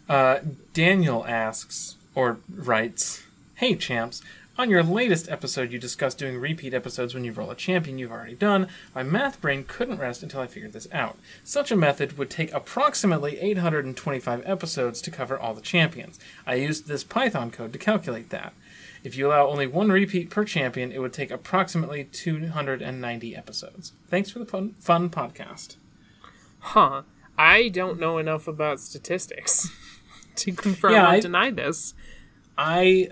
Uh, 0.08 0.40
Daniel 0.72 1.24
asks, 1.26 1.96
or 2.14 2.38
writes, 2.48 3.24
Hey 3.54 3.74
champs, 3.76 4.22
on 4.58 4.70
your 4.70 4.82
latest 4.82 5.28
episode 5.28 5.70
you 5.70 5.78
discussed 5.78 6.18
doing 6.18 6.38
repeat 6.38 6.72
episodes 6.72 7.14
when 7.14 7.24
you 7.24 7.32
roll 7.32 7.50
a 7.50 7.56
champion 7.56 7.98
you've 7.98 8.12
already 8.12 8.34
done. 8.34 8.68
My 8.94 9.02
math 9.02 9.40
brain 9.40 9.64
couldn't 9.66 9.98
rest 9.98 10.22
until 10.22 10.40
I 10.40 10.46
figured 10.46 10.72
this 10.72 10.88
out. 10.92 11.18
Such 11.44 11.70
a 11.70 11.76
method 11.76 12.16
would 12.16 12.30
take 12.30 12.52
approximately 12.52 13.38
825 13.38 14.42
episodes 14.46 15.00
to 15.02 15.10
cover 15.10 15.38
all 15.38 15.54
the 15.54 15.60
champions. 15.60 16.18
I 16.46 16.54
used 16.54 16.86
this 16.86 17.04
Python 17.04 17.50
code 17.50 17.72
to 17.72 17.78
calculate 17.78 18.30
that. 18.30 18.54
If 19.06 19.16
you 19.16 19.28
allow 19.28 19.46
only 19.46 19.68
one 19.68 19.88
repeat 19.92 20.30
per 20.30 20.44
champion, 20.44 20.90
it 20.90 20.98
would 21.00 21.12
take 21.12 21.30
approximately 21.30 22.02
290 22.10 23.36
episodes. 23.36 23.92
Thanks 24.08 24.30
for 24.30 24.40
the 24.40 24.44
fun, 24.46 24.74
fun 24.80 25.10
podcast. 25.10 25.76
Huh. 26.58 27.02
I 27.38 27.68
don't 27.68 28.00
know 28.00 28.18
enough 28.18 28.48
about 28.48 28.80
statistics 28.80 29.70
to 30.34 30.50
confirm 30.52 30.90
Yeah, 30.90 31.04
or 31.04 31.08
I- 31.10 31.20
deny 31.20 31.52
this. 31.52 31.94
I 32.58 33.10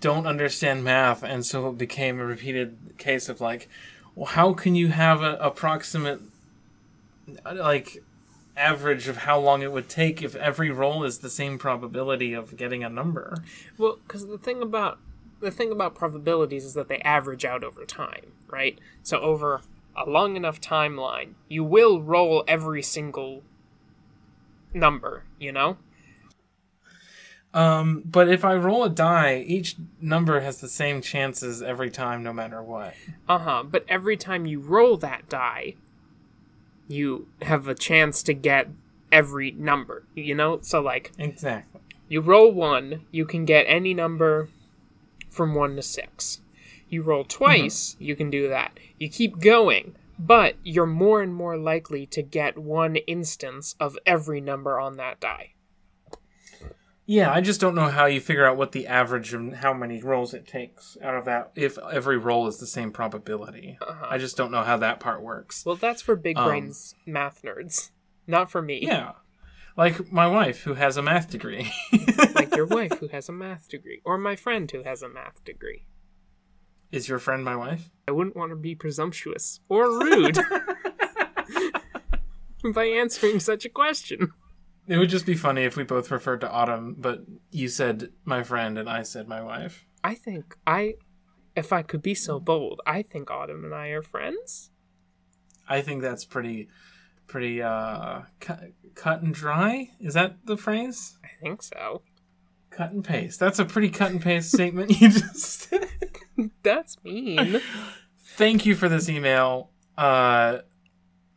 don't 0.00 0.26
understand 0.26 0.82
math, 0.82 1.22
and 1.22 1.46
so 1.46 1.68
it 1.68 1.78
became 1.78 2.18
a 2.18 2.24
repeated 2.24 2.76
case 2.98 3.28
of 3.28 3.40
like, 3.40 3.68
well, 4.16 4.26
how 4.26 4.52
can 4.52 4.74
you 4.74 4.88
have 4.88 5.22
an 5.22 5.36
approximate, 5.38 6.22
like, 7.54 8.02
average 8.56 9.06
of 9.08 9.18
how 9.18 9.38
long 9.38 9.62
it 9.62 9.70
would 9.70 9.88
take 9.88 10.22
if 10.22 10.34
every 10.36 10.70
roll 10.70 11.04
is 11.04 11.18
the 11.18 11.30
same 11.30 11.58
probability 11.58 12.32
of 12.32 12.56
getting 12.56 12.82
a 12.82 12.88
number? 12.88 13.36
Well, 13.78 13.98
because 14.06 14.26
the 14.26 14.38
thing 14.38 14.60
about 14.62 14.98
the 15.40 15.50
thing 15.50 15.72
about 15.72 15.94
probabilities 15.94 16.64
is 16.64 16.74
that 16.74 16.88
they 16.88 16.98
average 17.00 17.44
out 17.44 17.62
over 17.64 17.84
time, 17.84 18.32
right? 18.48 18.78
So 19.02 19.18
over 19.20 19.60
a 19.96 20.08
long 20.08 20.36
enough 20.36 20.60
timeline, 20.60 21.34
you 21.48 21.62
will 21.64 22.02
roll 22.02 22.44
every 22.48 22.82
single 22.82 23.42
number, 24.72 25.24
you 25.38 25.52
know? 25.52 25.76
Um, 27.52 28.02
but 28.04 28.28
if 28.28 28.44
I 28.44 28.54
roll 28.56 28.82
a 28.82 28.90
die, 28.90 29.44
each 29.46 29.76
number 30.00 30.40
has 30.40 30.60
the 30.60 30.68
same 30.68 31.00
chances 31.00 31.62
every 31.62 31.90
time, 31.90 32.24
no 32.24 32.32
matter 32.32 32.60
what. 32.62 32.94
Uh 33.28 33.38
huh. 33.38 33.62
But 33.62 33.84
every 33.88 34.16
time 34.16 34.44
you 34.44 34.58
roll 34.58 34.96
that 34.96 35.28
die, 35.28 35.74
you 36.88 37.28
have 37.42 37.68
a 37.68 37.74
chance 37.74 38.24
to 38.24 38.34
get 38.34 38.68
every 39.12 39.52
number, 39.52 40.02
you 40.16 40.34
know? 40.34 40.58
So, 40.62 40.80
like, 40.80 41.12
Exactly. 41.16 41.80
you 42.08 42.20
roll 42.20 42.50
one, 42.50 43.06
you 43.12 43.24
can 43.24 43.44
get 43.44 43.66
any 43.68 43.94
number 43.94 44.48
from 45.34 45.54
one 45.54 45.76
to 45.76 45.82
six. 45.82 46.40
You 46.88 47.02
roll 47.02 47.24
twice, 47.24 47.96
you 47.98 48.14
can 48.16 48.30
do 48.30 48.48
that. 48.48 48.78
You 48.98 49.08
keep 49.08 49.40
going, 49.40 49.96
but 50.18 50.54
you're 50.62 50.86
more 50.86 51.22
and 51.22 51.34
more 51.34 51.56
likely 51.56 52.06
to 52.06 52.22
get 52.22 52.56
one 52.56 52.96
instance 52.96 53.74
of 53.80 53.98
every 54.06 54.40
number 54.40 54.78
on 54.78 54.96
that 54.98 55.18
die. 55.20 55.50
Yeah, 57.06 57.30
I 57.30 57.42
just 57.42 57.60
don't 57.60 57.74
know 57.74 57.88
how 57.88 58.06
you 58.06 58.18
figure 58.18 58.46
out 58.46 58.56
what 58.56 58.72
the 58.72 58.86
average 58.86 59.34
of 59.34 59.52
how 59.54 59.74
many 59.74 60.00
rolls 60.02 60.32
it 60.32 60.46
takes 60.46 60.96
out 61.02 61.14
of 61.14 61.26
that 61.26 61.52
if 61.54 61.76
every 61.78 62.16
roll 62.16 62.46
is 62.46 62.58
the 62.58 62.66
same 62.66 62.92
probability. 62.92 63.76
I 64.08 64.16
just 64.16 64.38
don't 64.38 64.50
know 64.50 64.62
how 64.62 64.78
that 64.78 65.00
part 65.00 65.20
works. 65.22 65.66
Well, 65.66 65.76
that's 65.76 66.00
for 66.00 66.16
big 66.16 66.38
Um, 66.38 66.46
brains 66.46 66.94
math 67.04 67.42
nerds, 67.42 67.90
not 68.26 68.50
for 68.50 68.62
me. 68.62 68.78
Yeah. 68.82 69.12
Like 69.76 70.12
my 70.12 70.26
wife 70.26 70.62
who 70.62 70.74
has 70.74 70.96
a 70.96 71.02
math 71.02 71.30
degree. 71.30 71.70
Like 72.34 72.56
your 72.56 72.66
wife 72.66 72.98
who 72.98 73.08
has 73.12 73.28
a 73.28 73.32
math 73.32 73.68
degree, 73.68 74.00
or 74.04 74.18
my 74.18 74.36
friend 74.36 74.70
who 74.70 74.82
has 74.82 75.02
a 75.02 75.08
math 75.08 75.42
degree. 75.44 75.86
Is 76.90 77.08
your 77.08 77.18
friend 77.18 77.44
my 77.44 77.56
wife? 77.56 77.90
I 78.06 78.12
wouldn't 78.12 78.36
want 78.36 78.50
to 78.50 78.56
be 78.56 78.74
presumptuous 78.74 79.60
or 79.68 79.88
rude 79.88 80.38
by 82.74 82.84
answering 82.84 83.40
such 83.40 83.64
a 83.64 83.68
question. 83.68 84.32
It 84.86 84.98
would 84.98 85.10
just 85.10 85.26
be 85.26 85.34
funny 85.34 85.62
if 85.62 85.76
we 85.76 85.84
both 85.84 86.10
referred 86.10 86.40
to 86.42 86.50
Autumn, 86.50 86.96
but 86.98 87.24
you 87.50 87.68
said 87.68 88.10
my 88.24 88.42
friend 88.42 88.78
and 88.78 88.88
I 88.88 89.02
said 89.02 89.26
my 89.26 89.40
wife. 89.42 89.86
I 90.02 90.14
think 90.14 90.56
I, 90.66 90.94
if 91.56 91.72
I 91.72 91.82
could 91.82 92.02
be 92.02 92.14
so 92.14 92.38
bold, 92.38 92.80
I 92.86 93.02
think 93.02 93.30
Autumn 93.30 93.64
and 93.64 93.74
I 93.74 93.88
are 93.88 94.02
friends. 94.02 94.70
I 95.68 95.80
think 95.80 96.02
that's 96.02 96.24
pretty 96.24 96.68
pretty 97.26 97.62
uh 97.62 98.22
cut, 98.40 98.60
cut 98.94 99.22
and 99.22 99.34
dry. 99.34 99.90
Is 100.00 100.14
that 100.14 100.36
the 100.44 100.56
phrase? 100.56 101.18
I 101.24 101.28
think 101.40 101.62
so. 101.62 102.02
Cut 102.70 102.90
and 102.92 103.04
paste. 103.04 103.38
That's 103.38 103.58
a 103.58 103.64
pretty 103.64 103.90
cut 103.90 104.10
and 104.10 104.20
paste 104.20 104.52
statement 104.52 105.00
you 105.00 105.08
just 105.10 105.70
did. 105.70 105.88
That's 106.62 106.96
mean. 107.04 107.60
Thank 108.20 108.66
you 108.66 108.74
for 108.74 108.88
this 108.88 109.08
email. 109.08 109.70
Uh, 109.96 110.58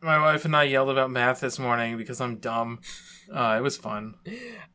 my 0.00 0.18
wife 0.18 0.44
and 0.44 0.56
I 0.56 0.64
yelled 0.64 0.90
about 0.90 1.10
math 1.10 1.40
this 1.40 1.58
morning 1.58 1.96
because 1.96 2.20
I'm 2.20 2.36
dumb. 2.36 2.80
Uh, 3.32 3.56
it 3.58 3.62
was 3.62 3.76
fun. 3.76 4.14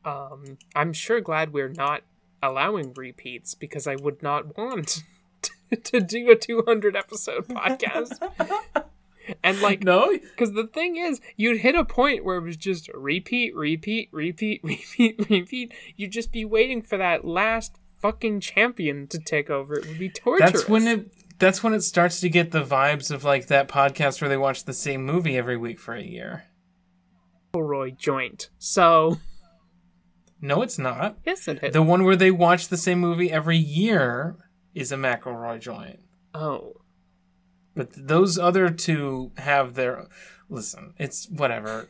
um, 0.04 0.58
I'm 0.74 0.92
sure 0.92 1.20
glad 1.20 1.52
we're 1.52 1.68
not 1.68 2.02
allowing 2.42 2.92
repeats 2.94 3.54
because 3.54 3.86
I 3.86 3.96
would 3.96 4.22
not 4.22 4.56
want 4.56 5.02
to, 5.42 5.76
to 5.76 6.00
do 6.00 6.30
a 6.30 6.36
200 6.36 6.96
episode 6.96 7.46
podcast. 7.48 8.18
And 9.42 9.60
like, 9.60 9.82
No, 9.84 10.16
Because 10.18 10.52
the 10.52 10.66
thing 10.66 10.96
is, 10.96 11.20
you'd 11.36 11.60
hit 11.60 11.74
a 11.74 11.84
point 11.84 12.24
where 12.24 12.36
it 12.36 12.42
was 12.42 12.56
just 12.56 12.88
repeat, 12.94 13.54
repeat, 13.54 14.08
repeat, 14.12 14.60
repeat, 14.64 15.30
repeat. 15.30 15.72
You'd 15.96 16.12
just 16.12 16.32
be 16.32 16.44
waiting 16.44 16.82
for 16.82 16.96
that 16.98 17.24
last 17.24 17.76
fucking 18.00 18.40
champion 18.40 19.06
to 19.08 19.18
take 19.18 19.48
over. 19.50 19.74
It 19.74 19.86
would 19.86 19.98
be 19.98 20.08
torturous. 20.10 20.52
that's 20.52 20.68
when 20.68 20.86
it. 20.86 21.10
That's 21.38 21.62
when 21.64 21.74
it 21.74 21.80
starts 21.82 22.20
to 22.20 22.28
get 22.28 22.52
the 22.52 22.62
vibes 22.62 23.10
of 23.10 23.24
like 23.24 23.48
that 23.48 23.66
podcast 23.68 24.20
where 24.20 24.28
they 24.28 24.36
watch 24.36 24.64
the 24.64 24.72
same 24.72 25.04
movie 25.04 25.36
every 25.36 25.56
week 25.56 25.80
for 25.80 25.94
a 25.94 26.02
year. 26.02 26.44
McElroy 27.52 27.96
joint. 27.98 28.50
So 28.58 29.18
No, 30.40 30.62
it's 30.62 30.78
not. 30.78 31.18
yes, 31.24 31.48
it 31.48 31.58
is. 31.62 31.72
The 31.72 31.82
one 31.82 32.04
where 32.04 32.16
they 32.16 32.30
watch 32.30 32.68
the 32.68 32.76
same 32.76 33.00
movie 33.00 33.32
every 33.32 33.56
year 33.58 34.36
is 34.74 34.92
a 34.92 34.96
McElroy 34.96 35.60
joint. 35.60 36.00
oh, 36.34 36.74
But 37.74 37.90
those 37.96 38.38
other 38.38 38.70
two 38.70 39.32
have 39.38 39.74
their. 39.74 40.06
Listen, 40.48 40.94
it's 40.98 41.28
whatever. 41.28 41.88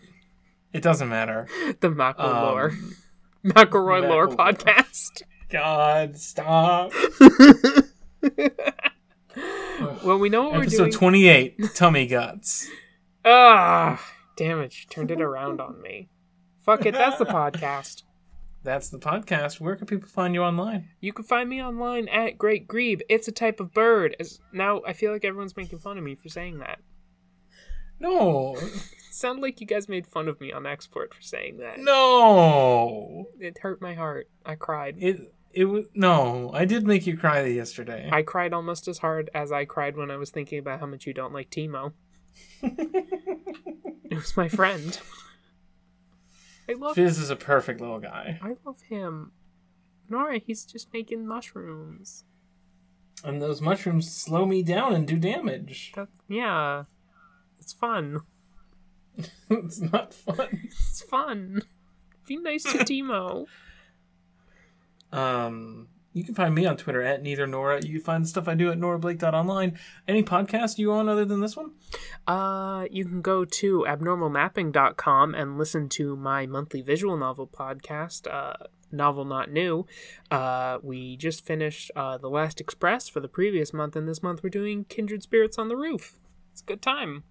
It 0.72 0.82
doesn't 0.82 1.08
matter. 1.08 1.46
the 1.80 1.90
McElroy 1.90 2.70
Um, 2.70 2.96
McElroy 3.44 4.08
lore 4.08 4.28
podcast. 4.28 5.22
God, 5.50 6.16
stop. 6.16 6.92
well, 10.04 10.18
we 10.18 10.28
know 10.28 10.44
what 10.44 10.52
we're 10.52 10.66
doing. 10.66 10.86
Episode 10.86 10.92
28 10.92 11.74
Tummy 11.74 12.06
Guts. 12.06 12.68
Ah, 13.24 14.02
damn 14.36 14.60
it! 14.60 14.78
You 14.80 14.86
turned 14.88 15.10
it 15.10 15.20
around 15.20 15.60
on 15.60 15.80
me. 15.80 16.08
Fuck 16.64 16.86
it. 16.86 16.94
That's 16.94 17.18
the 17.18 17.26
podcast. 17.26 18.02
That's 18.64 18.88
the 18.88 18.98
podcast. 18.98 19.60
Where 19.60 19.76
can 19.76 19.86
people 19.86 20.08
find 20.08 20.34
you 20.34 20.42
online? 20.42 20.88
You 20.98 21.12
can 21.12 21.26
find 21.26 21.50
me 21.50 21.62
online 21.62 22.08
at 22.08 22.38
Great 22.38 22.66
Grebe. 22.66 23.02
It's 23.10 23.28
a 23.28 23.32
type 23.32 23.60
of 23.60 23.74
bird. 23.74 24.16
As 24.18 24.40
now, 24.54 24.80
I 24.86 24.94
feel 24.94 25.12
like 25.12 25.24
everyone's 25.24 25.56
making 25.56 25.80
fun 25.80 25.98
of 25.98 26.04
me 26.04 26.14
for 26.14 26.30
saying 26.30 26.58
that. 26.58 26.80
No. 28.00 28.56
It 29.14 29.18
sounded 29.18 29.42
like 29.42 29.60
you 29.60 29.66
guys 29.68 29.88
made 29.88 30.08
fun 30.08 30.26
of 30.26 30.40
me 30.40 30.52
on 30.52 30.66
export 30.66 31.14
for 31.14 31.22
saying 31.22 31.58
that. 31.58 31.78
No. 31.78 33.26
It 33.38 33.58
hurt 33.58 33.80
my 33.80 33.94
heart. 33.94 34.28
I 34.44 34.56
cried. 34.56 34.96
It 34.98 35.32
it 35.52 35.66
was 35.66 35.84
no. 35.94 36.50
I 36.52 36.64
did 36.64 36.84
make 36.84 37.06
you 37.06 37.16
cry 37.16 37.44
yesterday. 37.44 38.08
I 38.10 38.22
cried 38.22 38.52
almost 38.52 38.88
as 38.88 38.98
hard 38.98 39.30
as 39.32 39.52
I 39.52 39.66
cried 39.66 39.96
when 39.96 40.10
I 40.10 40.16
was 40.16 40.30
thinking 40.30 40.58
about 40.58 40.80
how 40.80 40.86
much 40.86 41.06
you 41.06 41.14
don't 41.14 41.32
like 41.32 41.48
Teemo. 41.48 41.92
it 42.62 44.14
was 44.14 44.36
my 44.36 44.48
friend. 44.48 44.98
I 46.68 46.72
love 46.72 46.94
Fizz 46.94 47.18
is 47.18 47.30
a 47.30 47.36
perfect 47.36 47.80
little 47.80 48.00
guy. 48.00 48.38
I 48.42 48.56
love 48.64 48.80
him. 48.88 49.32
Nora, 50.08 50.38
he's 50.38 50.64
just 50.64 50.92
making 50.92 51.26
mushrooms. 51.26 52.24
And 53.22 53.40
those 53.40 53.60
mushrooms 53.60 54.10
slow 54.10 54.44
me 54.44 54.62
down 54.62 54.94
and 54.94 55.06
do 55.06 55.16
damage. 55.16 55.92
That 55.94 56.08
yeah. 56.28 56.84
It's 57.58 57.72
fun. 57.72 58.20
it's 59.50 59.80
not 59.80 60.12
fun. 60.12 60.48
It's 60.64 61.02
fun. 61.02 61.62
Be 62.26 62.36
nice 62.36 62.64
to 62.64 62.78
Teemo. 62.78 63.46
Um, 65.12 65.88
you 66.14 66.22
can 66.22 66.34
find 66.34 66.54
me 66.54 66.64
on 66.64 66.76
Twitter 66.76 67.02
at 67.02 67.22
neither 67.22 67.46
Nora. 67.46 67.84
You 67.84 67.94
can 67.94 68.00
find 68.00 68.24
the 68.24 68.28
stuff 68.28 68.46
I 68.46 68.54
do 68.54 68.70
at 68.70 68.78
norablake.online. 68.78 69.76
Any 70.06 70.22
podcast 70.22 70.78
you 70.78 70.92
on 70.92 71.08
other 71.08 71.24
than 71.24 71.40
this 71.40 71.56
one? 71.56 71.72
Uh, 72.26 72.86
you 72.88 73.04
can 73.04 73.20
go 73.20 73.44
to 73.44 73.84
abnormalmapping.com 73.86 75.34
and 75.34 75.58
listen 75.58 75.88
to 75.90 76.16
my 76.16 76.46
monthly 76.46 76.82
visual 76.82 77.16
novel 77.16 77.48
podcast, 77.48 78.32
uh, 78.32 78.54
Novel 78.92 79.24
Not 79.24 79.50
New. 79.50 79.86
Uh, 80.30 80.78
we 80.82 81.16
just 81.16 81.44
finished 81.44 81.90
uh, 81.96 82.16
The 82.16 82.30
Last 82.30 82.60
Express 82.60 83.08
for 83.08 83.18
the 83.18 83.28
previous 83.28 83.72
month, 83.72 83.96
and 83.96 84.08
this 84.08 84.22
month 84.22 84.44
we're 84.44 84.50
doing 84.50 84.84
Kindred 84.84 85.24
Spirits 85.24 85.58
on 85.58 85.66
the 85.66 85.76
Roof. 85.76 86.20
It's 86.52 86.62
a 86.62 86.64
good 86.64 86.80
time. 86.80 87.24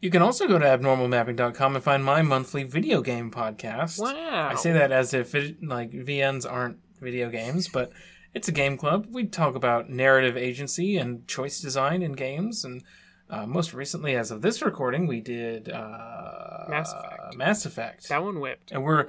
You 0.00 0.10
can 0.10 0.22
also 0.22 0.46
go 0.46 0.58
to 0.58 0.64
abnormalmapping.com 0.64 1.76
and 1.76 1.84
find 1.84 2.04
my 2.04 2.22
monthly 2.22 2.62
video 2.62 3.02
game 3.02 3.30
podcast. 3.30 3.98
Wow. 3.98 4.48
I 4.50 4.54
say 4.54 4.72
that 4.72 4.92
as 4.92 5.14
if 5.14 5.34
it, 5.34 5.62
like 5.62 5.92
VNs 5.92 6.50
aren't 6.50 6.78
video 7.04 7.30
games, 7.30 7.68
but 7.68 7.92
it's 8.34 8.48
a 8.48 8.52
game 8.52 8.76
club. 8.76 9.06
We 9.10 9.26
talk 9.26 9.54
about 9.54 9.88
narrative 9.90 10.36
agency 10.36 10.96
and 10.96 11.26
choice 11.28 11.60
design 11.60 12.02
in 12.02 12.12
games, 12.12 12.64
and 12.64 12.82
uh, 13.30 13.46
most 13.46 13.72
recently, 13.74 14.16
as 14.16 14.30
of 14.30 14.42
this 14.42 14.60
recording, 14.62 15.06
we 15.06 15.20
did 15.20 15.68
uh, 15.68 16.64
Mass 16.68 16.92
Effect. 16.92 17.36
Mass 17.36 17.66
Effect, 17.66 18.08
That 18.08 18.24
one 18.24 18.40
whipped. 18.40 18.72
and 18.72 18.82
we're 18.82 19.06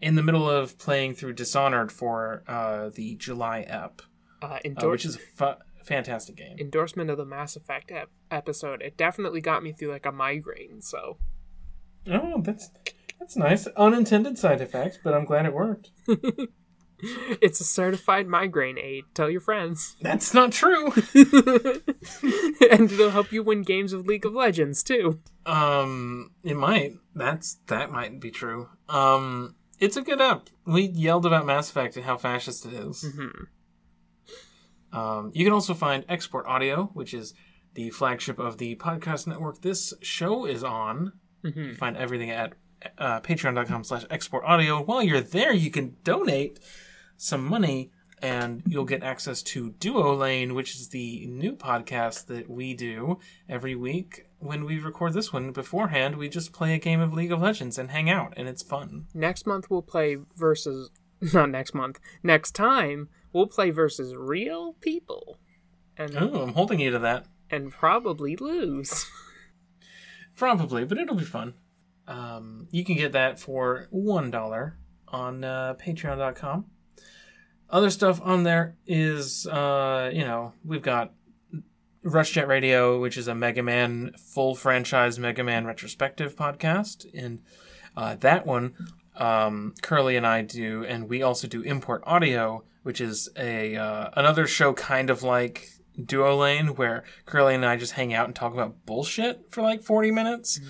in 0.00 0.14
the 0.16 0.22
middle 0.22 0.48
of 0.50 0.76
playing 0.78 1.14
through 1.14 1.32
Dishonored 1.34 1.90
for 1.92 2.42
uh, 2.48 2.90
the 2.94 3.14
July 3.16 3.60
ep, 3.60 4.02
Uh, 4.42 4.58
uh, 4.82 4.88
which 4.88 5.04
is 5.06 5.16
a 5.16 5.20
fu- 5.34 5.60
fantastic 5.84 6.36
game. 6.36 6.56
endorsement 6.58 7.08
of 7.08 7.16
the 7.16 7.24
Mass 7.24 7.56
Effect 7.56 7.90
ep- 7.92 8.10
episode. 8.30 8.82
It 8.82 8.96
definitely 8.96 9.40
got 9.40 9.62
me 9.62 9.72
through 9.72 9.92
like 9.92 10.04
a 10.06 10.12
migraine, 10.12 10.82
so. 10.82 11.16
Oh, 12.08 12.40
that's 12.42 12.70
that's 13.18 13.36
nice. 13.36 13.66
Unintended 13.68 14.36
side 14.38 14.60
effects, 14.60 14.98
but 15.02 15.14
I'm 15.14 15.24
glad 15.24 15.46
it 15.46 15.54
worked. 15.54 15.90
It's 17.42 17.60
a 17.60 17.64
certified 17.64 18.26
migraine 18.26 18.78
aid. 18.78 19.04
Tell 19.14 19.28
your 19.30 19.40
friends. 19.40 19.96
That's 20.02 20.32
not 20.32 20.52
true. 20.52 20.92
and 22.70 22.90
it'll 22.90 23.10
help 23.10 23.32
you 23.32 23.42
win 23.42 23.62
games 23.62 23.92
of 23.92 24.06
League 24.06 24.24
of 24.24 24.32
Legends 24.34 24.82
too. 24.82 25.20
Um, 25.44 26.30
it 26.42 26.56
might. 26.56 26.94
That's 27.14 27.58
that 27.66 27.90
might 27.92 28.20
be 28.20 28.30
true. 28.30 28.68
Um, 28.88 29.56
it's 29.78 29.96
a 29.96 30.02
good 30.02 30.20
app. 30.20 30.48
We 30.66 30.82
yelled 30.86 31.26
about 31.26 31.46
Mass 31.46 31.70
Effect 31.70 31.96
and 31.96 32.04
how 32.06 32.16
fascist 32.16 32.64
it 32.66 32.72
is. 32.72 33.04
Um, 34.92 35.30
you 35.34 35.44
can 35.44 35.52
also 35.52 35.74
find 35.74 36.04
Export 36.08 36.46
Audio, 36.46 36.90
which 36.94 37.12
is 37.12 37.34
the 37.74 37.90
flagship 37.90 38.38
of 38.38 38.56
the 38.58 38.76
podcast 38.76 39.26
network 39.26 39.60
this 39.60 39.92
show 40.00 40.46
is 40.46 40.64
on. 40.64 41.12
You 41.42 41.52
can 41.52 41.74
find 41.74 41.96
everything 41.96 42.30
at 42.30 42.54
uh, 42.98 43.20
patreon.com 43.20 43.84
slash 43.84 44.04
export 44.10 44.44
audio. 44.44 44.82
While 44.82 45.02
you're 45.02 45.20
there, 45.20 45.52
you 45.52 45.70
can 45.70 45.96
donate 46.02 46.58
some 47.16 47.44
money 47.44 47.90
and 48.22 48.62
you'll 48.66 48.84
get 48.86 49.02
access 49.02 49.42
to 49.42 49.70
Duo 49.78 50.14
Lane, 50.14 50.54
which 50.54 50.74
is 50.74 50.88
the 50.88 51.26
new 51.26 51.54
podcast 51.54 52.26
that 52.26 52.48
we 52.48 52.72
do 52.72 53.18
every 53.48 53.74
week. 53.74 54.26
When 54.38 54.64
we 54.64 54.78
record 54.78 55.12
this 55.12 55.32
one 55.34 55.52
beforehand, 55.52 56.16
we 56.16 56.28
just 56.30 56.52
play 56.52 56.74
a 56.74 56.78
game 56.78 57.00
of 57.00 57.12
League 57.12 57.32
of 57.32 57.40
Legends 57.42 57.76
and 57.78 57.90
hang 57.90 58.08
out, 58.08 58.32
and 58.36 58.48
it's 58.48 58.62
fun. 58.62 59.06
Next 59.12 59.46
month 59.46 59.68
we'll 59.70 59.82
play 59.82 60.16
versus 60.34 60.90
not 61.34 61.50
next 61.50 61.74
month. 61.74 62.00
Next 62.22 62.54
time 62.54 63.08
we'll 63.34 63.46
play 63.48 63.70
versus 63.70 64.14
real 64.14 64.74
people. 64.80 65.38
And 65.98 66.16
Oh, 66.16 66.42
I'm 66.42 66.52
holding 66.54 66.80
you 66.80 66.90
to 66.92 66.98
that. 67.00 67.26
and 67.50 67.70
probably 67.70 68.34
lose. 68.36 69.06
Probably, 70.36 70.84
but 70.84 70.98
it'll 70.98 71.16
be 71.16 71.24
fun. 71.24 71.54
Um, 72.06 72.68
you 72.70 72.84
can 72.84 72.96
get 72.96 73.12
that 73.12 73.40
for 73.40 73.86
one 73.90 74.30
dollar 74.30 74.76
on 75.08 75.42
uh, 75.44 75.74
Patreon.com. 75.82 76.66
Other 77.68 77.90
stuff 77.90 78.20
on 78.22 78.44
there 78.44 78.76
is, 78.86 79.46
uh, 79.46 80.10
you 80.12 80.24
know, 80.24 80.52
we've 80.64 80.82
got 80.82 81.12
Rush 82.02 82.30
Jet 82.30 82.46
Radio, 82.46 83.00
which 83.00 83.16
is 83.16 83.26
a 83.26 83.34
Mega 83.34 83.62
Man 83.62 84.12
full 84.16 84.54
franchise 84.54 85.18
Mega 85.18 85.42
Man 85.42 85.66
retrospective 85.66 86.36
podcast, 86.36 87.06
and 87.12 87.40
uh, 87.96 88.14
that 88.16 88.46
one 88.46 88.74
um, 89.16 89.74
Curly 89.82 90.16
and 90.16 90.26
I 90.26 90.42
do, 90.42 90.84
and 90.84 91.08
we 91.08 91.22
also 91.22 91.48
do 91.48 91.62
Import 91.62 92.04
Audio, 92.06 92.62
which 92.84 93.00
is 93.00 93.28
a 93.36 93.74
uh, 93.74 94.10
another 94.14 94.46
show 94.46 94.72
kind 94.72 95.10
of 95.10 95.24
like 95.24 95.68
Duo 96.00 96.36
Lane, 96.36 96.68
where 96.76 97.02
Curly 97.24 97.56
and 97.56 97.64
I 97.64 97.76
just 97.76 97.94
hang 97.94 98.14
out 98.14 98.26
and 98.26 98.36
talk 98.36 98.52
about 98.52 98.86
bullshit 98.86 99.46
for 99.50 99.62
like 99.62 99.82
forty 99.82 100.12
minutes. 100.12 100.60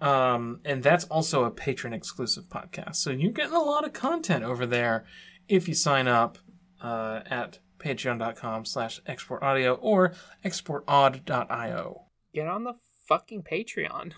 Um, 0.00 0.60
and 0.64 0.82
that's 0.82 1.04
also 1.04 1.44
a 1.44 1.50
patron 1.50 1.92
exclusive 1.92 2.44
podcast. 2.44 2.96
So 2.96 3.10
you're 3.10 3.32
getting 3.32 3.52
a 3.52 3.60
lot 3.60 3.84
of 3.84 3.92
content 3.92 4.44
over 4.44 4.64
there 4.64 5.04
if 5.50 5.68
you 5.68 5.74
sign 5.74 6.08
up 6.08 6.38
uh, 6.80 7.20
at 7.26 7.58
patreon.com 7.78 8.64
slash 8.64 9.00
export 9.06 9.42
audio 9.42 9.74
or 9.74 10.12
exportaud.io. 10.44 12.02
Get 12.32 12.46
on 12.46 12.64
the 12.64 12.74
fucking 13.08 13.42
Patreon 13.42 14.12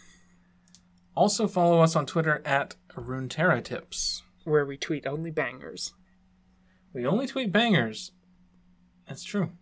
Also 1.16 1.48
follow 1.48 1.80
us 1.80 1.96
on 1.96 2.04
Twitter 2.04 2.42
at 2.44 2.76
Runeterra 2.94 4.22
where 4.44 4.66
we 4.66 4.76
tweet 4.76 5.06
only 5.06 5.30
bangers. 5.30 5.94
We 6.92 7.06
only 7.06 7.26
tweet 7.26 7.52
bangers. 7.52 8.12
That's 9.08 9.24
true. 9.24 9.52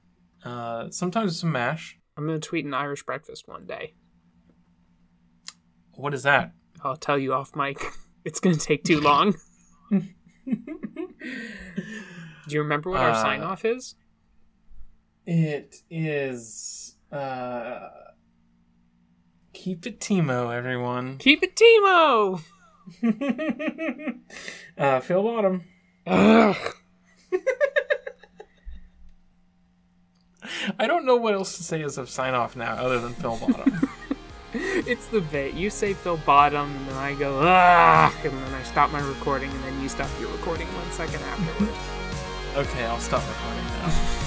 Uh, 0.45 0.91
sometimes 0.91 1.39
some 1.39 1.53
mash. 1.53 1.99
I'm 2.17 2.27
gonna 2.27 2.41
tweet 2.41 2.65
an 2.65 2.75
Irish 2.75 3.05
breakfast 3.05 3.47
one 3.47 3.67
day. 3.67 3.95
What 5.95 6.15
is 6.15 6.25
that? 6.25 6.53
I'll 6.83 6.97
tell 6.97 7.19
you 7.19 7.33
off 7.33 7.55
mic. 7.55 7.81
It's 8.23 8.39
gonna 8.39 8.57
take 8.57 8.85
too 8.85 9.01
long. 9.01 9.35
Do 12.51 12.57
you 12.57 12.63
remember 12.63 12.91
what 12.91 13.01
our 13.01 13.11
Uh, 13.11 13.23
sign 13.23 13.41
off 13.43 13.65
is? 13.65 13.95
It 15.27 15.77
is 15.91 16.97
uh 17.13 17.89
Keep 19.53 19.87
it 19.87 20.01
Teemo, 20.01 20.55
everyone. 20.55 21.19
Keep 21.19 21.43
it 21.43 21.55
Teemo! 21.57 22.41
uh 24.79 25.01
Phil 25.01 25.23
Bottom. 25.23 25.65
Ugh. 26.07 26.57
I 30.79 30.87
don't 30.87 31.05
know 31.05 31.17
what 31.17 31.35
else 31.35 31.57
to 31.59 31.63
say 31.63 31.83
as 31.83 31.99
a 31.99 32.07
sign 32.07 32.35
off 32.35 32.57
now 32.57 32.75
other 32.75 32.99
than 32.99 33.13
Phil 33.15 33.37
Bottom. 33.37 33.89
It's 34.53 35.07
the 35.07 35.21
bit. 35.21 35.55
You 35.55 35.71
say 35.71 35.95
Phil 35.95 36.17
Bottom, 36.27 36.75
and 36.75 36.89
then 36.89 36.97
I 36.97 37.15
go, 37.15 37.39
ugh, 37.39 38.13
and 38.25 38.33
then 38.33 38.55
I 38.55 38.63
stop 38.65 38.91
my 38.91 38.99
recording, 39.01 39.49
and 39.49 39.63
then 39.63 39.81
you 39.81 39.89
stop 39.89 40.09
your 40.21 40.29
recording 40.33 40.67
one 40.75 40.91
second 40.91 41.23
afterwards. 41.23 41.79
Okay, 42.57 42.85
I'll 42.85 42.99
stop 42.99 43.23
recording 43.29 43.65
now. 43.65 44.17